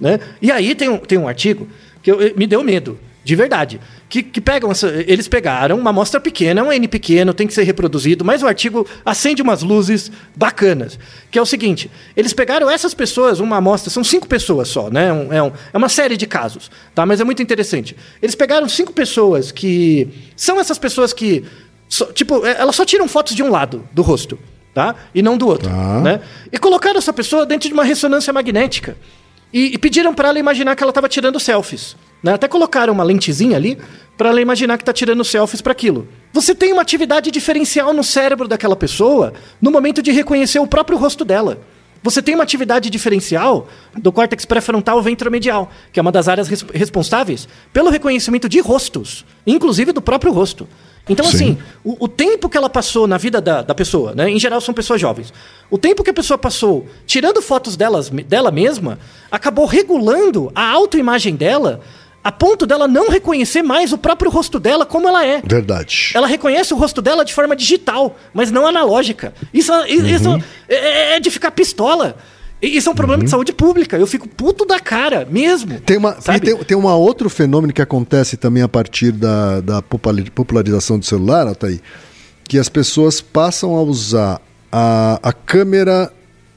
Né? 0.00 0.18
E 0.40 0.50
aí 0.50 0.74
tem 0.74 0.88
um, 0.88 0.96
tem 0.96 1.18
um 1.18 1.28
artigo 1.28 1.68
que 2.02 2.10
eu, 2.10 2.18
me 2.34 2.46
deu 2.46 2.64
medo, 2.64 2.98
de 3.24 3.36
verdade. 3.36 3.80
Que, 4.08 4.22
que 4.22 4.40
pegam 4.40 4.70
eles 5.06 5.28
pegaram 5.28 5.78
uma 5.78 5.90
amostra 5.90 6.20
pequena, 6.20 6.60
é 6.60 6.64
um 6.64 6.72
N 6.72 6.88
pequeno, 6.88 7.32
tem 7.32 7.46
que 7.46 7.54
ser 7.54 7.62
reproduzido, 7.62 8.24
mas 8.24 8.42
o 8.42 8.46
artigo 8.46 8.86
acende 9.04 9.40
umas 9.40 9.62
luzes 9.62 10.10
bacanas. 10.36 10.98
Que 11.30 11.38
é 11.38 11.42
o 11.42 11.46
seguinte: 11.46 11.90
eles 12.16 12.32
pegaram 12.32 12.68
essas 12.68 12.94
pessoas, 12.94 13.40
uma 13.40 13.56
amostra, 13.56 13.90
são 13.90 14.04
cinco 14.04 14.26
pessoas 14.26 14.68
só, 14.68 14.90
né? 14.90 15.12
Um, 15.12 15.32
é, 15.32 15.42
um, 15.42 15.52
é 15.72 15.78
uma 15.78 15.88
série 15.88 16.16
de 16.16 16.26
casos, 16.26 16.70
tá? 16.94 17.06
Mas 17.06 17.20
é 17.20 17.24
muito 17.24 17.42
interessante. 17.42 17.96
Eles 18.20 18.34
pegaram 18.34 18.68
cinco 18.68 18.92
pessoas 18.92 19.52
que. 19.52 20.08
São 20.36 20.60
essas 20.60 20.78
pessoas 20.78 21.12
que. 21.12 21.44
So, 21.88 22.06
tipo, 22.12 22.44
é, 22.44 22.56
elas 22.58 22.74
só 22.74 22.84
tiram 22.84 23.06
fotos 23.06 23.34
de 23.34 23.42
um 23.42 23.50
lado 23.50 23.86
do 23.92 24.02
rosto, 24.02 24.38
tá? 24.74 24.94
E 25.14 25.22
não 25.22 25.38
do 25.38 25.46
outro. 25.46 25.68
Tá. 25.68 26.00
Né? 26.00 26.20
E 26.50 26.58
colocaram 26.58 26.98
essa 26.98 27.12
pessoa 27.12 27.46
dentro 27.46 27.68
de 27.68 27.74
uma 27.74 27.84
ressonância 27.84 28.32
magnética. 28.32 28.96
E, 29.52 29.74
e 29.74 29.78
pediram 29.78 30.14
para 30.14 30.28
ela 30.28 30.38
imaginar 30.38 30.74
que 30.74 30.82
ela 30.82 30.90
estava 30.90 31.08
tirando 31.08 31.38
selfies. 31.38 31.94
Né? 32.22 32.32
Até 32.32 32.46
colocaram 32.46 32.92
uma 32.92 33.02
lentezinha 33.02 33.56
ali 33.56 33.78
para 34.16 34.28
ela 34.28 34.40
imaginar 34.40 34.76
que 34.76 34.82
está 34.82 34.92
tirando 34.92 35.24
selfies 35.24 35.60
para 35.60 35.72
aquilo. 35.72 36.06
Você 36.32 36.54
tem 36.54 36.72
uma 36.72 36.82
atividade 36.82 37.30
diferencial 37.30 37.92
no 37.92 38.04
cérebro 38.04 38.46
daquela 38.46 38.76
pessoa 38.76 39.32
no 39.60 39.70
momento 39.70 40.02
de 40.02 40.12
reconhecer 40.12 40.58
o 40.58 40.66
próprio 40.66 40.98
rosto 40.98 41.24
dela. 41.24 41.58
Você 42.02 42.20
tem 42.20 42.34
uma 42.34 42.42
atividade 42.42 42.90
diferencial 42.90 43.68
do 43.96 44.10
córtex 44.10 44.44
pré-frontal 44.44 45.00
ventromedial, 45.00 45.70
que 45.92 46.00
é 46.00 46.02
uma 46.02 46.10
das 46.10 46.28
áreas 46.28 46.48
res 46.48 46.62
responsáveis 46.74 47.48
pelo 47.72 47.90
reconhecimento 47.90 48.48
de 48.48 48.60
rostos, 48.60 49.24
inclusive 49.46 49.92
do 49.92 50.02
próprio 50.02 50.32
rosto. 50.32 50.68
Então, 51.08 51.26
Sim. 51.26 51.34
assim, 51.34 51.58
o, 51.84 52.04
o, 52.04 52.08
tempo 52.08 52.48
que 52.48 52.56
ela 52.56 52.70
passou 52.70 53.08
na 53.08 53.18
vida 53.18 53.40
da, 53.40 53.62
da 53.62 53.74
pessoa, 53.74 54.14
né? 54.14 54.30
Em 54.30 54.38
geral 54.38 54.60
são 54.60 54.72
pessoas 54.72 55.00
jovens. 55.00 55.32
O 55.68 55.76
tempo 55.76 56.02
que 56.04 56.10
a 56.10 56.14
pessoa 56.14 56.38
passou 56.38 56.86
tirando 57.06 57.42
fotos 57.42 57.76
delas, 57.76 58.08
dela 58.08 58.52
mesma 58.52 59.00
acabou 59.30 59.66
regulando 59.66 60.50
a 60.54 60.70
autoimagem 60.70 61.34
dela 61.34 61.80
a 62.24 62.30
ponto 62.30 62.66
dela 62.66 62.86
não 62.86 63.08
reconhecer 63.08 63.62
mais 63.62 63.92
o 63.92 63.98
próprio 63.98 64.30
rosto 64.30 64.60
dela 64.60 64.86
como 64.86 65.08
ela 65.08 65.26
é. 65.26 65.42
Verdade. 65.44 66.12
Ela 66.14 66.26
reconhece 66.26 66.72
o 66.72 66.76
rosto 66.76 67.02
dela 67.02 67.24
de 67.24 67.34
forma 67.34 67.56
digital, 67.56 68.16
mas 68.32 68.50
não 68.50 68.66
analógica. 68.66 69.34
Isso, 69.52 69.72
uhum. 69.72 69.86
isso 69.86 70.42
é, 70.68 70.74
é, 70.74 71.16
é 71.16 71.20
de 71.20 71.30
ficar 71.30 71.50
pistola. 71.50 72.16
Isso 72.62 72.88
é 72.88 72.92
um 72.92 72.94
problema 72.94 73.20
uhum. 73.20 73.24
de 73.24 73.30
saúde 73.30 73.52
pública. 73.52 73.96
Eu 73.96 74.06
fico 74.06 74.28
puto 74.28 74.64
da 74.64 74.78
cara, 74.78 75.26
mesmo. 75.28 75.80
Tem, 75.80 75.96
uma, 75.96 76.12
tem, 76.12 76.56
tem 76.56 76.76
um 76.76 76.86
outro 76.86 77.28
fenômeno 77.28 77.72
que 77.72 77.82
acontece 77.82 78.36
também 78.36 78.62
a 78.62 78.68
partir 78.68 79.10
da, 79.10 79.60
da 79.60 79.82
popularização 79.82 80.96
do 80.96 81.04
celular, 81.04 81.48
Altair, 81.48 81.80
que 82.44 82.58
as 82.58 82.68
pessoas 82.68 83.20
passam 83.20 83.74
a 83.74 83.82
usar 83.82 84.40
a, 84.70 85.18
a 85.20 85.32
câmera 85.32 86.12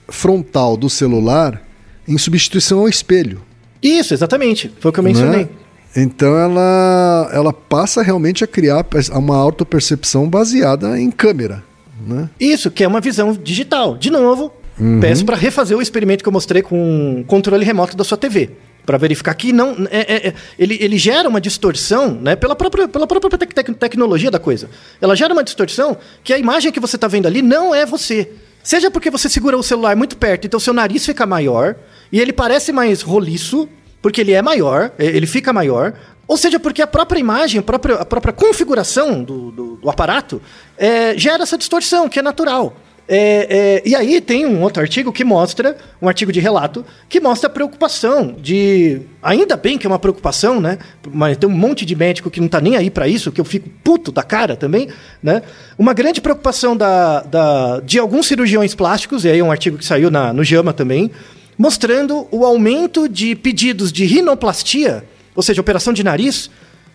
frontal 0.07 0.77
do 0.77 0.91
celular 0.91 1.59
em 2.07 2.19
substituição 2.19 2.79
ao 2.79 2.87
espelho. 2.87 3.41
Isso, 3.85 4.13
exatamente. 4.13 4.71
Foi 4.79 4.89
o 4.89 4.93
que 4.93 4.99
eu 4.99 5.03
mencionei. 5.03 5.41
Né? 5.41 5.49
Então 5.95 6.37
ela, 6.37 7.29
ela 7.31 7.53
passa 7.53 8.01
realmente 8.01 8.43
a 8.43 8.47
criar 8.47 8.85
uma 9.13 9.37
autopercepção 9.37 10.27
baseada 10.27 10.99
em 10.99 11.09
câmera. 11.11 11.63
Né? 12.05 12.29
Isso, 12.39 12.69
que 12.69 12.83
é 12.83 12.87
uma 12.87 12.99
visão 12.99 13.33
digital. 13.33 13.95
De 13.95 14.09
novo, 14.09 14.51
uhum. 14.79 14.99
peço 14.99 15.23
para 15.23 15.37
refazer 15.37 15.77
o 15.77 15.81
experimento 15.81 16.23
que 16.23 16.27
eu 16.27 16.33
mostrei 16.33 16.61
com 16.61 17.21
o 17.21 17.23
controle 17.25 17.63
remoto 17.63 17.95
da 17.95 18.03
sua 18.03 18.17
TV 18.17 18.51
para 18.85 18.97
verificar 18.97 19.33
que 19.33 19.51
não 19.51 19.87
é, 19.89 19.99
é, 19.99 20.27
é, 20.27 20.33
ele, 20.59 20.77
ele 20.79 20.97
gera 20.97 21.27
uma 21.27 21.41
distorção 21.41 22.11
né, 22.11 22.35
pela 22.35 22.55
própria, 22.55 22.87
pela 22.87 23.07
própria 23.07 23.37
tec 23.37 23.53
tecnologia 23.79 24.29
da 24.29 24.37
coisa. 24.37 24.69
Ela 25.01 25.15
gera 25.15 25.33
uma 25.33 25.43
distorção 25.43 25.97
que 26.23 26.31
a 26.31 26.37
imagem 26.37 26.71
que 26.71 26.79
você 26.79 26.95
está 26.95 27.07
vendo 27.07 27.25
ali 27.25 27.41
não 27.41 27.73
é 27.73 27.85
você. 27.85 28.29
Seja 28.65 28.89
porque 28.89 29.11
você 29.11 29.29
segura 29.29 29.55
o 29.55 29.61
celular 29.61 29.95
muito 29.95 30.17
perto, 30.17 30.47
então 30.47 30.59
seu 30.59 30.73
nariz 30.73 31.05
fica 31.05 31.23
maior 31.23 31.75
e 32.11 32.19
ele 32.19 32.33
parece 32.33 32.71
mais 32.71 33.03
roliço, 33.03 33.69
porque 34.01 34.21
ele 34.21 34.33
é 34.33 34.41
maior, 34.41 34.91
ele 34.97 35.27
fica 35.27 35.53
maior. 35.53 35.93
Ou 36.27 36.35
seja, 36.35 36.59
porque 36.59 36.81
a 36.81 36.87
própria 36.87 37.19
imagem, 37.19 37.59
a 37.59 37.61
própria, 37.61 37.97
a 37.97 38.05
própria 38.05 38.33
configuração 38.33 39.23
do, 39.23 39.51
do, 39.51 39.75
do 39.75 39.87
aparato 39.87 40.41
é, 40.79 41.15
gera 41.15 41.43
essa 41.43 41.59
distorção, 41.59 42.09
que 42.09 42.17
é 42.17 42.23
natural. 42.23 42.75
É, 43.07 43.83
é, 43.85 43.87
e 43.87 43.95
aí 43.95 44.19
tem 44.19 44.47
um 44.47 44.63
outro 44.63 44.81
artigo 44.81 45.11
que 45.11 45.23
mostra, 45.23 45.77
um 46.01 46.07
artigo 46.07 46.31
de 46.31 46.39
relato, 46.39 46.83
que 47.07 47.19
mostra 47.19 47.47
a 47.47 47.53
preocupação 47.53 48.35
de. 48.39 49.01
Ainda 49.21 49.55
bem 49.55 49.77
que 49.77 49.85
é 49.85 49.89
uma 49.89 49.99
preocupação, 49.99 50.59
né? 50.59 50.79
Mas 51.11 51.37
tem 51.37 51.47
um 51.47 51.53
monte 51.53 51.85
de 51.85 51.95
médico 51.95 52.31
que 52.31 52.41
não 52.41 52.47
tá 52.47 52.59
nem 52.59 52.75
aí 52.75 52.89
para 52.89 53.07
isso, 53.07 53.31
que 53.31 53.39
eu 53.39 53.45
fico 53.45 53.69
puto 53.83 54.11
da 54.11 54.23
cara 54.23 54.55
também, 54.55 54.89
né? 55.21 55.43
Uma 55.77 55.93
grande 55.93 56.19
preocupação 56.19 56.75
da, 56.75 57.21
da, 57.21 57.79
de 57.81 57.99
alguns 57.99 58.25
cirurgiões 58.25 58.73
plásticos, 58.73 59.23
e 59.23 59.29
aí 59.29 59.39
é 59.39 59.43
um 59.43 59.51
artigo 59.51 59.77
que 59.77 59.85
saiu 59.85 60.09
na, 60.09 60.33
no 60.33 60.43
JAMA 60.43 60.73
também, 60.73 61.11
mostrando 61.57 62.27
o 62.31 62.43
aumento 62.43 63.07
de 63.07 63.35
pedidos 63.35 63.91
de 63.91 64.05
rinoplastia, 64.05 65.03
ou 65.35 65.43
seja, 65.43 65.61
operação 65.61 65.93
de 65.93 66.03
nariz, 66.03 66.49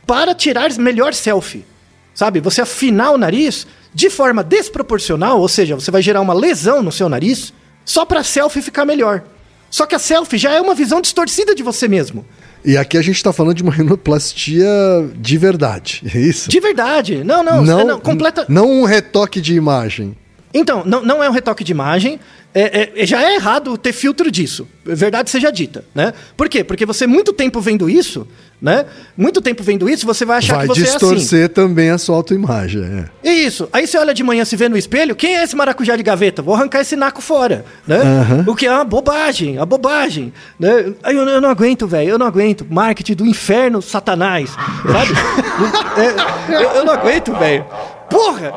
para 0.06 0.34
tirar 0.34 0.72
melhor 0.76 1.14
selfie. 1.14 1.64
Sabe? 2.12 2.40
Você 2.40 2.60
afinar 2.60 3.12
o 3.12 3.18
nariz 3.18 3.66
de 3.92 4.08
forma 4.08 4.42
desproporcional, 4.44 5.40
ou 5.40 5.48
seja, 5.48 5.74
você 5.74 5.90
vai 5.90 6.02
gerar 6.02 6.20
uma 6.20 6.34
lesão 6.34 6.82
no 6.82 6.92
seu 6.92 7.08
nariz, 7.08 7.52
só 7.84 8.04
para 8.04 8.22
selfie 8.22 8.62
ficar 8.62 8.84
melhor. 8.84 9.22
Só 9.70 9.86
que 9.86 9.94
a 9.94 9.98
selfie 9.98 10.38
já 10.38 10.52
é 10.52 10.60
uma 10.60 10.74
visão 10.74 11.00
distorcida 11.00 11.54
de 11.54 11.62
você 11.62 11.86
mesmo. 11.86 12.24
E 12.64 12.76
aqui 12.76 12.98
a 12.98 13.02
gente 13.02 13.16
está 13.16 13.32
falando 13.32 13.56
de 13.56 13.62
uma 13.62 13.72
rinoplastia 13.72 14.68
de 15.16 15.38
verdade, 15.38 16.02
é 16.14 16.18
isso? 16.18 16.50
De 16.50 16.60
verdade. 16.60 17.24
Não, 17.24 17.42
não, 17.42 17.64
não, 17.64 17.86
não 17.86 18.00
completa. 18.00 18.44
Não 18.48 18.70
um 18.70 18.84
retoque 18.84 19.40
de 19.40 19.54
imagem. 19.54 20.16
Então, 20.52 20.82
não, 20.84 21.02
não 21.02 21.22
é 21.22 21.28
um 21.28 21.32
retoque 21.32 21.62
de 21.62 21.72
imagem. 21.72 22.18
É, 22.52 22.90
é, 22.96 23.06
já 23.06 23.22
é 23.22 23.36
errado 23.36 23.78
ter 23.78 23.92
filtro 23.92 24.28
disso. 24.28 24.66
Verdade 24.84 25.30
seja 25.30 25.52
dita, 25.52 25.84
né? 25.94 26.12
Por 26.36 26.48
quê? 26.48 26.64
Porque 26.64 26.84
você 26.84 27.06
muito 27.06 27.32
tempo 27.32 27.60
vendo 27.60 27.88
isso, 27.88 28.26
né? 28.60 28.86
Muito 29.16 29.40
tempo 29.40 29.62
vendo 29.62 29.88
isso, 29.88 30.04
você 30.04 30.24
vai 30.24 30.38
achar 30.38 30.56
vai 30.56 30.66
que 30.66 30.74
você 30.74 30.80
é 30.80 30.82
assim. 30.82 31.06
Vai 31.06 31.14
distorcer 31.14 31.48
também 31.50 31.90
a 31.90 31.98
sua 31.98 32.16
autoimagem, 32.16 32.82
é. 32.82 33.30
Isso. 33.30 33.68
Aí 33.72 33.86
você 33.86 33.96
olha 33.96 34.12
de 34.12 34.24
manhã, 34.24 34.44
se 34.44 34.56
vê 34.56 34.68
no 34.68 34.76
espelho, 34.76 35.14
quem 35.14 35.36
é 35.36 35.44
esse 35.44 35.54
maracujá 35.54 35.94
de 35.94 36.02
gaveta? 36.02 36.42
Vou 36.42 36.52
arrancar 36.52 36.80
esse 36.80 36.96
naco 36.96 37.22
fora, 37.22 37.64
né? 37.86 38.00
Uhum. 38.02 38.52
O 38.52 38.56
que 38.56 38.66
é 38.66 38.72
uma 38.72 38.84
bobagem, 38.84 39.56
a 39.58 39.64
bobagem, 39.64 40.32
né? 40.58 40.92
Aí 41.04 41.14
eu, 41.14 41.22
eu 41.28 41.40
não 41.40 41.50
aguento, 41.50 41.86
velho, 41.86 42.10
eu 42.10 42.18
não 42.18 42.26
aguento. 42.26 42.66
Marketing 42.68 43.14
do 43.14 43.26
inferno, 43.26 43.80
satanás, 43.80 44.50
sabe? 44.50 45.12
é, 46.50 46.56
eu, 46.56 46.70
eu 46.72 46.84
não 46.84 46.94
aguento, 46.94 47.32
velho. 47.34 47.64
Porra! 48.10 48.52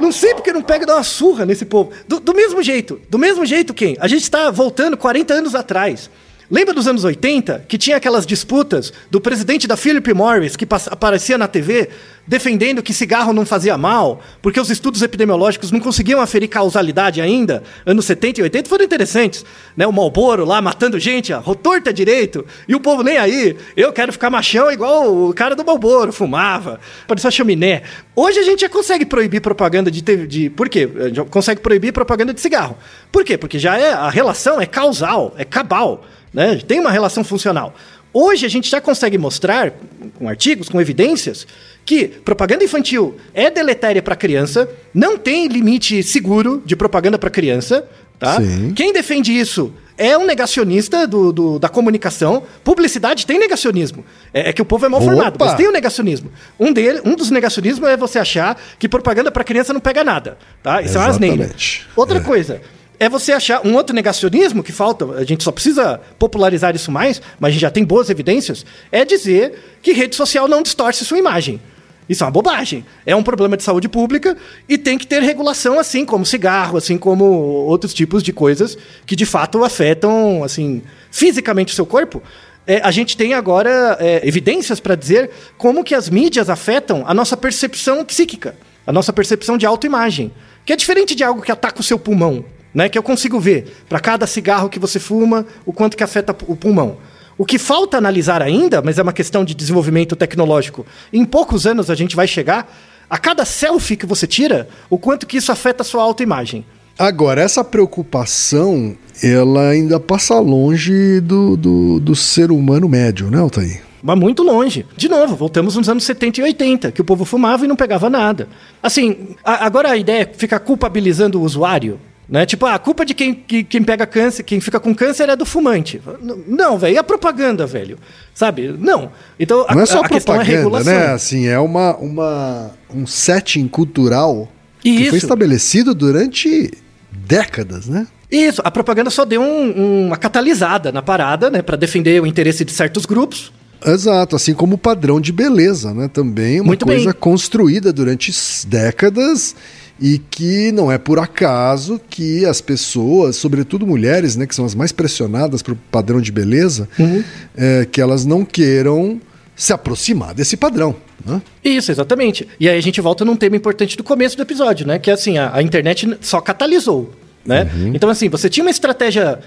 Não 0.00 0.12
sei 0.12 0.34
porque 0.34 0.52
não 0.52 0.62
pega 0.62 0.84
e 0.84 0.86
dá 0.86 0.94
uma 0.94 1.02
surra 1.02 1.44
nesse 1.44 1.64
povo. 1.64 1.90
Do, 2.06 2.20
do 2.20 2.32
mesmo 2.32 2.62
jeito, 2.62 3.00
do 3.08 3.18
mesmo 3.18 3.44
jeito, 3.44 3.74
quem? 3.74 3.96
A 4.00 4.06
gente 4.06 4.22
está 4.22 4.50
voltando 4.50 4.96
40 4.96 5.34
anos 5.34 5.54
atrás. 5.54 6.08
Lembra 6.50 6.74
dos 6.74 6.86
anos 6.86 7.04
80, 7.04 7.64
que 7.68 7.78
tinha 7.78 7.96
aquelas 7.96 8.26
disputas 8.26 8.92
do 9.10 9.20
presidente 9.20 9.66
da 9.66 9.76
Philip 9.76 10.12
Morris, 10.12 10.56
que 10.56 10.66
aparecia 10.90 11.38
na 11.38 11.48
TV 11.48 11.88
defendendo 12.26 12.82
que 12.82 12.94
cigarro 12.94 13.32
não 13.32 13.44
fazia 13.44 13.76
mal, 13.76 14.20
porque 14.40 14.60
os 14.60 14.70
estudos 14.70 15.02
epidemiológicos 15.02 15.70
não 15.70 15.80
conseguiam 15.80 16.20
aferir 16.20 16.48
causalidade 16.48 17.20
ainda? 17.20 17.62
Anos 17.84 18.04
70 18.06 18.40
e 18.40 18.42
80 18.44 18.68
foram 18.68 18.84
interessantes. 18.84 19.44
Né? 19.76 19.86
O 19.86 19.92
Malboro 19.92 20.44
lá 20.44 20.62
matando 20.62 20.98
gente, 20.98 21.32
a 21.32 21.40
torta 21.40 21.92
direito, 21.92 22.46
e 22.68 22.74
o 22.74 22.80
povo 22.80 23.02
nem 23.02 23.18
aí. 23.18 23.56
Eu 23.76 23.92
quero 23.92 24.12
ficar 24.12 24.30
machão 24.30 24.70
igual 24.70 25.12
o 25.12 25.34
cara 25.34 25.56
do 25.56 25.64
Malboro, 25.64 26.12
fumava, 26.12 26.80
parecia 27.08 27.30
chaminé. 27.30 27.82
Hoje 28.14 28.38
a 28.38 28.42
gente 28.42 28.60
já 28.60 28.68
consegue 28.68 29.04
proibir 29.04 29.40
propaganda 29.40 29.90
de, 29.90 30.00
de. 30.26 30.50
Por 30.50 30.68
quê? 30.68 30.88
Consegue 31.30 31.60
proibir 31.60 31.92
propaganda 31.92 32.32
de 32.32 32.40
cigarro. 32.40 32.76
Por 33.10 33.24
quê? 33.24 33.36
Porque 33.36 33.58
já 33.58 33.76
é 33.76 33.92
a 33.92 34.10
relação 34.10 34.60
é 34.60 34.66
causal, 34.66 35.34
é 35.36 35.44
cabal 35.44 36.04
né? 36.32 36.60
Tem 36.66 36.80
uma 36.80 36.90
relação 36.90 37.22
funcional. 37.22 37.74
Hoje 38.12 38.44
a 38.44 38.48
gente 38.48 38.68
já 38.68 38.80
consegue 38.80 39.16
mostrar, 39.16 39.72
com 40.18 40.28
artigos, 40.28 40.68
com 40.68 40.80
evidências, 40.80 41.46
que 41.84 42.06
propaganda 42.06 42.62
infantil 42.62 43.16
é 43.32 43.50
deletéria 43.50 44.02
para 44.02 44.14
criança, 44.14 44.68
não 44.92 45.16
tem 45.16 45.48
limite 45.48 46.02
seguro 46.02 46.62
de 46.64 46.76
propaganda 46.76 47.18
para 47.18 47.30
criança. 47.30 47.88
Tá? 48.18 48.36
Quem 48.76 48.92
defende 48.92 49.36
isso 49.36 49.72
é 49.96 50.16
um 50.16 50.26
negacionista 50.26 51.06
do, 51.06 51.32
do, 51.32 51.58
da 51.58 51.68
comunicação. 51.68 52.42
Publicidade 52.62 53.26
tem 53.26 53.38
negacionismo. 53.38 54.04
É, 54.32 54.50
é, 54.50 54.52
que 54.52 54.60
o 54.60 54.64
povo 54.64 54.84
é 54.86 54.88
mal 54.88 55.00
Opa. 55.00 55.10
formado, 55.10 55.36
mas 55.40 55.54
tem 55.54 55.66
o 55.66 55.72
negacionismo. 55.72 56.30
Um, 56.60 56.72
dele, 56.72 57.00
um 57.04 57.16
dos 57.16 57.30
negacionismos 57.30 57.88
é 57.88 57.96
você 57.96 58.18
achar 58.18 58.60
que 58.78 58.88
propaganda 58.88 59.30
para 59.30 59.42
criança 59.42 59.72
não 59.72 59.80
pega 59.80 60.04
nada. 60.04 60.36
Tá? 60.62 60.82
Isso 60.82 60.98
Exatamente. 60.98 61.24
é 61.24 61.28
uma 61.28 61.44
asneira. 61.44 61.56
Outra 61.96 62.18
é. 62.18 62.20
coisa 62.20 62.60
é 63.02 63.08
você 63.08 63.32
achar 63.32 63.66
um 63.66 63.74
outro 63.74 63.92
negacionismo 63.92 64.62
que 64.62 64.70
falta, 64.70 65.04
a 65.16 65.24
gente 65.24 65.42
só 65.42 65.50
precisa 65.50 66.00
popularizar 66.20 66.76
isso 66.76 66.92
mais, 66.92 67.20
mas 67.40 67.48
a 67.48 67.50
gente 67.50 67.62
já 67.62 67.70
tem 67.70 67.82
boas 67.82 68.08
evidências, 68.08 68.64
é 68.92 69.04
dizer 69.04 69.58
que 69.82 69.92
rede 69.92 70.14
social 70.14 70.46
não 70.46 70.62
distorce 70.62 71.04
sua 71.04 71.18
imagem. 71.18 71.60
Isso 72.08 72.22
é 72.22 72.26
uma 72.26 72.30
bobagem. 72.30 72.84
É 73.04 73.16
um 73.16 73.22
problema 73.24 73.56
de 73.56 73.64
saúde 73.64 73.88
pública 73.88 74.36
e 74.68 74.78
tem 74.78 74.96
que 74.96 75.04
ter 75.04 75.20
regulação, 75.20 75.80
assim 75.80 76.04
como 76.04 76.24
cigarro, 76.24 76.76
assim 76.76 76.96
como 76.96 77.24
outros 77.24 77.92
tipos 77.92 78.22
de 78.22 78.32
coisas 78.32 78.78
que 79.04 79.16
de 79.16 79.26
fato 79.26 79.64
afetam, 79.64 80.44
assim, 80.44 80.80
fisicamente 81.10 81.72
o 81.72 81.74
seu 81.74 81.86
corpo. 81.86 82.22
É, 82.64 82.82
a 82.84 82.92
gente 82.92 83.16
tem 83.16 83.34
agora 83.34 83.96
é, 83.98 84.20
evidências 84.24 84.78
para 84.78 84.94
dizer 84.94 85.28
como 85.58 85.82
que 85.82 85.94
as 85.94 86.08
mídias 86.08 86.48
afetam 86.48 87.02
a 87.04 87.12
nossa 87.12 87.36
percepção 87.36 88.04
psíquica, 88.04 88.54
a 88.86 88.92
nossa 88.92 89.12
percepção 89.12 89.58
de 89.58 89.66
autoimagem, 89.66 90.30
que 90.64 90.72
é 90.72 90.76
diferente 90.76 91.16
de 91.16 91.24
algo 91.24 91.42
que 91.42 91.50
ataca 91.50 91.80
o 91.80 91.82
seu 91.82 91.98
pulmão 91.98 92.44
né, 92.74 92.88
que 92.88 92.98
eu 92.98 93.02
consigo 93.02 93.38
ver 93.38 93.84
para 93.88 94.00
cada 94.00 94.26
cigarro 94.26 94.68
que 94.68 94.78
você 94.78 94.98
fuma, 94.98 95.46
o 95.64 95.72
quanto 95.72 95.96
que 95.96 96.04
afeta 96.04 96.34
o 96.46 96.56
pulmão. 96.56 96.96
O 97.36 97.44
que 97.44 97.58
falta 97.58 97.96
analisar 97.96 98.42
ainda, 98.42 98.82
mas 98.82 98.98
é 98.98 99.02
uma 99.02 99.12
questão 99.12 99.44
de 99.44 99.54
desenvolvimento 99.54 100.14
tecnológico, 100.14 100.86
em 101.12 101.24
poucos 101.24 101.66
anos 101.66 101.90
a 101.90 101.94
gente 101.94 102.14
vai 102.14 102.26
chegar 102.26 102.70
a 103.08 103.18
cada 103.18 103.44
selfie 103.44 103.96
que 103.96 104.06
você 104.06 104.26
tira, 104.26 104.68
o 104.88 104.98
quanto 104.98 105.26
que 105.26 105.36
isso 105.36 105.52
afeta 105.52 105.82
a 105.82 105.84
sua 105.84 106.02
autoimagem. 106.02 106.64
Agora, 106.98 107.40
essa 107.40 107.64
preocupação, 107.64 108.96
ela 109.22 109.70
ainda 109.70 109.98
passa 109.98 110.38
longe 110.38 111.20
do, 111.20 111.56
do, 111.56 112.00
do 112.00 112.14
ser 112.14 112.50
humano 112.50 112.88
médio, 112.88 113.30
né, 113.30 113.38
Altair? 113.38 113.82
Mas 114.02 114.18
muito 114.18 114.42
longe. 114.42 114.84
De 114.96 115.08
novo, 115.08 115.36
voltamos 115.36 115.76
nos 115.76 115.88
anos 115.88 116.04
70 116.04 116.40
e 116.40 116.42
80, 116.44 116.92
que 116.92 117.00
o 117.00 117.04
povo 117.04 117.24
fumava 117.24 117.64
e 117.64 117.68
não 117.68 117.76
pegava 117.76 118.10
nada. 118.10 118.48
Assim, 118.82 119.36
a, 119.44 119.64
agora 119.64 119.90
a 119.90 119.96
ideia 119.96 120.22
é 120.22 120.34
ficar 120.34 120.58
culpabilizando 120.58 121.40
o 121.40 121.44
usuário 121.44 122.00
né? 122.32 122.46
Tipo, 122.46 122.64
ah, 122.64 122.76
a 122.76 122.78
culpa 122.78 123.04
de 123.04 123.12
quem, 123.12 123.34
que, 123.34 123.62
quem 123.62 123.82
pega 123.82 124.06
câncer, 124.06 124.42
quem 124.42 124.58
fica 124.58 124.80
com 124.80 124.94
câncer 124.94 125.28
é 125.28 125.36
do 125.36 125.44
fumante. 125.44 126.00
Não, 126.48 126.78
velho, 126.78 126.94
e 126.94 126.98
a 126.98 127.04
propaganda, 127.04 127.66
velho? 127.66 127.98
Sabe? 128.34 128.74
Não. 128.78 129.12
Então, 129.38 129.66
a, 129.68 129.74
Não 129.74 129.82
é 129.82 129.86
só 129.86 130.00
a 130.00 130.08
propaganda, 130.08 130.80
é 130.80 130.84
né? 130.84 131.06
Assim, 131.08 131.46
é 131.46 131.58
uma, 131.58 131.94
uma, 131.98 132.70
um 132.92 133.06
setting 133.06 133.68
cultural 133.68 134.50
Isso. 134.82 134.96
que 134.96 135.08
foi 135.10 135.18
estabelecido 135.18 135.94
durante 135.94 136.72
décadas, 137.10 137.86
né? 137.86 138.06
Isso, 138.30 138.62
a 138.64 138.70
propaganda 138.70 139.10
só 139.10 139.26
deu 139.26 139.42
um, 139.42 140.06
uma 140.06 140.16
catalisada 140.16 140.90
na 140.90 141.02
parada, 141.02 141.50
né, 141.50 141.60
para 141.60 141.76
defender 141.76 142.22
o 142.22 142.26
interesse 142.26 142.64
de 142.64 142.72
certos 142.72 143.04
grupos. 143.04 143.52
Exato, 143.84 144.36
assim 144.36 144.54
como 144.54 144.76
o 144.76 144.78
padrão 144.78 145.20
de 145.20 145.32
beleza, 145.32 145.92
né? 145.92 146.08
Também 146.08 146.60
uma 146.60 146.68
Muito 146.68 146.86
coisa 146.86 147.10
bem. 147.10 147.20
construída 147.20 147.92
durante 147.92 148.32
décadas 148.66 149.54
e 150.02 150.18
que 150.18 150.72
não 150.72 150.90
é 150.90 150.98
por 150.98 151.20
acaso 151.20 152.00
que 152.10 152.44
as 152.44 152.60
pessoas, 152.60 153.36
sobretudo 153.36 153.86
mulheres, 153.86 154.34
né, 154.34 154.48
que 154.48 154.54
são 154.54 154.64
as 154.64 154.74
mais 154.74 154.90
pressionadas 154.90 155.62
para 155.62 155.74
o 155.74 155.76
padrão 155.76 156.20
de 156.20 156.32
beleza, 156.32 156.88
uhum. 156.98 157.22
é, 157.56 157.86
que 157.86 158.00
elas 158.00 158.26
não 158.26 158.44
queiram 158.44 159.20
se 159.54 159.72
aproximar 159.72 160.34
desse 160.34 160.56
padrão. 160.56 160.96
Né? 161.24 161.40
Isso, 161.64 161.92
exatamente. 161.92 162.48
E 162.58 162.68
aí 162.68 162.76
a 162.76 162.82
gente 162.82 163.00
volta 163.00 163.24
num 163.24 163.36
tema 163.36 163.54
importante 163.54 163.96
do 163.96 164.02
começo 164.02 164.36
do 164.36 164.42
episódio, 164.42 164.84
né? 164.84 164.98
Que 164.98 165.08
é 165.08 165.14
assim, 165.14 165.38
a, 165.38 165.54
a 165.54 165.62
internet 165.62 166.18
só 166.20 166.40
catalisou. 166.40 167.12
Né? 167.46 167.70
Uhum. 167.72 167.92
Então, 167.94 168.10
assim, 168.10 168.28
você 168.28 168.50
tinha 168.50 168.64
uma 168.64 168.72
estratégia 168.72 169.38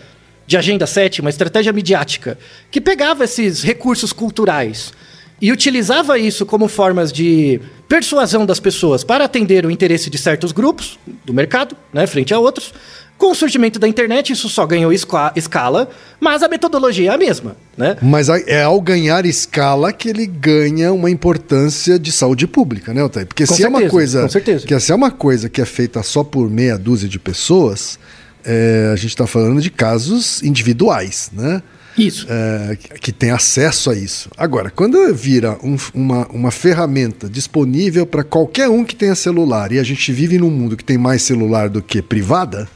de 0.47 0.55
agenda 0.55 0.87
7, 0.87 1.19
uma 1.19 1.29
estratégia 1.29 1.73
midiática, 1.73 2.37
que 2.71 2.79
pegava 2.79 3.25
esses 3.25 3.61
recursos 3.61 4.13
culturais 4.13 4.93
e 5.41 5.51
utilizava 5.51 6.17
isso 6.17 6.45
como 6.45 6.67
formas 6.67 7.11
de 7.11 7.59
persuasão 7.87 8.45
das 8.45 8.59
pessoas 8.59 9.03
para 9.03 9.25
atender 9.25 9.65
o 9.65 9.71
interesse 9.71 10.09
de 10.09 10.17
certos 10.17 10.51
grupos 10.51 10.97
do 11.23 11.33
mercado, 11.33 11.75
né, 11.93 12.07
frente 12.07 12.33
a 12.33 12.39
outros, 12.39 12.73
Com 13.17 13.31
o 13.31 13.35
surgimento 13.35 13.79
da 13.79 13.87
internet, 13.87 14.33
isso 14.33 14.49
só 14.49 14.65
ganhou 14.65 14.91
escala, 14.91 15.89
mas 16.19 16.43
a 16.43 16.49
metodologia 16.49 17.11
é 17.11 17.13
a 17.13 17.17
mesma, 17.17 17.55
né? 17.77 17.95
Mas 18.01 18.27
é 18.27 18.63
ao 18.63 18.81
ganhar 18.81 19.25
escala 19.25 19.93
que 19.93 20.09
ele 20.09 20.25
ganha 20.27 20.91
uma 20.91 21.09
importância 21.09 21.97
de 21.97 22.11
saúde 22.11 22.45
pública, 22.45 22.93
né, 22.93 23.01
Otávio? 23.01 23.27
Porque 23.27 23.47
com 23.47 23.53
se 23.53 23.61
certeza, 23.61 23.77
é 23.77 23.83
uma 23.83 23.89
coisa 23.89 24.27
que 24.67 24.79
se 24.79 24.91
é 24.91 24.95
uma 24.95 25.11
coisa 25.11 25.49
que 25.49 25.61
é 25.61 25.65
feita 25.65 26.03
só 26.03 26.25
por 26.25 26.49
meia 26.49 26.77
dúzia 26.77 27.07
de 27.07 27.17
pessoas, 27.17 27.97
é, 28.43 28.89
a 28.91 28.95
gente 28.97 29.11
está 29.11 29.25
falando 29.25 29.61
de 29.61 29.69
casos 29.69 30.43
individuais, 30.43 31.31
né? 31.31 31.63
Isso. 31.97 32.27
É, 32.29 32.77
que 32.99 33.11
tem 33.11 33.31
acesso 33.31 33.89
a 33.89 33.95
isso. 33.95 34.29
Agora, 34.37 34.69
quando 34.69 35.13
vira 35.13 35.57
um, 35.63 35.77
uma, 35.93 36.27
uma 36.27 36.51
ferramenta 36.51 37.29
disponível 37.29 38.05
para 38.05 38.23
qualquer 38.23 38.69
um 38.69 38.83
que 38.83 38.95
tenha 38.95 39.15
celular, 39.15 39.71
e 39.71 39.79
a 39.79 39.83
gente 39.83 40.11
vive 40.11 40.37
num 40.37 40.51
mundo 40.51 40.75
que 40.75 40.83
tem 40.83 40.97
mais 40.97 41.21
celular 41.21 41.69
do 41.69 41.81
que 41.81 42.01
privada, 42.01 42.67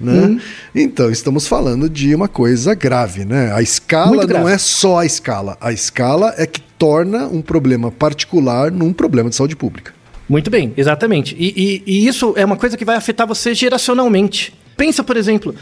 né? 0.00 0.12
Uhum. 0.12 0.40
Então, 0.74 1.10
estamos 1.10 1.46
falando 1.46 1.88
de 1.88 2.14
uma 2.14 2.28
coisa 2.28 2.74
grave, 2.74 3.24
né? 3.24 3.52
A 3.52 3.62
escala 3.62 4.26
não 4.26 4.48
é 4.48 4.58
só 4.58 4.98
a 4.98 5.06
escala. 5.06 5.56
A 5.60 5.72
escala 5.72 6.34
é 6.36 6.46
que 6.46 6.60
torna 6.60 7.26
um 7.26 7.40
problema 7.40 7.90
particular 7.90 8.70
num 8.70 8.92
problema 8.92 9.30
de 9.30 9.36
saúde 9.36 9.56
pública. 9.56 9.92
Muito 10.28 10.50
bem, 10.50 10.72
exatamente. 10.76 11.36
E, 11.38 11.52
e, 11.56 11.82
e 11.86 12.06
isso 12.06 12.34
é 12.36 12.44
uma 12.44 12.56
coisa 12.56 12.76
que 12.76 12.84
vai 12.84 12.96
afetar 12.96 13.26
você 13.26 13.54
geracionalmente. 13.54 14.54
Pensa, 14.76 15.04
por 15.04 15.16
exemplo, 15.16 15.54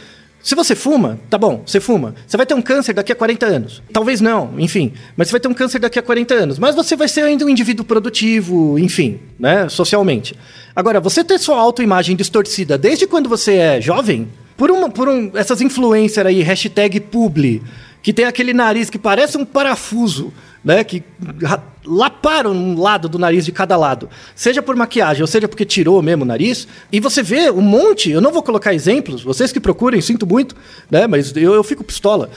se 0.42 0.56
você 0.56 0.74
fuma, 0.74 1.20
tá 1.30 1.38
bom, 1.38 1.62
você 1.64 1.78
fuma. 1.78 2.16
Você 2.26 2.36
vai 2.36 2.44
ter 2.44 2.54
um 2.54 2.62
câncer 2.62 2.92
daqui 2.92 3.12
a 3.12 3.14
40 3.14 3.46
anos. 3.46 3.82
Talvez 3.92 4.20
não, 4.20 4.54
enfim. 4.58 4.92
Mas 5.16 5.28
você 5.28 5.32
vai 5.32 5.40
ter 5.40 5.48
um 5.48 5.54
câncer 5.54 5.78
daqui 5.78 5.98
a 5.98 6.02
40 6.02 6.34
anos. 6.34 6.58
Mas 6.58 6.74
você 6.74 6.96
vai 6.96 7.06
ser 7.06 7.22
ainda 7.22 7.44
um 7.44 7.48
indivíduo 7.48 7.84
produtivo, 7.84 8.76
enfim, 8.76 9.20
né? 9.38 9.68
Socialmente. 9.68 10.34
Agora, 10.74 10.98
você 10.98 11.22
ter 11.22 11.38
sua 11.38 11.58
autoimagem 11.58 12.16
distorcida 12.16 12.76
desde 12.76 13.06
quando 13.06 13.28
você 13.28 13.54
é 13.54 13.80
jovem, 13.80 14.28
por, 14.56 14.70
uma, 14.70 14.90
por 14.90 15.08
um, 15.08 15.30
essas 15.34 15.60
influencers 15.60 16.26
aí, 16.26 16.42
hashtag 16.42 16.98
publi, 16.98 17.62
que 18.02 18.12
tem 18.12 18.24
aquele 18.24 18.52
nariz 18.52 18.90
que 18.90 18.98
parece 18.98 19.38
um 19.38 19.44
parafuso, 19.44 20.32
né? 20.64 20.84
Que 20.84 21.02
laparam 21.84 22.52
um 22.52 22.80
lado 22.80 23.08
do 23.08 23.18
nariz 23.18 23.44
de 23.44 23.52
cada 23.52 23.76
lado. 23.76 24.08
Seja 24.34 24.62
por 24.62 24.76
maquiagem, 24.76 25.22
ou 25.22 25.26
seja 25.26 25.48
porque 25.48 25.64
tirou 25.64 26.00
mesmo 26.00 26.22
o 26.22 26.26
nariz. 26.26 26.68
E 26.90 27.00
você 27.00 27.22
vê 27.22 27.50
um 27.50 27.60
monte, 27.60 28.10
eu 28.10 28.20
não 28.20 28.32
vou 28.32 28.42
colocar 28.42 28.72
exemplos, 28.72 29.22
vocês 29.22 29.52
que 29.52 29.60
procurem, 29.60 30.00
sinto 30.00 30.26
muito, 30.26 30.54
né? 30.90 31.06
Mas 31.06 31.34
eu, 31.36 31.54
eu 31.54 31.64
fico 31.64 31.82
pistola. 31.82 32.30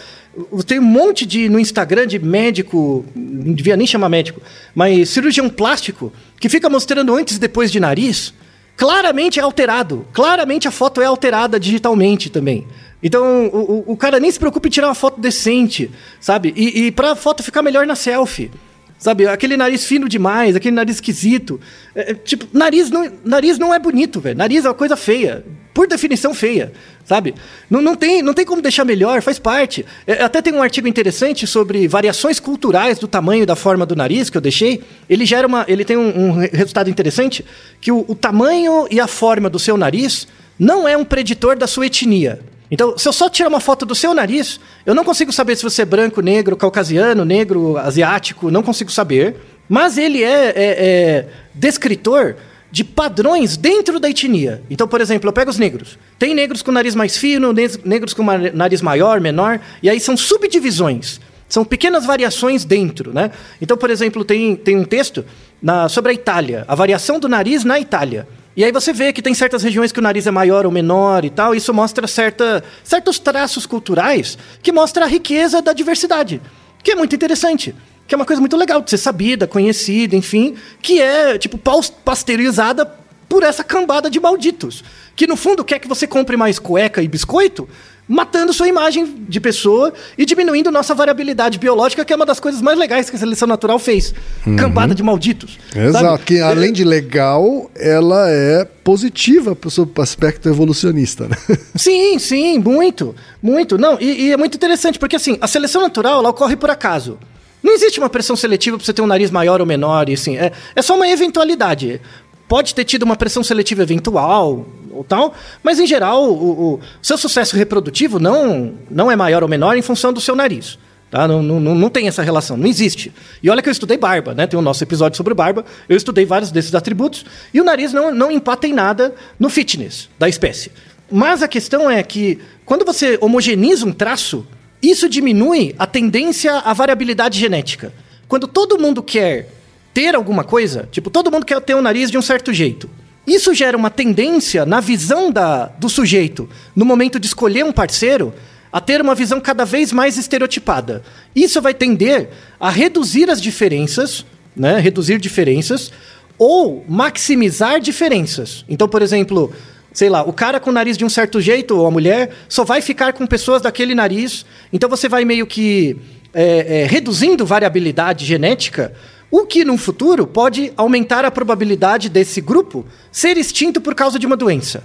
Tem 0.65 0.79
um 0.79 0.83
monte 0.83 1.25
de 1.25 1.47
no 1.47 1.59
Instagram 1.59 2.07
de 2.07 2.19
médico, 2.19 3.05
não 3.15 3.53
devia 3.53 3.77
nem 3.77 3.87
chamar 3.87 4.09
médico, 4.09 4.41
mas 4.73 5.09
cirurgião 5.09 5.47
plástico, 5.47 6.11
que 6.39 6.49
fica 6.49 6.69
mostrando 6.69 7.15
antes 7.15 7.37
e 7.37 7.39
depois 7.39 7.71
de 7.71 7.79
nariz. 7.79 8.33
Claramente 8.75 9.39
é 9.39 9.43
alterado. 9.43 10.05
Claramente 10.11 10.67
a 10.67 10.71
foto 10.71 10.99
é 11.01 11.05
alterada 11.05 11.57
digitalmente 11.57 12.29
também. 12.29 12.67
Então, 13.01 13.47
o, 13.47 13.91
o 13.93 13.97
cara 13.97 14.19
nem 14.19 14.31
se 14.31 14.39
preocupa 14.39 14.67
em 14.67 14.71
tirar 14.71 14.87
uma 14.87 14.95
foto 14.95 15.19
decente, 15.19 15.91
sabe? 16.19 16.53
E, 16.55 16.85
e 16.85 16.91
pra 16.91 17.15
foto 17.15 17.43
ficar 17.43 17.61
melhor 17.61 17.85
na 17.85 17.95
selfie. 17.95 18.51
Sabe, 18.97 19.27
aquele 19.27 19.57
nariz 19.57 19.85
fino 19.85 20.07
demais, 20.07 20.55
aquele 20.55 20.75
nariz 20.75 20.95
esquisito. 20.95 21.59
É, 21.93 22.11
é, 22.11 22.13
tipo, 22.13 22.47
nariz 22.53 22.89
não, 22.89 23.11
nariz 23.25 23.59
não 23.59 23.73
é 23.73 23.77
bonito, 23.77 24.21
velho. 24.21 24.37
Nariz 24.37 24.63
é 24.63 24.69
uma 24.69 24.73
coisa 24.73 24.95
feia. 24.95 25.45
Por 25.73 25.85
definição 25.85 26.33
feia, 26.33 26.71
sabe? 27.03 27.35
Não, 27.69 27.81
não, 27.81 27.93
tem, 27.93 28.21
não 28.21 28.33
tem 28.33 28.45
como 28.45 28.61
deixar 28.61 28.85
melhor, 28.85 29.21
faz 29.21 29.37
parte. 29.37 29.85
É, 30.07 30.23
até 30.23 30.41
tem 30.41 30.53
um 30.53 30.61
artigo 30.61 30.87
interessante 30.87 31.45
sobre 31.45 31.85
variações 31.89 32.39
culturais 32.39 32.97
do 32.97 33.07
tamanho 33.09 33.43
e 33.43 33.45
da 33.45 33.57
forma 33.57 33.85
do 33.85 33.97
nariz 33.97 34.29
que 34.29 34.37
eu 34.37 34.41
deixei. 34.41 34.81
Ele 35.09 35.25
gera 35.25 35.45
uma. 35.45 35.65
Ele 35.67 35.83
tem 35.83 35.97
um, 35.97 36.29
um 36.29 36.31
resultado 36.31 36.89
interessante 36.89 37.45
que 37.81 37.91
o, 37.91 38.05
o 38.07 38.15
tamanho 38.15 38.87
e 38.89 39.01
a 39.01 39.07
forma 39.07 39.49
do 39.49 39.59
seu 39.59 39.75
nariz 39.75 40.25
não 40.57 40.87
é 40.87 40.95
um 40.95 41.03
preditor 41.03 41.57
da 41.57 41.67
sua 41.67 41.87
etnia. 41.87 42.39
Então, 42.69 42.97
se 42.97 43.07
eu 43.07 43.13
só 43.13 43.29
tirar 43.29 43.49
uma 43.49 43.59
foto 43.59 43.85
do 43.85 43.93
seu 43.93 44.13
nariz, 44.13 44.59
eu 44.85 44.95
não 44.95 45.03
consigo 45.03 45.31
saber 45.31 45.55
se 45.55 45.63
você 45.63 45.83
é 45.83 45.85
branco, 45.85 46.21
negro, 46.21 46.55
caucasiano, 46.57 47.23
negro, 47.23 47.77
asiático, 47.77 48.49
não 48.49 48.63
consigo 48.63 48.91
saber. 48.91 49.35
Mas 49.69 49.97
ele 49.97 50.23
é, 50.23 50.47
é, 50.47 50.53
é 50.55 51.27
descritor 51.53 52.35
de 52.71 52.83
padrões 52.83 53.55
dentro 53.55 53.99
da 53.99 54.09
etnia. 54.09 54.61
Então, 54.69 54.87
por 54.87 54.99
exemplo, 54.99 55.29
eu 55.29 55.33
pego 55.33 55.49
os 55.49 55.57
negros. 55.57 55.97
Tem 56.19 56.35
negros 56.35 56.61
com 56.61 56.71
nariz 56.71 56.93
mais 56.93 57.17
fino, 57.17 57.53
negros 57.53 58.13
com 58.13 58.23
nariz 58.53 58.81
maior, 58.81 59.21
menor, 59.21 59.61
e 59.81 59.89
aí 59.89 59.99
são 59.99 60.17
subdivisões. 60.17 61.21
São 61.47 61.63
pequenas 61.63 62.05
variações 62.05 62.65
dentro, 62.65 63.13
né? 63.13 63.31
Então, 63.61 63.77
por 63.77 63.89
exemplo, 63.89 64.25
tem, 64.25 64.55
tem 64.55 64.75
um 64.75 64.83
texto 64.83 65.23
na, 65.61 65.87
sobre 65.87 66.11
a 66.11 66.13
Itália, 66.13 66.65
a 66.67 66.75
variação 66.75 67.19
do 67.19 67.29
nariz 67.29 67.63
na 67.63 67.79
Itália. 67.79 68.27
E 68.55 68.63
aí 68.63 68.71
você 68.71 68.93
vê 68.93 69.11
que 69.11 69.21
tem 69.21 69.33
certas 69.33 69.63
regiões 69.63 69.91
que 69.91 69.99
o 69.99 70.01
nariz 70.01 70.25
é 70.25 70.31
maior 70.31 70.65
ou 70.65 70.71
menor 70.71 71.25
e 71.25 71.29
tal. 71.29 71.53
Isso 71.53 71.73
mostra 71.73 72.07
certa, 72.07 72.63
certos 72.83 73.19
traços 73.19 73.65
culturais 73.65 74.37
que 74.63 74.71
mostra 74.71 75.05
a 75.05 75.07
riqueza 75.07 75.61
da 75.61 75.73
diversidade, 75.73 76.41
que 76.81 76.91
é 76.91 76.95
muito 76.95 77.13
interessante. 77.15 77.75
Que 78.07 78.13
é 78.13 78.17
uma 78.17 78.25
coisa 78.25 78.39
muito 78.39 78.55
legal 78.55 78.81
de 78.81 78.89
ser 78.89 78.97
sabida, 78.97 79.47
conhecida, 79.47 80.15
enfim, 80.15 80.55
que 80.81 81.01
é, 81.01 81.37
tipo, 81.39 81.57
pasteurizada 81.57 82.85
por 83.27 83.41
essa 83.41 83.63
cambada 83.63 84.09
de 84.09 84.19
malditos. 84.19 84.83
Que 85.15 85.25
no 85.25 85.35
fundo 85.35 85.65
quer 85.65 85.79
que 85.79 85.87
você 85.87 86.05
compre 86.05 86.37
mais 86.37 86.59
cueca 86.59 87.01
e 87.01 87.07
biscoito, 87.07 87.67
matando 88.07 88.53
sua 88.53 88.67
imagem 88.67 89.25
de 89.27 89.39
pessoa 89.39 89.93
e 90.17 90.25
diminuindo 90.25 90.71
nossa 90.71 90.93
variabilidade 90.93 91.57
biológica, 91.57 92.05
que 92.05 92.13
é 92.13 92.15
uma 92.15 92.25
das 92.25 92.39
coisas 92.39 92.61
mais 92.61 92.77
legais 92.77 93.09
que 93.09 93.15
a 93.15 93.19
seleção 93.19 93.47
natural 93.47 93.79
fez. 93.79 94.13
Uhum. 94.45 94.55
Cambada 94.55 94.93
de 94.93 95.01
malditos. 95.01 95.57
Exato, 95.75 96.05
sabe? 96.05 96.23
que 96.23 96.39
além 96.39 96.71
de 96.71 96.83
legal, 96.83 97.69
ela 97.75 98.29
é 98.29 98.65
positiva 98.83 99.55
para 99.55 99.67
o 99.67 99.71
seu 99.71 99.89
aspecto 99.97 100.47
evolucionista. 100.47 101.27
Né? 101.27 101.35
Sim, 101.75 102.19
sim, 102.19 102.59
muito, 102.59 103.15
muito. 103.41 103.77
Não, 103.77 103.97
e, 103.99 104.27
e, 104.27 104.31
é 104.31 104.37
muito 104.37 104.55
interessante, 104.55 104.99
porque 104.99 105.15
assim, 105.15 105.37
a 105.41 105.47
seleção 105.47 105.81
natural 105.81 106.19
ela 106.19 106.29
ocorre 106.29 106.55
por 106.55 106.69
acaso. 106.69 107.17
Não 107.63 107.73
existe 107.73 107.99
uma 107.99 108.09
pressão 108.09 108.35
seletiva 108.35 108.77
para 108.77 108.85
você 108.85 108.93
ter 108.93 109.01
um 109.01 109.07
nariz 109.07 109.31
maior 109.31 109.59
ou 109.59 109.65
menor, 109.65 110.07
e 110.07 110.13
assim, 110.13 110.37
é, 110.37 110.51
é 110.75 110.81
só 110.81 110.95
uma 110.95 111.07
eventualidade. 111.07 111.99
Pode 112.47 112.75
ter 112.75 112.83
tido 112.83 113.03
uma 113.03 113.15
pressão 113.15 113.43
seletiva 113.43 113.81
eventual, 113.81 114.67
ou 114.95 115.03
tal, 115.03 115.33
mas 115.61 115.79
em 115.79 115.85
geral 115.85 116.23
o, 116.29 116.73
o, 116.75 116.79
seu 117.01 117.17
sucesso 117.17 117.55
reprodutivo 117.55 118.19
não, 118.19 118.73
não 118.89 119.11
é 119.11 119.15
maior 119.15 119.43
ou 119.43 119.49
menor 119.49 119.77
em 119.77 119.81
função 119.81 120.13
do 120.13 120.21
seu 120.21 120.35
nariz. 120.35 120.77
Tá? 121.11 121.27
Não, 121.27 121.41
não, 121.41 121.59
não 121.59 121.89
tem 121.89 122.07
essa 122.07 122.23
relação, 122.23 122.57
não 122.57 122.67
existe. 122.67 123.13
E 123.41 123.49
olha 123.49 123.61
que 123.61 123.69
eu 123.69 123.71
estudei 123.71 123.97
barba, 123.97 124.33
né? 124.33 124.47
Tem 124.47 124.59
o 124.59 124.61
nosso 124.61 124.83
episódio 124.83 125.15
sobre 125.15 125.33
barba, 125.33 125.63
eu 125.87 125.95
estudei 125.95 126.25
vários 126.25 126.51
desses 126.51 126.73
atributos, 126.73 127.25
e 127.53 127.61
o 127.61 127.63
nariz 127.63 127.93
não, 127.93 128.13
não 128.13 128.31
empata 128.31 128.67
em 128.67 128.73
nada 128.73 129.13
no 129.39 129.49
fitness 129.49 130.09
da 130.17 130.27
espécie. 130.27 130.71
Mas 131.09 131.43
a 131.43 131.47
questão 131.47 131.89
é 131.89 132.01
que 132.01 132.39
quando 132.65 132.83
você 132.83 133.17
homogeneiza 133.21 133.85
um 133.85 133.93
traço, 133.93 134.45
isso 134.81 135.07
diminui 135.07 135.75
a 135.77 135.85
tendência 135.85 136.57
à 136.59 136.73
variabilidade 136.73 137.39
genética. 137.39 137.93
Quando 138.27 138.47
todo 138.47 138.79
mundo 138.79 139.03
quer 139.03 139.49
ter 139.93 140.15
alguma 140.15 140.43
coisa, 140.43 140.89
tipo, 140.91 141.09
todo 141.09 141.31
mundo 141.31 141.45
quer 141.45 141.61
ter 141.61 141.75
o 141.75 141.77
um 141.77 141.81
nariz 141.81 142.11
de 142.11 142.17
um 142.17 142.21
certo 142.21 142.51
jeito. 142.51 142.89
Isso 143.25 143.53
gera 143.53 143.75
uma 143.75 143.89
tendência 143.89 144.65
na 144.65 144.79
visão 144.79 145.31
da, 145.31 145.65
do 145.65 145.89
sujeito, 145.89 146.47
no 146.75 146.85
momento 146.85 147.19
de 147.19 147.27
escolher 147.27 147.65
um 147.65 147.71
parceiro, 147.71 148.33
a 148.71 148.79
ter 148.79 149.01
uma 149.01 149.15
visão 149.15 149.39
cada 149.39 149.65
vez 149.65 149.91
mais 149.91 150.17
estereotipada. 150.17 151.01
Isso 151.35 151.61
vai 151.61 151.73
tender 151.73 152.29
a 152.59 152.69
reduzir 152.69 153.29
as 153.29 153.41
diferenças, 153.41 154.25
né? 154.55 154.79
reduzir 154.79 155.17
diferenças, 155.17 155.91
ou 156.37 156.85
maximizar 156.87 157.79
diferenças. 157.79 158.65
Então, 158.67 158.87
por 158.87 159.01
exemplo, 159.01 159.53
sei 159.93 160.09
lá, 160.09 160.23
o 160.23 160.33
cara 160.33 160.59
com 160.59 160.69
o 160.69 160.73
nariz 160.73 160.97
de 160.97 161.05
um 161.05 161.09
certo 161.09 161.39
jeito, 161.39 161.77
ou 161.77 161.87
a 161.87 161.91
mulher, 161.91 162.31
só 162.49 162.65
vai 162.65 162.81
ficar 162.81 163.13
com 163.13 163.25
pessoas 163.25 163.61
daquele 163.61 163.95
nariz. 163.95 164.45
Então 164.71 164.89
você 164.89 165.07
vai 165.07 165.23
meio 165.23 165.47
que 165.47 165.97
é, 166.33 166.81
é, 166.81 166.85
reduzindo 166.85 167.45
variabilidade 167.45 168.25
genética 168.25 168.93
o 169.37 169.45
que, 169.45 169.65
no 169.65 169.77
futuro, 169.77 170.25
pode 170.25 170.71
aumentar 170.77 171.25
a 171.25 171.29
probabilidade 171.29 172.07
desse 172.07 172.39
grupo 172.39 172.85
ser 173.11 173.35
extinto 173.37 173.81
por 173.81 173.93
causa 173.93 174.17
de 174.17 174.25
uma 174.25 174.37
doença. 174.37 174.81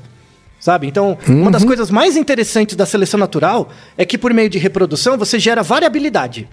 Sabe? 0.59 0.89
Então, 0.89 1.17
uhum. 1.29 1.43
uma 1.43 1.51
das 1.53 1.63
uhum. 1.63 1.69
coisas 1.69 1.89
mais 1.89 2.17
interessantes 2.17 2.75
da 2.75 2.85
seleção 2.85 3.19
natural 3.21 3.71
é 3.97 4.05
que, 4.05 4.19
por 4.19 4.35
meio 4.35 4.51
de 4.51 4.59
reprodução, 4.59 5.17
você 5.17 5.39
gera 5.39 5.63
variabilidade. 5.63 6.49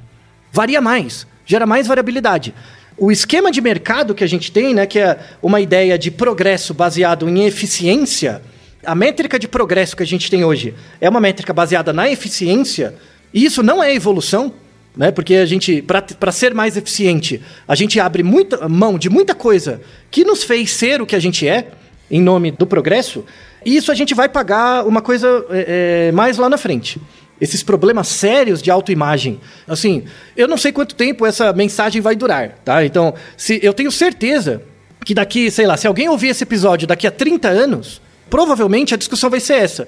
Varia 0.51 0.79
mais, 0.79 1.25
gera 1.43 1.65
mais 1.65 1.87
variabilidade. 1.87 2.53
O 2.95 3.11
esquema 3.11 3.51
de 3.51 3.61
mercado 3.61 4.13
que 4.13 4.23
a 4.23 4.27
gente 4.27 4.51
tem, 4.51 4.75
né, 4.75 4.85
que 4.85 4.99
é 4.99 5.19
uma 5.41 5.59
ideia 5.59 5.97
de 5.97 6.11
progresso 6.11 6.75
baseado 6.75 7.27
em 7.27 7.45
eficiência, 7.45 8.43
a 8.85 8.93
métrica 8.93 9.39
de 9.39 9.47
progresso 9.47 9.97
que 9.97 10.03
a 10.03 10.07
gente 10.07 10.29
tem 10.29 10.43
hoje 10.43 10.75
é 11.01 11.09
uma 11.09 11.19
métrica 11.19 11.51
baseada 11.51 11.91
na 11.91 12.07
eficiência, 12.09 12.93
e 13.33 13.43
isso 13.43 13.63
não 13.63 13.83
é 13.83 13.93
evolução, 13.93 14.53
né? 14.97 15.11
Porque 15.11 15.35
a 15.35 15.45
gente, 15.45 15.81
para 15.81 16.31
ser 16.31 16.53
mais 16.53 16.75
eficiente, 16.75 17.41
a 17.67 17.75
gente 17.75 17.99
abre 17.99 18.23
muita 18.23 18.67
mão 18.67 18.97
de 18.97 19.09
muita 19.09 19.35
coisa 19.35 19.79
que 20.09 20.25
nos 20.25 20.43
fez 20.43 20.71
ser 20.71 21.01
o 21.01 21.05
que 21.05 21.15
a 21.15 21.19
gente 21.19 21.47
é, 21.47 21.67
em 22.09 22.21
nome 22.21 22.51
do 22.51 22.65
progresso, 22.65 23.23
e 23.63 23.75
isso 23.75 23.91
a 23.91 23.95
gente 23.95 24.15
vai 24.15 24.27
pagar 24.27 24.85
uma 24.85 25.01
coisa 25.01 25.45
é, 25.49 26.07
é, 26.07 26.11
mais 26.11 26.37
lá 26.37 26.49
na 26.49 26.57
frente. 26.57 26.99
Esses 27.39 27.61
problemas 27.61 28.07
sérios 28.07 28.61
de 28.61 28.71
autoimagem. 28.71 29.39
Assim, 29.67 30.05
eu 30.35 30.47
não 30.47 30.57
sei 30.57 30.71
quanto 30.71 30.95
tempo 30.95 31.25
essa 31.25 31.53
mensagem 31.53 32.01
vai 32.01 32.15
durar, 32.15 32.57
tá? 32.65 32.83
Então, 32.83 33.13
se 33.35 33.59
eu 33.61 33.73
tenho 33.73 33.91
certeza 33.91 34.63
que 35.05 35.13
daqui, 35.13 35.51
sei 35.51 35.67
lá, 35.67 35.77
se 35.77 35.85
alguém 35.85 36.09
ouvir 36.09 36.29
esse 36.29 36.43
episódio 36.43 36.87
daqui 36.87 37.05
a 37.05 37.11
30 37.11 37.47
anos, 37.49 38.01
provavelmente 38.29 38.93
a 38.93 38.97
discussão 38.97 39.29
vai 39.29 39.39
ser 39.39 39.55
essa 39.55 39.87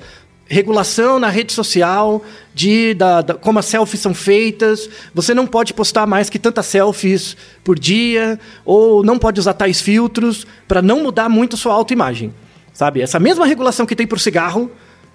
regulação 0.49 1.19
na 1.19 1.29
rede 1.29 1.53
social 1.53 2.23
de 2.53 2.95
da, 2.95 3.21
da, 3.21 3.33
como 3.35 3.59
as 3.59 3.65
selfies 3.65 4.01
são 4.01 4.13
feitas. 4.13 4.89
Você 5.13 5.33
não 5.33 5.45
pode 5.45 5.73
postar 5.73 6.07
mais 6.07 6.29
que 6.29 6.39
tantas 6.39 6.65
selfies 6.65 7.37
por 7.63 7.77
dia, 7.77 8.39
ou 8.65 9.03
não 9.03 9.19
pode 9.19 9.39
usar 9.39 9.53
tais 9.53 9.79
filtros 9.79 10.45
para 10.67 10.81
não 10.81 11.03
mudar 11.03 11.29
muito 11.29 11.55
sua 11.55 11.73
autoimagem. 11.73 12.33
Sabe? 12.73 13.01
Essa 13.01 13.19
mesma 13.19 13.45
regulação 13.45 13.85
que 13.85 13.95
tem 13.95 14.07
para 14.07 14.17
o 14.17 14.19
cigarro 14.19 14.71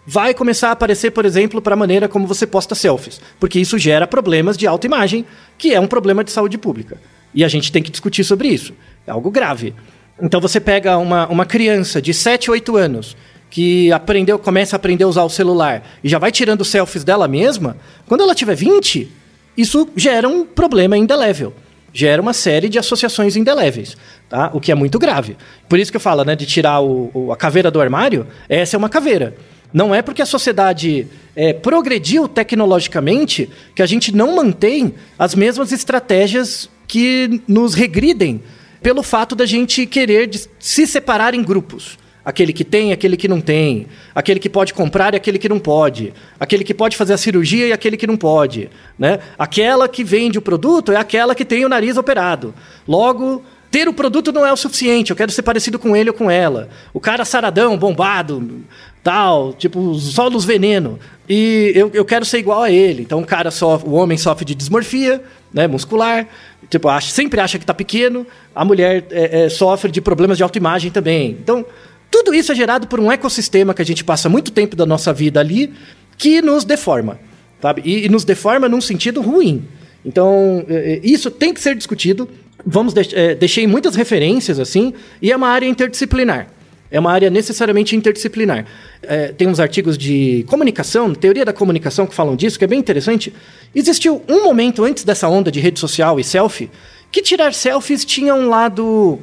vai 0.07 0.35
começar 0.35 0.68
a 0.68 0.72
aparecer, 0.72 1.11
por 1.11 1.24
exemplo, 1.24 1.61
para 1.61 1.74
a 1.74 1.76
maneira 1.76 2.09
como 2.09 2.26
você 2.26 2.47
posta 2.47 2.74
selfies, 2.74 3.20
porque 3.41 3.59
isso 3.59 3.78
gera 3.78 4.07
problemas 4.07 4.57
de 4.57 4.66
autoimagem, 4.66 5.24
que 5.59 5.72
é 5.74 5.80
um 5.80 5.87
problema 5.87 6.22
de 6.22 6.30
saúde 6.30 6.59
pública. 6.59 7.01
E 7.35 7.43
a 7.43 7.49
gente 7.49 7.72
tem 7.72 7.82
que 7.82 7.91
discutir 7.91 8.22
sobre 8.22 8.49
isso. 8.49 8.74
É 9.07 9.11
algo 9.11 9.30
grave. 9.30 9.74
Então 10.22 10.41
você 10.41 10.61
pega 10.61 10.97
uma, 10.99 11.26
uma 11.26 11.45
criança 11.45 12.01
de 12.01 12.14
7, 12.14 12.51
8 12.51 12.76
anos 12.76 13.16
que 13.55 13.92
aprendeu, 13.92 14.36
começa 14.36 14.74
a 14.74 14.78
aprender 14.78 15.05
a 15.05 15.07
usar 15.07 15.22
o 15.22 15.30
celular 15.30 15.86
e 16.02 16.09
já 16.09 16.18
vai 16.18 16.32
tirando 16.32 16.64
selfies 16.64 17.05
dela 17.05 17.28
mesma, 17.28 17.76
quando 18.05 18.22
ela 18.22 18.34
tiver 18.34 18.57
20, 18.57 19.09
isso 19.57 19.88
gera 19.94 20.28
um 20.28 20.44
problema 20.44 20.98
indelével. 20.98 21.55
Gera 21.92 22.20
uma 22.20 22.32
série 22.32 22.68
de 22.68 22.80
associações 22.80 23.36
indeléveis, 23.36 23.96
tá? 24.28 24.50
O 24.52 24.61
que 24.61 24.72
é 24.72 24.74
muito 24.74 24.98
grave. 24.98 25.36
Por 25.68 25.78
isso 25.78 25.92
que 25.92 25.96
eu 25.96 26.00
falo, 26.00 26.24
né, 26.24 26.34
de 26.34 26.44
tirar 26.46 26.80
o, 26.80 27.12
o, 27.14 27.32
a 27.32 27.36
caveira 27.36 27.70
do 27.70 27.80
armário, 27.80 28.26
essa 28.48 28.74
é 28.74 28.76
uma 28.76 28.88
caveira. 28.88 29.36
Não 29.72 29.94
é 29.94 30.02
porque 30.02 30.20
a 30.20 30.26
sociedade 30.26 31.07
é, 31.36 31.52
progrediu 31.52 32.26
tecnologicamente 32.26 33.48
que 33.72 33.82
a 33.82 33.86
gente 33.86 34.12
não 34.12 34.34
mantém 34.34 34.96
as 35.16 35.32
mesmas 35.36 35.70
estratégias 35.70 36.68
que 36.88 37.40
nos 37.46 37.74
regridem 37.74 38.42
pelo 38.82 39.05
fato 39.05 39.36
da 39.36 39.46
gente 39.46 39.86
querer 39.86 40.28
se 40.59 40.88
separar 40.88 41.34
em 41.34 41.42
grupos. 41.44 42.02
Aquele 42.25 42.53
que 42.53 42.64
tem, 42.64 42.93
aquele 42.93 43.16
que 43.16 43.29
não 43.29 43.41
tem. 43.41 43.87
Aquele 44.14 44.41
que 44.41 44.49
pode 44.49 44.72
comprar 44.72 45.12
e 45.12 45.16
aquele 45.16 45.39
que 45.39 45.49
não 45.49 45.59
pode. 45.59 46.14
Aquele 46.41 46.64
que 46.64 46.72
pode 46.72 46.97
fazer 46.97 47.12
a 47.12 47.18
cirurgia 47.18 47.66
e 47.66 47.72
aquele 47.72 47.97
que 47.97 48.07
não 48.07 48.16
pode. 48.16 48.70
Né? 48.99 49.18
Aquela 49.39 49.89
que 49.89 50.03
vende 50.03 50.39
o 50.39 50.43
produto 50.43 50.91
é 50.91 50.97
aquela 50.97 51.35
que 51.35 51.45
tem 51.45 51.64
o 51.64 51.68
nariz 51.68 51.97
operado. 51.99 52.55
Logo, 52.89 53.43
ter 53.70 53.89
o 53.89 53.93
produto 53.93 54.31
não 54.31 54.47
é 54.47 54.53
o 54.53 54.57
suficiente, 54.57 55.11
eu 55.11 55.16
quero 55.16 55.33
ser 55.33 55.43
parecido 55.43 55.81
com 55.81 55.97
ele 55.97 56.09
ou 56.09 56.14
com 56.14 56.31
ela. 56.31 56.68
O 56.93 57.01
cara 57.01 57.25
saradão, 57.25 57.77
bombado, 57.77 58.62
tal, 59.03 59.53
tipo, 59.53 59.95
só 59.97 60.31
dos 60.31 60.45
veneno. 60.45 60.97
E 61.29 61.72
eu, 61.75 61.91
eu 61.93 62.05
quero 62.05 62.25
ser 62.25 62.39
igual 62.39 62.62
a 62.62 62.70
ele. 62.70 63.03
Então 63.03 63.20
o 63.20 63.27
cara 63.27 63.51
sofre, 63.51 63.89
o 63.89 63.93
homem 63.95 64.16
sofre 64.16 64.45
de 64.45 64.55
dismorfia, 64.55 65.20
né, 65.53 65.66
muscular, 65.66 66.27
tipo, 66.70 66.89
acha, 66.89 67.11
sempre 67.11 67.41
acha 67.41 67.59
que 67.59 67.64
está 67.64 67.75
pequeno, 67.75 68.27
a 68.55 68.64
mulher 68.64 69.07
é, 69.11 69.45
é, 69.45 69.49
sofre 69.49 69.91
de 69.91 70.01
problemas 70.01 70.37
de 70.37 70.43
autoimagem 70.43 70.91
também. 70.91 71.31
Então, 71.31 71.66
tudo 72.15 72.33
isso 72.33 72.53
é 72.53 72.55
gerado 72.55 72.87
por 72.87 73.01
um 73.01 73.11
ecossistema 73.11 73.75
que 73.75 73.83
a 73.83 73.85
gente 73.85 74.05
passa 74.05 74.29
muito 74.29 74.53
tempo 74.53 74.77
da 74.77 74.87
nossa 74.87 75.12
vida 75.12 75.41
ali 75.41 75.75
que 76.17 76.41
nos 76.41 76.65
deforma, 76.65 77.19
sabe? 77.61 77.83
E, 77.85 78.07
e 78.07 78.09
nos 78.09 78.23
deforma 78.23 78.69
num 78.69 78.81
sentido 78.81 79.21
ruim. 79.21 79.65
Então, 80.05 80.65
é, 80.69 80.93
é 80.93 81.01
isso 81.03 81.29
tem 81.29 81.53
que 81.53 81.61
ser 81.61 81.75
discutido. 81.75 82.29
Vamos 82.65 82.95
de 82.95 83.12
é, 83.17 83.35
deixei 83.35 83.67
muitas 83.67 83.97
referências 83.97 84.61
assim, 84.61 84.95
e 85.21 85.33
é 85.33 85.37
uma 85.37 85.49
área 85.49 85.67
interdisciplinar. 85.67 86.47
É 86.89 87.01
uma 87.01 87.11
área 87.11 87.29
necessariamente 87.29 87.97
interdisciplinar. 87.97 88.65
É, 89.03 89.33
tem 89.33 89.49
uns 89.49 89.59
artigos 89.59 89.99
de 89.99 90.45
comunicação, 90.47 91.12
teoria 91.12 91.45
da 91.45 91.53
comunicação, 91.53 92.07
que 92.07 92.15
falam 92.15 92.37
disso, 92.37 92.57
que 92.57 92.65
é 92.65 92.69
bem 92.69 92.79
interessante. 92.79 93.35
Existiu 93.75 94.23
um 94.29 94.45
momento 94.45 94.85
antes 94.85 95.03
dessa 95.03 95.29
onda 95.29 95.51
de 95.51 95.59
rede 95.59 95.81
social 95.81 96.21
e 96.21 96.23
selfie 96.23 96.71
que 97.11 97.23
tirar 97.23 97.55
selfies 97.55 98.05
tinha 98.05 98.35
um 98.35 98.49
lado 98.49 99.21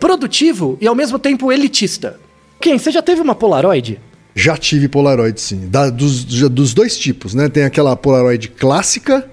produtivo 0.00 0.78
e 0.80 0.86
ao 0.86 0.94
mesmo 0.94 1.18
tempo 1.18 1.52
elitista. 1.52 2.18
Quem? 2.64 2.78
Você 2.78 2.90
já 2.90 3.02
teve 3.02 3.20
uma 3.20 3.34
Polaroid? 3.34 4.00
Já 4.34 4.56
tive 4.56 4.88
Polaroid, 4.88 5.38
sim. 5.38 5.68
Da, 5.68 5.90
dos, 5.90 6.24
dos 6.24 6.72
dois 6.72 6.98
tipos, 6.98 7.34
né? 7.34 7.46
Tem 7.50 7.62
aquela 7.62 7.94
Polaroid 7.94 8.48
clássica 8.48 9.28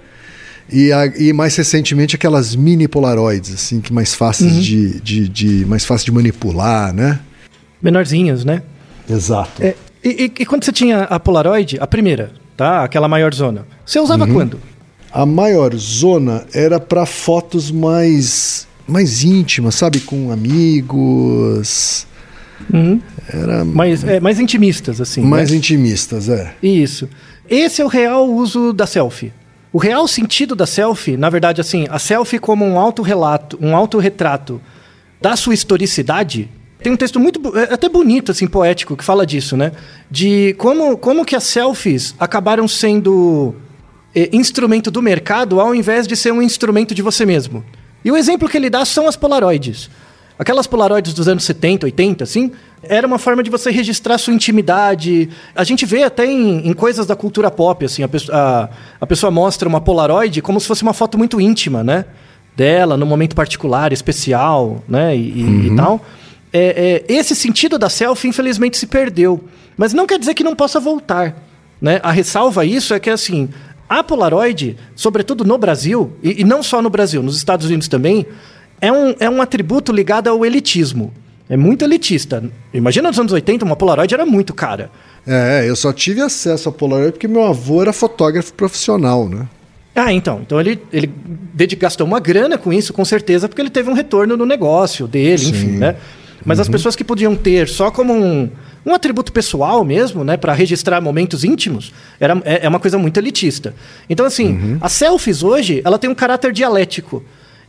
e, 0.69 0.91
a, 0.91 1.05
e, 1.05 1.31
mais 1.31 1.55
recentemente 1.55 2.13
aquelas 2.13 2.53
mini 2.57 2.89
Polaroids, 2.89 3.53
assim, 3.53 3.79
que 3.79 3.93
mais 3.93 4.13
fáceis 4.13 4.51
uhum. 4.51 4.59
de, 4.59 4.99
de, 4.99 5.29
de, 5.29 5.65
mais 5.65 5.85
fácil 5.85 6.07
de 6.07 6.11
manipular, 6.11 6.93
né? 6.93 7.21
menorzinhos, 7.81 8.43
né? 8.43 8.63
Exato. 9.09 9.63
É, 9.63 9.75
e, 10.03 10.29
e, 10.37 10.45
quando 10.45 10.65
você 10.65 10.73
tinha 10.73 11.03
a 11.03 11.17
Polaroid, 11.17 11.77
a 11.79 11.87
primeira, 11.87 12.33
tá? 12.57 12.83
Aquela 12.83 13.07
maior 13.07 13.33
zona, 13.33 13.65
você 13.85 13.97
usava 13.97 14.25
uhum. 14.25 14.33
quando? 14.33 14.59
A 15.09 15.25
maior 15.25 15.73
zona 15.75 16.45
era 16.53 16.81
para 16.81 17.05
fotos 17.05 17.71
mais 17.71 18.67
mais 18.85 19.23
íntimas, 19.23 19.75
sabe, 19.75 20.01
com 20.01 20.33
amigos. 20.33 22.05
Uhum. 22.73 23.01
Era 23.27 23.63
mais, 23.63 24.03
é, 24.03 24.19
mais 24.19 24.39
intimistas, 24.39 24.99
assim. 24.99 25.21
Mais 25.21 25.51
né? 25.51 25.57
intimistas, 25.57 26.29
é. 26.29 26.53
Isso. 26.61 27.07
Esse 27.49 27.81
é 27.81 27.85
o 27.85 27.87
real 27.87 28.29
uso 28.29 28.73
da 28.73 28.85
selfie. 28.85 29.33
O 29.73 29.77
real 29.77 30.07
sentido 30.07 30.55
da 30.55 30.65
selfie, 30.65 31.15
na 31.15 31.29
verdade, 31.29 31.61
assim, 31.61 31.87
a 31.89 31.97
selfie 31.97 32.39
como 32.39 32.65
um 32.65 32.77
autorrelato, 32.77 33.57
um 33.61 33.75
autorretrato 33.75 34.61
da 35.21 35.35
sua 35.35 35.53
historicidade, 35.53 36.49
tem 36.81 36.91
um 36.91 36.97
texto 36.97 37.19
muito 37.19 37.57
é, 37.57 37.73
até 37.73 37.87
bonito, 37.87 38.31
assim, 38.31 38.47
poético, 38.47 38.97
que 38.97 39.03
fala 39.03 39.25
disso, 39.25 39.55
né? 39.55 39.71
De 40.09 40.55
como, 40.57 40.97
como 40.97 41.23
que 41.23 41.35
as 41.35 41.43
selfies 41.43 42.15
acabaram 42.19 42.67
sendo 42.67 43.55
é, 44.15 44.29
instrumento 44.33 44.89
do 44.89 45.01
mercado 45.01 45.59
ao 45.59 45.75
invés 45.75 46.07
de 46.07 46.15
ser 46.15 46.31
um 46.33 46.41
instrumento 46.41 46.95
de 46.95 47.01
você 47.01 47.25
mesmo. 47.25 47.63
E 48.03 48.11
o 48.11 48.17
exemplo 48.17 48.49
que 48.49 48.57
ele 48.57 48.69
dá 48.69 48.83
são 48.83 49.07
as 49.07 49.15
Polaroids. 49.15 49.89
Aquelas 50.41 50.65
Polaroids 50.65 51.13
dos 51.13 51.27
anos 51.27 51.43
70, 51.43 51.85
80, 51.85 52.23
assim, 52.23 52.51
era 52.81 53.05
uma 53.05 53.19
forma 53.19 53.43
de 53.43 53.51
você 53.51 53.69
registrar 53.69 54.17
sua 54.17 54.33
intimidade. 54.33 55.29
A 55.53 55.63
gente 55.63 55.85
vê 55.85 56.03
até 56.03 56.25
em, 56.25 56.67
em 56.67 56.73
coisas 56.73 57.05
da 57.05 57.15
cultura 57.15 57.51
pop, 57.51 57.85
assim, 57.85 58.03
a, 58.03 58.09
a, 58.31 58.69
a 58.99 59.05
pessoa 59.05 59.29
mostra 59.29 59.69
uma 59.69 59.79
Polaroid 59.79 60.41
como 60.41 60.59
se 60.59 60.67
fosse 60.67 60.81
uma 60.81 60.93
foto 60.93 61.17
muito 61.17 61.39
íntima, 61.39 61.83
né? 61.83 62.05
Dela, 62.55 62.97
num 62.97 63.05
momento 63.05 63.35
particular, 63.35 63.93
especial, 63.93 64.83
né? 64.87 65.15
E, 65.15 65.43
uhum. 65.43 65.63
e 65.63 65.75
tal 65.75 66.01
é, 66.53 67.03
é, 67.07 67.13
esse 67.13 67.35
sentido 67.35 67.77
da 67.79 67.89
selfie, 67.89 68.27
infelizmente, 68.27 68.77
se 68.77 68.85
perdeu. 68.85 69.43
Mas 69.77 69.93
não 69.93 70.05
quer 70.05 70.19
dizer 70.19 70.33
que 70.33 70.43
não 70.43 70.55
possa 70.55 70.79
voltar. 70.79 71.35
Né? 71.81 71.99
A 72.03 72.11
ressalva 72.11 72.61
a 72.61 72.65
isso 72.65 72.93
é 72.93 72.99
que, 72.99 73.09
assim, 73.09 73.49
a 73.87 74.03
Polaroid, 74.03 74.77
sobretudo 74.95 75.45
no 75.45 75.57
Brasil, 75.57 76.13
e, 76.21 76.41
e, 76.41 76.43
não 76.43 76.61
só 76.61 76.81
no 76.81 76.89
Brasil, 76.89 77.23
nos 77.23 77.37
Estados 77.37 77.67
Unidos 77.67 77.87
também, 77.87 78.25
é 78.81 78.91
um, 78.91 79.15
é 79.19 79.29
um 79.29 79.41
atributo 79.41 79.91
ligado 79.91 80.27
ao 80.27 80.45
elitismo. 80.45 81.13
É 81.47 81.55
muito 81.55 81.83
elitista. 81.85 82.43
Imagina 82.73 83.09
nos 83.09 83.19
anos 83.19 83.31
80, 83.31 83.63
uma 83.63 83.75
Polaroid 83.75 84.13
era 84.13 84.25
muito 84.25 84.53
cara. 84.53 84.89
É, 85.27 85.65
eu 85.67 85.75
só 85.75 85.93
tive 85.93 86.21
acesso 86.21 86.69
à 86.69 86.71
Polaroid 86.71 87.11
porque 87.11 87.27
meu 87.27 87.43
avô 87.43 87.81
era 87.81 87.93
fotógrafo 87.93 88.53
profissional, 88.53 89.29
né? 89.29 89.47
Ah, 89.93 90.13
então. 90.13 90.39
Então 90.41 90.59
ele, 90.59 90.81
ele 90.91 91.11
gastou 91.77 92.07
uma 92.07 92.19
grana 92.19 92.57
com 92.57 92.71
isso, 92.71 92.93
com 92.93 93.03
certeza, 93.03 93.47
porque 93.47 93.61
ele 93.61 93.69
teve 93.69 93.89
um 93.89 93.93
retorno 93.93 94.37
no 94.37 94.45
negócio 94.45 95.07
dele, 95.07 95.37
Sim. 95.37 95.49
enfim, 95.49 95.71
né? 95.71 95.95
Mas 96.45 96.57
uhum. 96.57 96.61
as 96.63 96.69
pessoas 96.69 96.95
que 96.95 97.03
podiam 97.03 97.35
ter 97.35 97.67
só 97.67 97.91
como 97.91 98.13
um, 98.13 98.49
um 98.85 98.93
atributo 98.93 99.31
pessoal 99.31 99.83
mesmo, 99.83 100.23
né, 100.23 100.37
para 100.37 100.53
registrar 100.53 100.99
momentos 101.01 101.43
íntimos, 101.43 101.93
era, 102.19 102.41
é, 102.45 102.65
é, 102.65 102.69
uma 102.69 102.79
coisa 102.79 102.97
muito 102.97 103.17
elitista. 103.19 103.75
Então, 104.09 104.25
assim, 104.25 104.53
uhum. 104.53 104.77
as 104.81 104.91
selfies 104.93 105.43
hoje, 105.43 105.81
ela 105.83 105.99
tem 105.99 106.09
um 106.09 106.15
caráter 106.15 106.51
dialético. 106.51 107.23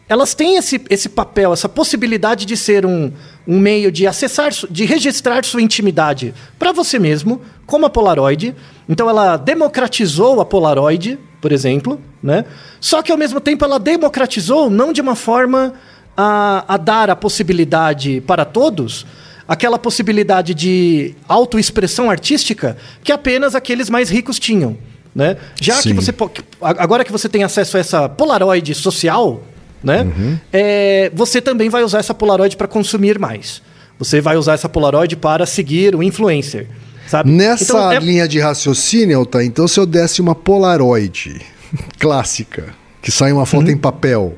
Elas 0.09 0.34
têm 0.34 0.57
esse, 0.57 0.80
esse 0.90 1.09
papel, 1.09 1.53
essa 1.53 1.68
possibilidade 1.68 2.44
de 2.44 2.57
ser 2.57 2.84
um, 2.84 3.12
um 3.46 3.59
meio 3.59 3.90
de 3.90 4.07
acessar, 4.07 4.50
de 4.70 4.84
registrar 4.84 5.44
sua 5.44 5.62
intimidade 5.62 6.34
para 6.59 6.72
você 6.72 6.98
mesmo, 6.98 7.40
como 7.66 7.86
a 7.86 7.90
Polaroid. 7.90 8.55
Então, 8.88 9.09
ela 9.09 9.36
democratizou 9.36 10.40
a 10.40 10.44
Polaroid, 10.44 11.18
por 11.40 11.53
exemplo, 11.53 12.00
né? 12.22 12.44
Só 12.80 13.00
que, 13.03 13.11
ao 13.11 13.18
mesmo 13.18 13.40
tempo, 13.40 13.64
ela 13.64 13.78
democratizou 13.78 14.68
não 14.68 14.92
de 14.92 15.00
uma 15.00 15.14
forma 15.14 15.74
a, 16.16 16.64
a 16.68 16.76
dar 16.76 17.09
a 17.09 17.16
possibilidade 17.16 18.20
para 18.26 18.44
todos 18.44 19.07
aquela 19.46 19.78
possibilidade 19.78 20.55
de 20.55 21.14
autoexpressão 21.28 22.11
artística 22.11 22.76
que 23.03 23.12
apenas 23.12 23.55
aqueles 23.55 23.90
mais 23.90 24.09
ricos 24.09 24.38
tinham. 24.38 24.78
Né? 25.14 25.36
Já 25.61 25.74
Sim. 25.74 25.90
que 25.90 25.94
você 25.94 26.14
agora 26.62 27.05
que 27.05 27.12
você 27.12 27.28
tem 27.28 27.44
acesso 27.44 27.76
a 27.76 27.80
essa 27.80 28.09
Polaroid 28.09 28.74
social, 28.74 29.42
né? 29.82 30.02
Uhum. 30.02 30.38
É, 30.52 31.10
você 31.14 31.40
também 31.40 31.68
vai 31.68 31.82
usar 31.82 31.98
essa 31.98 32.14
Polaroid 32.14 32.56
para 32.56 32.68
consumir 32.68 33.18
mais. 33.18 33.62
Você 33.98 34.20
vai 34.20 34.36
usar 34.36 34.54
essa 34.54 34.68
Polaroid 34.68 35.16
para 35.16 35.46
seguir 35.46 35.94
o 35.94 36.02
influencer. 36.02 36.66
Sabe? 37.06 37.30
Nessa 37.30 37.64
então, 37.64 37.92
é... 37.92 37.98
linha 37.98 38.28
de 38.28 38.38
raciocínio, 38.38 39.18
Alta, 39.18 39.44
então 39.44 39.68
se 39.68 39.78
eu 39.78 39.86
desse 39.86 40.20
uma 40.20 40.34
Polaroid 40.34 41.40
clássica, 41.98 42.74
que 43.00 43.10
sai 43.10 43.32
uma 43.32 43.44
foto 43.44 43.66
uhum. 43.66 43.72
em 43.72 43.76
papel, 43.76 44.34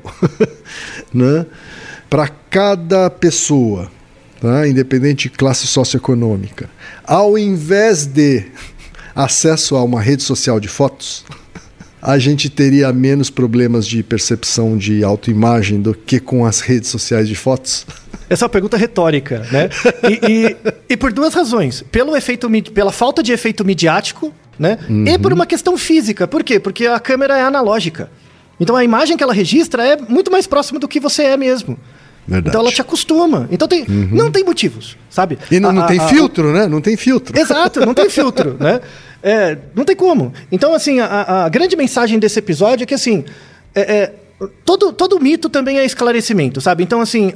né? 1.13 1.45
para 2.09 2.27
cada 2.49 3.09
pessoa, 3.09 3.89
tá? 4.39 4.67
independente 4.67 5.29
de 5.29 5.37
classe 5.37 5.67
socioeconômica, 5.67 6.69
ao 7.05 7.37
invés 7.37 8.05
de 8.05 8.45
acesso 9.15 9.75
a 9.75 9.83
uma 9.83 10.01
rede 10.01 10.23
social 10.23 10.59
de 10.59 10.67
fotos, 10.67 11.25
a 12.05 12.19
gente 12.19 12.51
teria 12.51 12.93
menos 12.93 13.31
problemas 13.31 13.87
de 13.87 14.03
percepção 14.03 14.77
de 14.77 15.03
autoimagem 15.03 15.81
do 15.81 15.91
que 15.95 16.19
com 16.19 16.45
as 16.45 16.59
redes 16.59 16.89
sociais 16.89 17.27
de 17.27 17.33
fotos. 17.33 17.83
Essa 18.29 18.43
é 18.43 18.45
uma 18.45 18.49
pergunta 18.49 18.77
retórica, 18.77 19.45
né? 19.51 19.69
E, 20.07 20.31
e, 20.31 20.57
e 20.89 20.97
por 20.97 21.11
duas 21.11 21.33
razões. 21.33 21.83
Pelo 21.91 22.15
efeito, 22.15 22.47
pela 22.71 22.91
falta 22.91 23.23
de 23.23 23.31
efeito 23.31 23.65
midiático, 23.65 24.31
né? 24.57 24.77
Uhum. 24.87 25.07
E 25.07 25.17
por 25.17 25.33
uma 25.33 25.47
questão 25.47 25.75
física. 25.77 26.27
Por 26.27 26.43
quê? 26.43 26.59
Porque 26.59 26.85
a 26.85 26.99
câmera 26.99 27.37
é 27.37 27.41
analógica. 27.41 28.09
Então 28.59 28.75
a 28.75 28.83
imagem 28.83 29.17
que 29.17 29.23
ela 29.23 29.33
registra 29.33 29.83
é 29.85 29.97
muito 29.97 30.31
mais 30.31 30.45
próxima 30.45 30.79
do 30.79 30.87
que 30.87 30.99
você 30.99 31.23
é 31.23 31.37
mesmo. 31.37 31.77
Verdade. 32.27 32.49
Então 32.49 32.61
ela 32.61 32.71
te 32.71 32.81
acostuma. 32.81 33.47
Então 33.51 33.67
tem, 33.67 33.81
uhum. 33.81 34.09
não 34.11 34.31
tem 34.31 34.43
motivos, 34.43 34.95
sabe? 35.09 35.37
E 35.49 35.59
não, 35.59 35.69
a, 35.69 35.73
não 35.73 35.87
tem 35.87 35.99
a, 35.99 36.07
filtro, 36.07 36.49
a, 36.49 36.53
né? 36.53 36.67
Não 36.67 36.81
tem 36.81 36.95
filtro. 36.97 37.37
Exato, 37.39 37.85
não 37.85 37.93
tem 37.93 38.09
filtro, 38.09 38.57
né? 38.61 38.79
É, 39.27 39.57
não 39.73 39.83
tem 39.83 39.95
como. 39.95 40.31
Então, 40.51 40.75
assim, 40.75 40.99
a, 40.99 41.49
grande 41.49 41.75
mensagem 41.75 42.19
desse 42.19 42.37
episódio 42.37 42.83
é 42.83 42.85
que, 42.85 42.93
assim, 42.93 43.25
é, 43.73 43.81
é, 43.81 44.13
todo, 44.63 44.93
todo 44.93 45.19
mito 45.19 45.49
também 45.49 45.79
é 45.79 45.83
esclarecimento, 45.83 46.61
sabe? 46.61 46.83
Então, 46.83 47.01
assim, 47.01 47.33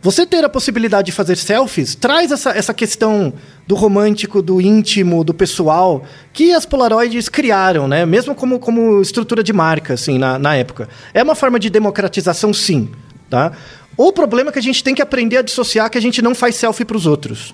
você 0.00 0.24
ter 0.24 0.44
a 0.44 0.48
possibilidade 0.48 1.06
de 1.06 1.12
fazer 1.12 1.36
selfies 1.36 1.96
traz 1.96 2.30
essa, 2.30 2.50
essa 2.50 2.72
questão 2.72 3.32
do 3.66 3.74
romântico, 3.74 4.40
do 4.40 4.60
íntimo, 4.60 5.24
do 5.24 5.34
pessoal, 5.34 6.04
que 6.32 6.52
as 6.52 6.64
Polaroids 6.64 7.28
criaram, 7.28 7.88
né? 7.88 8.06
Mesmo 8.06 8.32
como, 8.32 8.60
como 8.60 9.02
estrutura 9.02 9.42
de 9.42 9.52
marca, 9.52 9.94
assim, 9.94 10.18
na, 10.18 10.38
na 10.38 10.54
época. 10.54 10.88
É 11.12 11.24
uma 11.24 11.34
forma 11.34 11.58
de 11.58 11.68
democratização, 11.68 12.54
sim, 12.54 12.88
tá? 13.28 13.50
O 13.96 14.12
problema 14.12 14.50
é 14.50 14.52
que 14.52 14.60
a 14.60 14.62
gente 14.62 14.84
tem 14.84 14.94
que 14.94 15.02
aprender 15.02 15.38
a 15.38 15.42
dissociar 15.42 15.90
que 15.90 15.98
a 15.98 16.02
gente 16.02 16.22
não 16.22 16.36
faz 16.36 16.54
selfie 16.54 16.84
para 16.84 16.96
os 16.96 17.04
outros. 17.04 17.52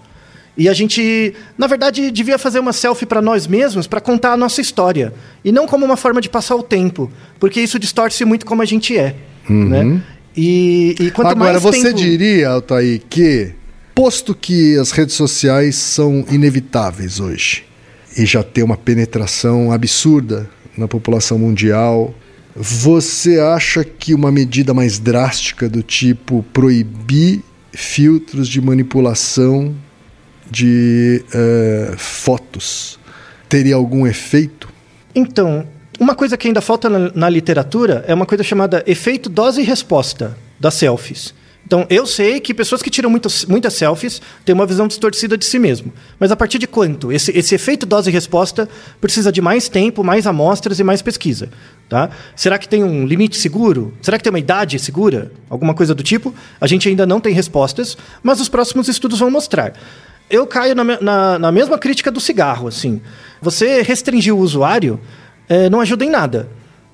E 0.57 0.69
a 0.69 0.75
gente, 0.75 1.35
na 1.57 1.67
verdade, 1.67 2.11
devia 2.11 2.39
fazer 2.39 2.59
uma 2.59 2.73
selfie 2.73 3.07
para 3.07 3.23
nós 3.23 3.47
mesmos 3.47 3.87
para 3.87 4.01
contar 4.01 4.33
a 4.33 4.37
nossa 4.37 4.61
história. 4.61 5.13
E 5.45 5.51
não 5.51 5.67
como 5.67 5.85
uma 5.85 5.97
forma 5.97 6.21
de 6.21 6.29
passar 6.29 6.57
o 6.57 6.63
tempo. 6.63 7.11
Porque 7.41 7.61
isso 7.61 7.79
distorce 7.79 8.25
muito 8.25 8.45
como 8.45 8.61
a 8.61 8.65
gente 8.65 8.97
é. 8.97 9.15
Uhum. 9.49 9.69
Né? 9.69 10.03
E, 10.37 10.95
e 10.99 11.11
quanto 11.11 11.31
Agora, 11.31 11.53
mais 11.53 11.63
você 11.63 11.89
tempo... 11.89 11.97
diria, 11.97 12.51
Altair, 12.51 13.01
que, 13.09 13.53
posto 13.95 14.35
que 14.35 14.79
as 14.79 14.91
redes 14.91 15.15
sociais 15.15 15.77
são 15.77 16.25
inevitáveis 16.31 17.21
hoje, 17.21 17.65
e 18.17 18.25
já 18.25 18.43
tem 18.43 18.65
uma 18.65 18.77
penetração 18.77 19.73
absurda 19.73 20.49
na 20.77 20.89
população 20.89 21.39
mundial, 21.39 22.15
você 22.55 23.39
acha 23.39 23.85
que 23.85 24.15
uma 24.15 24.31
medida 24.31 24.75
mais 24.75 24.99
drástica 24.99 25.69
do 25.69 25.83
tipo 25.83 26.45
proibir 26.53 27.43
filtros 27.73 28.49
de 28.49 28.61
manipulação 28.61 29.75
de 30.53 31.25
uh, 31.29 31.97
fotos 31.97 32.99
teria 33.49 33.75
algum 33.75 34.07
efeito? 34.07 34.69
Então, 35.15 35.67
uma 35.99 36.15
coisa 36.15 36.37
que 36.37 36.47
ainda 36.47 36.61
falta 36.61 36.91
na, 36.91 37.11
na 37.15 37.29
literatura 37.29 38.05
é 38.07 38.13
uma 38.15 38.27
coisa 38.27 38.45
chamada 38.45 38.85
efeito 38.87 39.31
dose 39.31 39.63
e 39.63 39.65
resposta 39.65 40.37
das 40.61 40.75
selfies. 40.75 41.35
Então, 41.65 41.87
eu 41.89 42.07
sei 42.07 42.41
que 42.41 42.53
pessoas 42.53 42.83
que 42.83 42.91
tiram 42.91 43.09
muitas, 43.09 43.45
muitas 43.45 43.75
selfies 43.75 44.21
têm 44.45 44.55
uma 44.55 44.67
visão 44.67 44.89
distorcida 44.89 45.39
de 45.39 45.45
si 45.45 45.59
mesmo. 45.59 45.93
Mas 46.19 46.33
a 46.33 46.37
partir 46.37 46.59
de 46.59 46.67
quanto? 46.67 47.13
Esse, 47.13 47.31
esse 47.37 47.55
efeito 47.55 47.87
dose 47.87 48.11
e 48.11 48.13
resposta 48.13 48.69
precisa 49.01 49.31
de 49.31 49.41
mais 49.41 49.69
tempo, 49.69 50.03
mais 50.03 50.27
amostras 50.27 50.81
e 50.81 50.85
mais 50.85 51.01
pesquisa. 51.01 51.49
Tá? 51.89 52.11
Será 52.35 52.59
que 52.59 52.69
tem 52.69 52.83
um 52.83 53.07
limite 53.07 53.37
seguro? 53.39 53.95
Será 54.03 54.19
que 54.19 54.25
tem 54.25 54.33
uma 54.33 54.39
idade 54.39 54.79
segura? 54.79 55.31
Alguma 55.49 55.73
coisa 55.73 55.95
do 55.95 56.03
tipo? 56.03 56.35
A 56.61 56.67
gente 56.67 56.89
ainda 56.89 57.07
não 57.07 57.21
tem 57.21 57.33
respostas, 57.33 57.97
mas 58.23 58.41
os 58.41 58.49
próximos 58.49 58.89
estudos 58.89 59.21
vão 59.21 59.31
mostrar. 59.31 59.75
Eu 60.33 60.47
caio 60.47 60.74
na, 60.74 60.83
na, 60.83 61.39
na 61.39 61.53
mesma 61.53 61.78
crítica 61.78 62.11
do 62.11 62.18
cigarro. 62.18 62.66
assim. 62.66 63.01
Você 63.43 63.83
restringir 63.83 64.35
o 64.35 64.39
usuário 64.39 64.99
é, 65.49 65.68
não 65.68 65.80
ajuda 65.80 66.05
em 66.05 66.11
nada. 66.11 66.49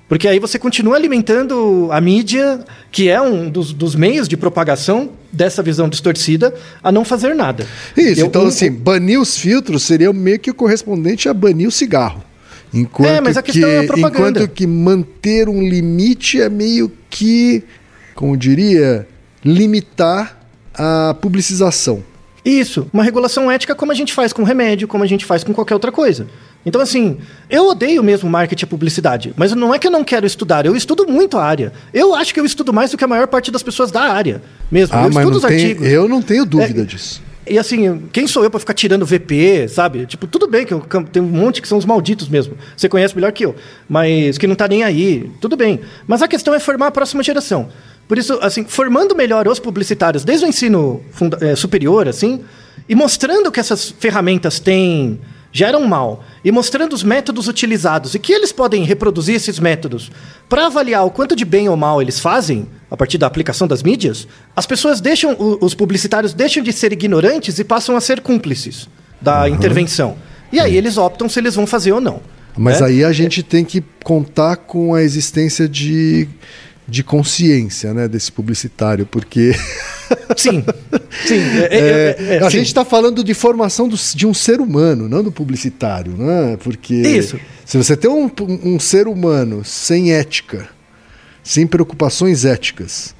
Porque 0.09 0.27
aí 0.27 0.39
você 0.39 0.57
continua 0.57 0.95
alimentando 0.95 1.87
a 1.91 2.01
mídia, 2.01 2.65
que 2.91 3.07
é 3.07 3.21
um 3.21 3.47
dos, 3.47 3.71
dos 3.71 3.95
meios 3.95 4.27
de 4.27 4.35
propagação 4.35 5.11
dessa 5.31 5.61
visão 5.61 5.87
distorcida, 5.87 6.53
a 6.83 6.91
não 6.91 7.05
fazer 7.05 7.35
nada. 7.35 7.65
Isso, 7.95 8.21
Eu, 8.21 8.25
então 8.25 8.43
um, 8.43 8.47
assim, 8.47 8.71
banir 8.71 9.21
os 9.21 9.37
filtros 9.37 9.83
seria 9.83 10.11
meio 10.11 10.39
que 10.39 10.49
o 10.49 10.53
correspondente 10.53 11.29
a 11.29 11.33
banir 11.33 11.67
o 11.67 11.71
cigarro. 11.71 12.23
Enquanto 12.73 13.07
é, 13.07 13.21
mas 13.21 13.37
a 13.37 13.43
questão 13.43 13.69
que, 13.69 13.75
é 13.75 13.79
a 13.79 13.83
propaganda. 13.83 14.39
Enquanto 14.41 14.51
que 14.51 14.67
manter 14.67 15.47
um 15.47 15.61
limite 15.61 16.41
é 16.41 16.49
meio 16.49 16.91
que, 17.09 17.63
como 18.15 18.35
diria, 18.35 19.07
limitar 19.45 20.39
a 20.73 21.15
publicização. 21.21 22.03
Isso, 22.43 22.87
uma 22.93 23.03
regulação 23.03 23.51
ética 23.51 23.75
como 23.75 23.91
a 23.91 23.95
gente 23.95 24.13
faz 24.13 24.31
com 24.31 24.43
remédio, 24.43 24.87
como 24.87 25.03
a 25.03 25.07
gente 25.07 25.25
faz 25.25 25.43
com 25.43 25.53
qualquer 25.53 25.73
outra 25.73 25.91
coisa. 25.91 26.27
Então, 26.65 26.81
assim, 26.81 27.17
eu 27.49 27.67
odeio 27.67 28.03
mesmo 28.03 28.29
marketing 28.29 28.65
e 28.65 28.67
publicidade, 28.67 29.33
mas 29.35 29.53
não 29.53 29.73
é 29.73 29.79
que 29.79 29.87
eu 29.87 29.91
não 29.91 30.03
quero 30.03 30.25
estudar, 30.25 30.65
eu 30.65 30.75
estudo 30.75 31.07
muito 31.07 31.37
a 31.37 31.43
área. 31.43 31.71
Eu 31.93 32.13
acho 32.13 32.33
que 32.33 32.39
eu 32.39 32.45
estudo 32.45 32.73
mais 32.73 32.91
do 32.91 32.97
que 32.97 33.03
a 33.03 33.07
maior 33.07 33.27
parte 33.27 33.51
das 33.51 33.63
pessoas 33.63 33.91
da 33.91 34.01
área 34.01 34.41
mesmo. 34.71 34.95
Ah, 34.95 35.03
eu 35.03 35.09
estudo 35.09 35.37
os 35.37 35.43
tem, 35.43 35.55
artigos. 35.55 35.87
Eu 35.87 36.07
não 36.07 36.21
tenho 36.21 36.45
dúvida 36.45 36.81
é, 36.81 36.85
disso. 36.85 37.21
E 37.49 37.57
assim, 37.57 38.03
quem 38.11 38.27
sou 38.27 38.43
eu 38.43 38.51
para 38.51 38.59
ficar 38.59 38.75
tirando 38.75 39.05
VP, 39.05 39.67
sabe? 39.69 40.05
Tipo, 40.05 40.27
tudo 40.27 40.47
bem 40.47 40.65
que 40.65 40.73
eu, 40.73 40.81
tem 41.11 41.21
um 41.21 41.25
monte 41.25 41.61
que 41.61 41.67
são 41.67 41.79
os 41.79 41.85
malditos 41.85 42.29
mesmo. 42.29 42.55
Você 42.77 42.87
conhece 42.87 43.15
melhor 43.15 43.31
que 43.31 43.43
eu, 43.43 43.55
mas 43.87 44.37
que 44.37 44.45
não 44.45 44.55
tá 44.55 44.67
nem 44.67 44.83
aí. 44.83 45.31
Tudo 45.41 45.57
bem. 45.57 45.79
Mas 46.05 46.21
a 46.21 46.27
questão 46.27 46.53
é 46.53 46.59
formar 46.59 46.87
a 46.87 46.91
próxima 46.91 47.23
geração. 47.23 47.69
Por 48.09 48.17
isso, 48.17 48.39
assim, 48.41 48.65
formando 48.65 49.15
melhor 49.15 49.47
os 49.47 49.59
publicitários 49.59 50.23
desde 50.23 50.43
o 50.43 50.49
ensino 50.49 50.99
é, 51.41 51.55
superior, 51.55 52.07
assim, 52.07 52.41
e 52.89 52.95
mostrando 52.95 53.51
que 53.51 53.59
essas 53.59 53.91
ferramentas 53.99 54.59
têm 54.59 55.19
geram 55.51 55.87
mal 55.87 56.23
e 56.43 56.51
mostrando 56.51 56.93
os 56.93 57.03
métodos 57.03 57.47
utilizados 57.47 58.13
e 58.13 58.19
que 58.19 58.33
eles 58.33 58.51
podem 58.51 58.83
reproduzir 58.83 59.35
esses 59.35 59.59
métodos 59.59 60.11
para 60.47 60.67
avaliar 60.67 61.05
o 61.05 61.11
quanto 61.11 61.35
de 61.35 61.43
bem 61.43 61.69
ou 61.69 61.77
mal 61.77 62.01
eles 62.01 62.19
fazem 62.19 62.67
a 62.89 62.97
partir 62.97 63.17
da 63.17 63.27
aplicação 63.27 63.67
das 63.67 63.83
mídias, 63.83 64.27
as 64.55 64.65
pessoas 64.65 64.99
deixam, 64.99 65.35
os 65.61 65.73
publicitários 65.75 66.33
deixam 66.33 66.63
de 66.63 66.73
ser 66.73 66.91
ignorantes 66.93 67.59
e 67.59 67.63
passam 67.63 67.95
a 67.95 68.01
ser 68.01 68.21
cúmplices 68.21 68.89
da 69.21 69.41
uhum. 69.41 69.47
intervenção. 69.47 70.17
E 70.51 70.59
aí 70.59 70.75
eles 70.75 70.97
optam 70.97 71.29
se 71.29 71.39
eles 71.39 71.55
vão 71.55 71.67
fazer 71.67 71.91
ou 71.91 72.01
não. 72.01 72.21
Mas 72.57 72.81
né? 72.81 72.87
aí 72.87 73.03
a 73.03 73.11
gente 73.11 73.43
tem 73.43 73.63
que 73.63 73.83
contar 74.03 74.55
com 74.55 74.95
a 74.95 75.03
existência 75.03 75.69
de 75.69 76.27
de 76.89 77.03
consciência 77.03 77.93
né, 77.93 78.07
desse 78.07 78.31
publicitário, 78.31 79.05
porque. 79.05 79.53
Sim, 80.35 80.63
sim. 81.27 81.39
É, 81.69 81.69
é, 81.69 82.15
é, 82.17 82.35
é 82.37 82.43
a 82.43 82.49
sim. 82.49 82.57
gente 82.57 82.67
está 82.67 82.83
falando 82.83 83.23
de 83.23 83.35
formação 83.35 83.87
do, 83.87 83.95
de 83.95 84.25
um 84.25 84.33
ser 84.33 84.59
humano, 84.59 85.07
não 85.07 85.21
do 85.23 85.31
publicitário, 85.31 86.13
né? 86.17 86.57
Porque 86.63 86.95
Isso. 86.95 87.39
se 87.63 87.77
você 87.77 87.95
tem 87.95 88.09
um, 88.09 88.29
um 88.63 88.79
ser 88.79 89.07
humano 89.07 89.63
sem 89.63 90.11
ética, 90.11 90.67
sem 91.43 91.67
preocupações 91.67 92.43
éticas, 92.43 93.13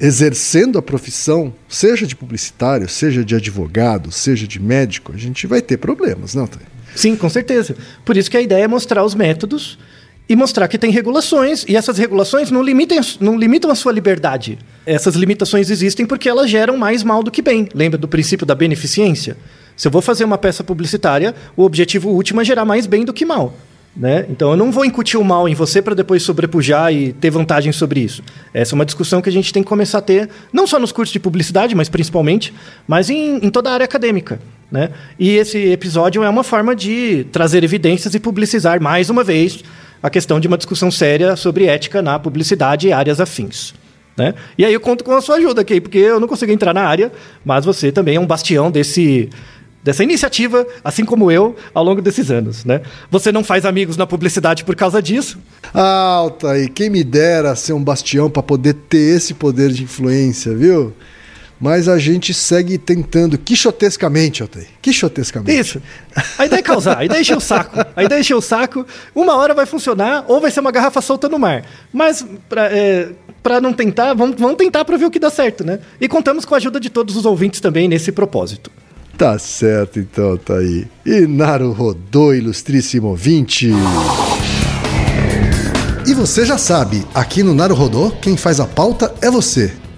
exercendo 0.00 0.78
a 0.78 0.82
profissão, 0.82 1.52
seja 1.68 2.06
de 2.06 2.16
publicitário, 2.16 2.88
seja 2.88 3.22
de 3.22 3.34
advogado, 3.34 4.10
seja 4.10 4.46
de 4.46 4.58
médico, 4.58 5.12
a 5.12 5.18
gente 5.18 5.46
vai 5.46 5.60
ter 5.60 5.76
problemas, 5.76 6.34
não, 6.34 6.46
Thay? 6.46 6.62
Sim, 6.94 7.16
com 7.16 7.28
certeza. 7.28 7.76
Por 8.04 8.16
isso 8.16 8.30
que 8.30 8.36
a 8.36 8.40
ideia 8.40 8.64
é 8.64 8.68
mostrar 8.68 9.04
os 9.04 9.14
métodos 9.14 9.78
e 10.30 10.36
mostrar 10.36 10.68
que 10.68 10.78
tem 10.78 10.92
regulações, 10.92 11.64
e 11.66 11.74
essas 11.74 11.98
regulações 11.98 12.52
não, 12.52 12.62
limitem, 12.62 13.00
não 13.18 13.36
limitam 13.36 13.68
a 13.68 13.74
sua 13.74 13.90
liberdade. 13.90 14.56
Essas 14.86 15.16
limitações 15.16 15.70
existem 15.70 16.06
porque 16.06 16.28
elas 16.28 16.48
geram 16.48 16.76
mais 16.76 17.02
mal 17.02 17.20
do 17.20 17.32
que 17.32 17.42
bem. 17.42 17.68
Lembra 17.74 17.98
do 17.98 18.06
princípio 18.06 18.46
da 18.46 18.54
beneficência? 18.54 19.36
Se 19.76 19.88
eu 19.88 19.90
vou 19.90 20.00
fazer 20.00 20.22
uma 20.22 20.38
peça 20.38 20.62
publicitária, 20.62 21.34
o 21.56 21.64
objetivo 21.64 22.10
último 22.10 22.40
é 22.40 22.44
gerar 22.44 22.64
mais 22.64 22.86
bem 22.86 23.04
do 23.04 23.12
que 23.12 23.24
mal. 23.24 23.52
Né? 23.96 24.24
Então 24.30 24.52
eu 24.52 24.56
não 24.56 24.70
vou 24.70 24.84
incutir 24.84 25.18
o 25.18 25.24
mal 25.24 25.48
em 25.48 25.54
você 25.54 25.82
para 25.82 25.96
depois 25.96 26.22
sobrepujar 26.22 26.94
e 26.94 27.12
ter 27.12 27.30
vantagem 27.30 27.72
sobre 27.72 27.98
isso. 27.98 28.22
Essa 28.54 28.72
é 28.72 28.76
uma 28.76 28.86
discussão 28.86 29.20
que 29.20 29.28
a 29.28 29.32
gente 29.32 29.52
tem 29.52 29.64
que 29.64 29.68
começar 29.68 29.98
a 29.98 30.02
ter, 30.02 30.28
não 30.52 30.64
só 30.64 30.78
nos 30.78 30.92
cursos 30.92 31.12
de 31.12 31.18
publicidade, 31.18 31.74
mas 31.74 31.88
principalmente, 31.88 32.54
mas 32.86 33.10
em, 33.10 33.44
em 33.44 33.50
toda 33.50 33.68
a 33.68 33.72
área 33.72 33.84
acadêmica. 33.84 34.38
Né? 34.70 34.90
E 35.18 35.30
esse 35.30 35.58
episódio 35.58 36.22
é 36.22 36.30
uma 36.30 36.44
forma 36.44 36.76
de 36.76 37.26
trazer 37.32 37.64
evidências 37.64 38.14
e 38.14 38.20
publicizar 38.20 38.80
mais 38.80 39.10
uma 39.10 39.24
vez 39.24 39.64
a 40.02 40.10
questão 40.10 40.40
de 40.40 40.48
uma 40.48 40.56
discussão 40.56 40.90
séria 40.90 41.36
sobre 41.36 41.66
ética 41.66 42.00
na 42.00 42.18
publicidade 42.18 42.88
e 42.88 42.92
áreas 42.92 43.20
afins. 43.20 43.74
Né? 44.16 44.34
E 44.58 44.64
aí 44.64 44.72
eu 44.72 44.80
conto 44.80 45.04
com 45.04 45.12
a 45.12 45.20
sua 45.20 45.36
ajuda 45.36 45.60
aqui, 45.60 45.80
porque 45.80 45.98
eu 45.98 46.20
não 46.20 46.28
consigo 46.28 46.52
entrar 46.52 46.74
na 46.74 46.82
área, 46.82 47.12
mas 47.44 47.64
você 47.64 47.90
também 47.90 48.16
é 48.16 48.20
um 48.20 48.26
bastião 48.26 48.70
desse, 48.70 49.30
dessa 49.82 50.02
iniciativa, 50.02 50.66
assim 50.84 51.04
como 51.04 51.30
eu, 51.30 51.56
ao 51.72 51.82
longo 51.82 52.02
desses 52.02 52.30
anos. 52.30 52.64
Né? 52.64 52.82
Você 53.10 53.32
não 53.32 53.42
faz 53.42 53.64
amigos 53.64 53.96
na 53.96 54.06
publicidade 54.06 54.64
por 54.64 54.76
causa 54.76 55.00
disso? 55.00 55.38
Alta, 55.72 56.58
e 56.58 56.68
quem 56.68 56.90
me 56.90 57.02
dera 57.02 57.54
ser 57.56 57.72
um 57.72 57.82
bastião 57.82 58.28
para 58.28 58.42
poder 58.42 58.74
ter 58.74 59.16
esse 59.16 59.34
poder 59.34 59.70
de 59.70 59.84
influência, 59.84 60.54
viu? 60.54 60.92
Mas 61.60 61.88
a 61.88 61.98
gente 61.98 62.32
segue 62.32 62.78
tentando 62.78 63.36
quixotescamente, 63.36 64.42
Otei. 64.42 64.66
Quixotescamente. 64.80 65.60
Isso. 65.60 65.82
A 66.38 66.46
ideia 66.46 66.60
é 66.60 66.62
causar, 66.62 66.98
a 66.98 67.04
ideia 67.04 67.18
é 67.18 67.20
encher 67.20 67.36
o 67.36 67.40
saco. 67.40 67.78
A 67.94 68.02
ideia 68.02 68.18
é 68.18 68.20
encher 68.22 68.34
o 68.34 68.40
saco. 68.40 68.86
Uma 69.14 69.36
hora 69.36 69.52
vai 69.52 69.66
funcionar 69.66 70.24
ou 70.26 70.40
vai 70.40 70.50
ser 70.50 70.60
uma 70.60 70.70
garrafa 70.70 71.02
solta 71.02 71.28
no 71.28 71.38
mar. 71.38 71.64
Mas, 71.92 72.24
para 72.48 72.68
é, 72.70 73.10
não 73.60 73.74
tentar, 73.74 74.14
vamos, 74.14 74.36
vamos 74.38 74.56
tentar 74.56 74.86
para 74.86 74.96
ver 74.96 75.04
o 75.04 75.10
que 75.10 75.18
dá 75.18 75.28
certo, 75.28 75.62
né? 75.62 75.80
E 76.00 76.08
contamos 76.08 76.46
com 76.46 76.54
a 76.54 76.56
ajuda 76.56 76.80
de 76.80 76.88
todos 76.88 77.14
os 77.14 77.26
ouvintes 77.26 77.60
também 77.60 77.86
nesse 77.88 78.10
propósito. 78.10 78.70
Tá 79.18 79.38
certo, 79.38 79.98
então, 79.98 80.38
tá 80.38 80.54
aí. 80.54 80.86
E 81.04 81.26
Naru 81.26 81.72
Rodô, 81.72 82.32
ilustríssimo 82.32 83.08
ouvinte. 83.08 83.70
E 86.06 86.14
você 86.14 86.46
já 86.46 86.56
sabe, 86.56 87.04
aqui 87.14 87.42
no 87.42 87.54
Naru 87.54 87.74
Rodô, 87.74 88.10
quem 88.12 88.34
faz 88.34 88.60
a 88.60 88.66
pauta 88.66 89.14
é 89.20 89.30
você. 89.30 89.70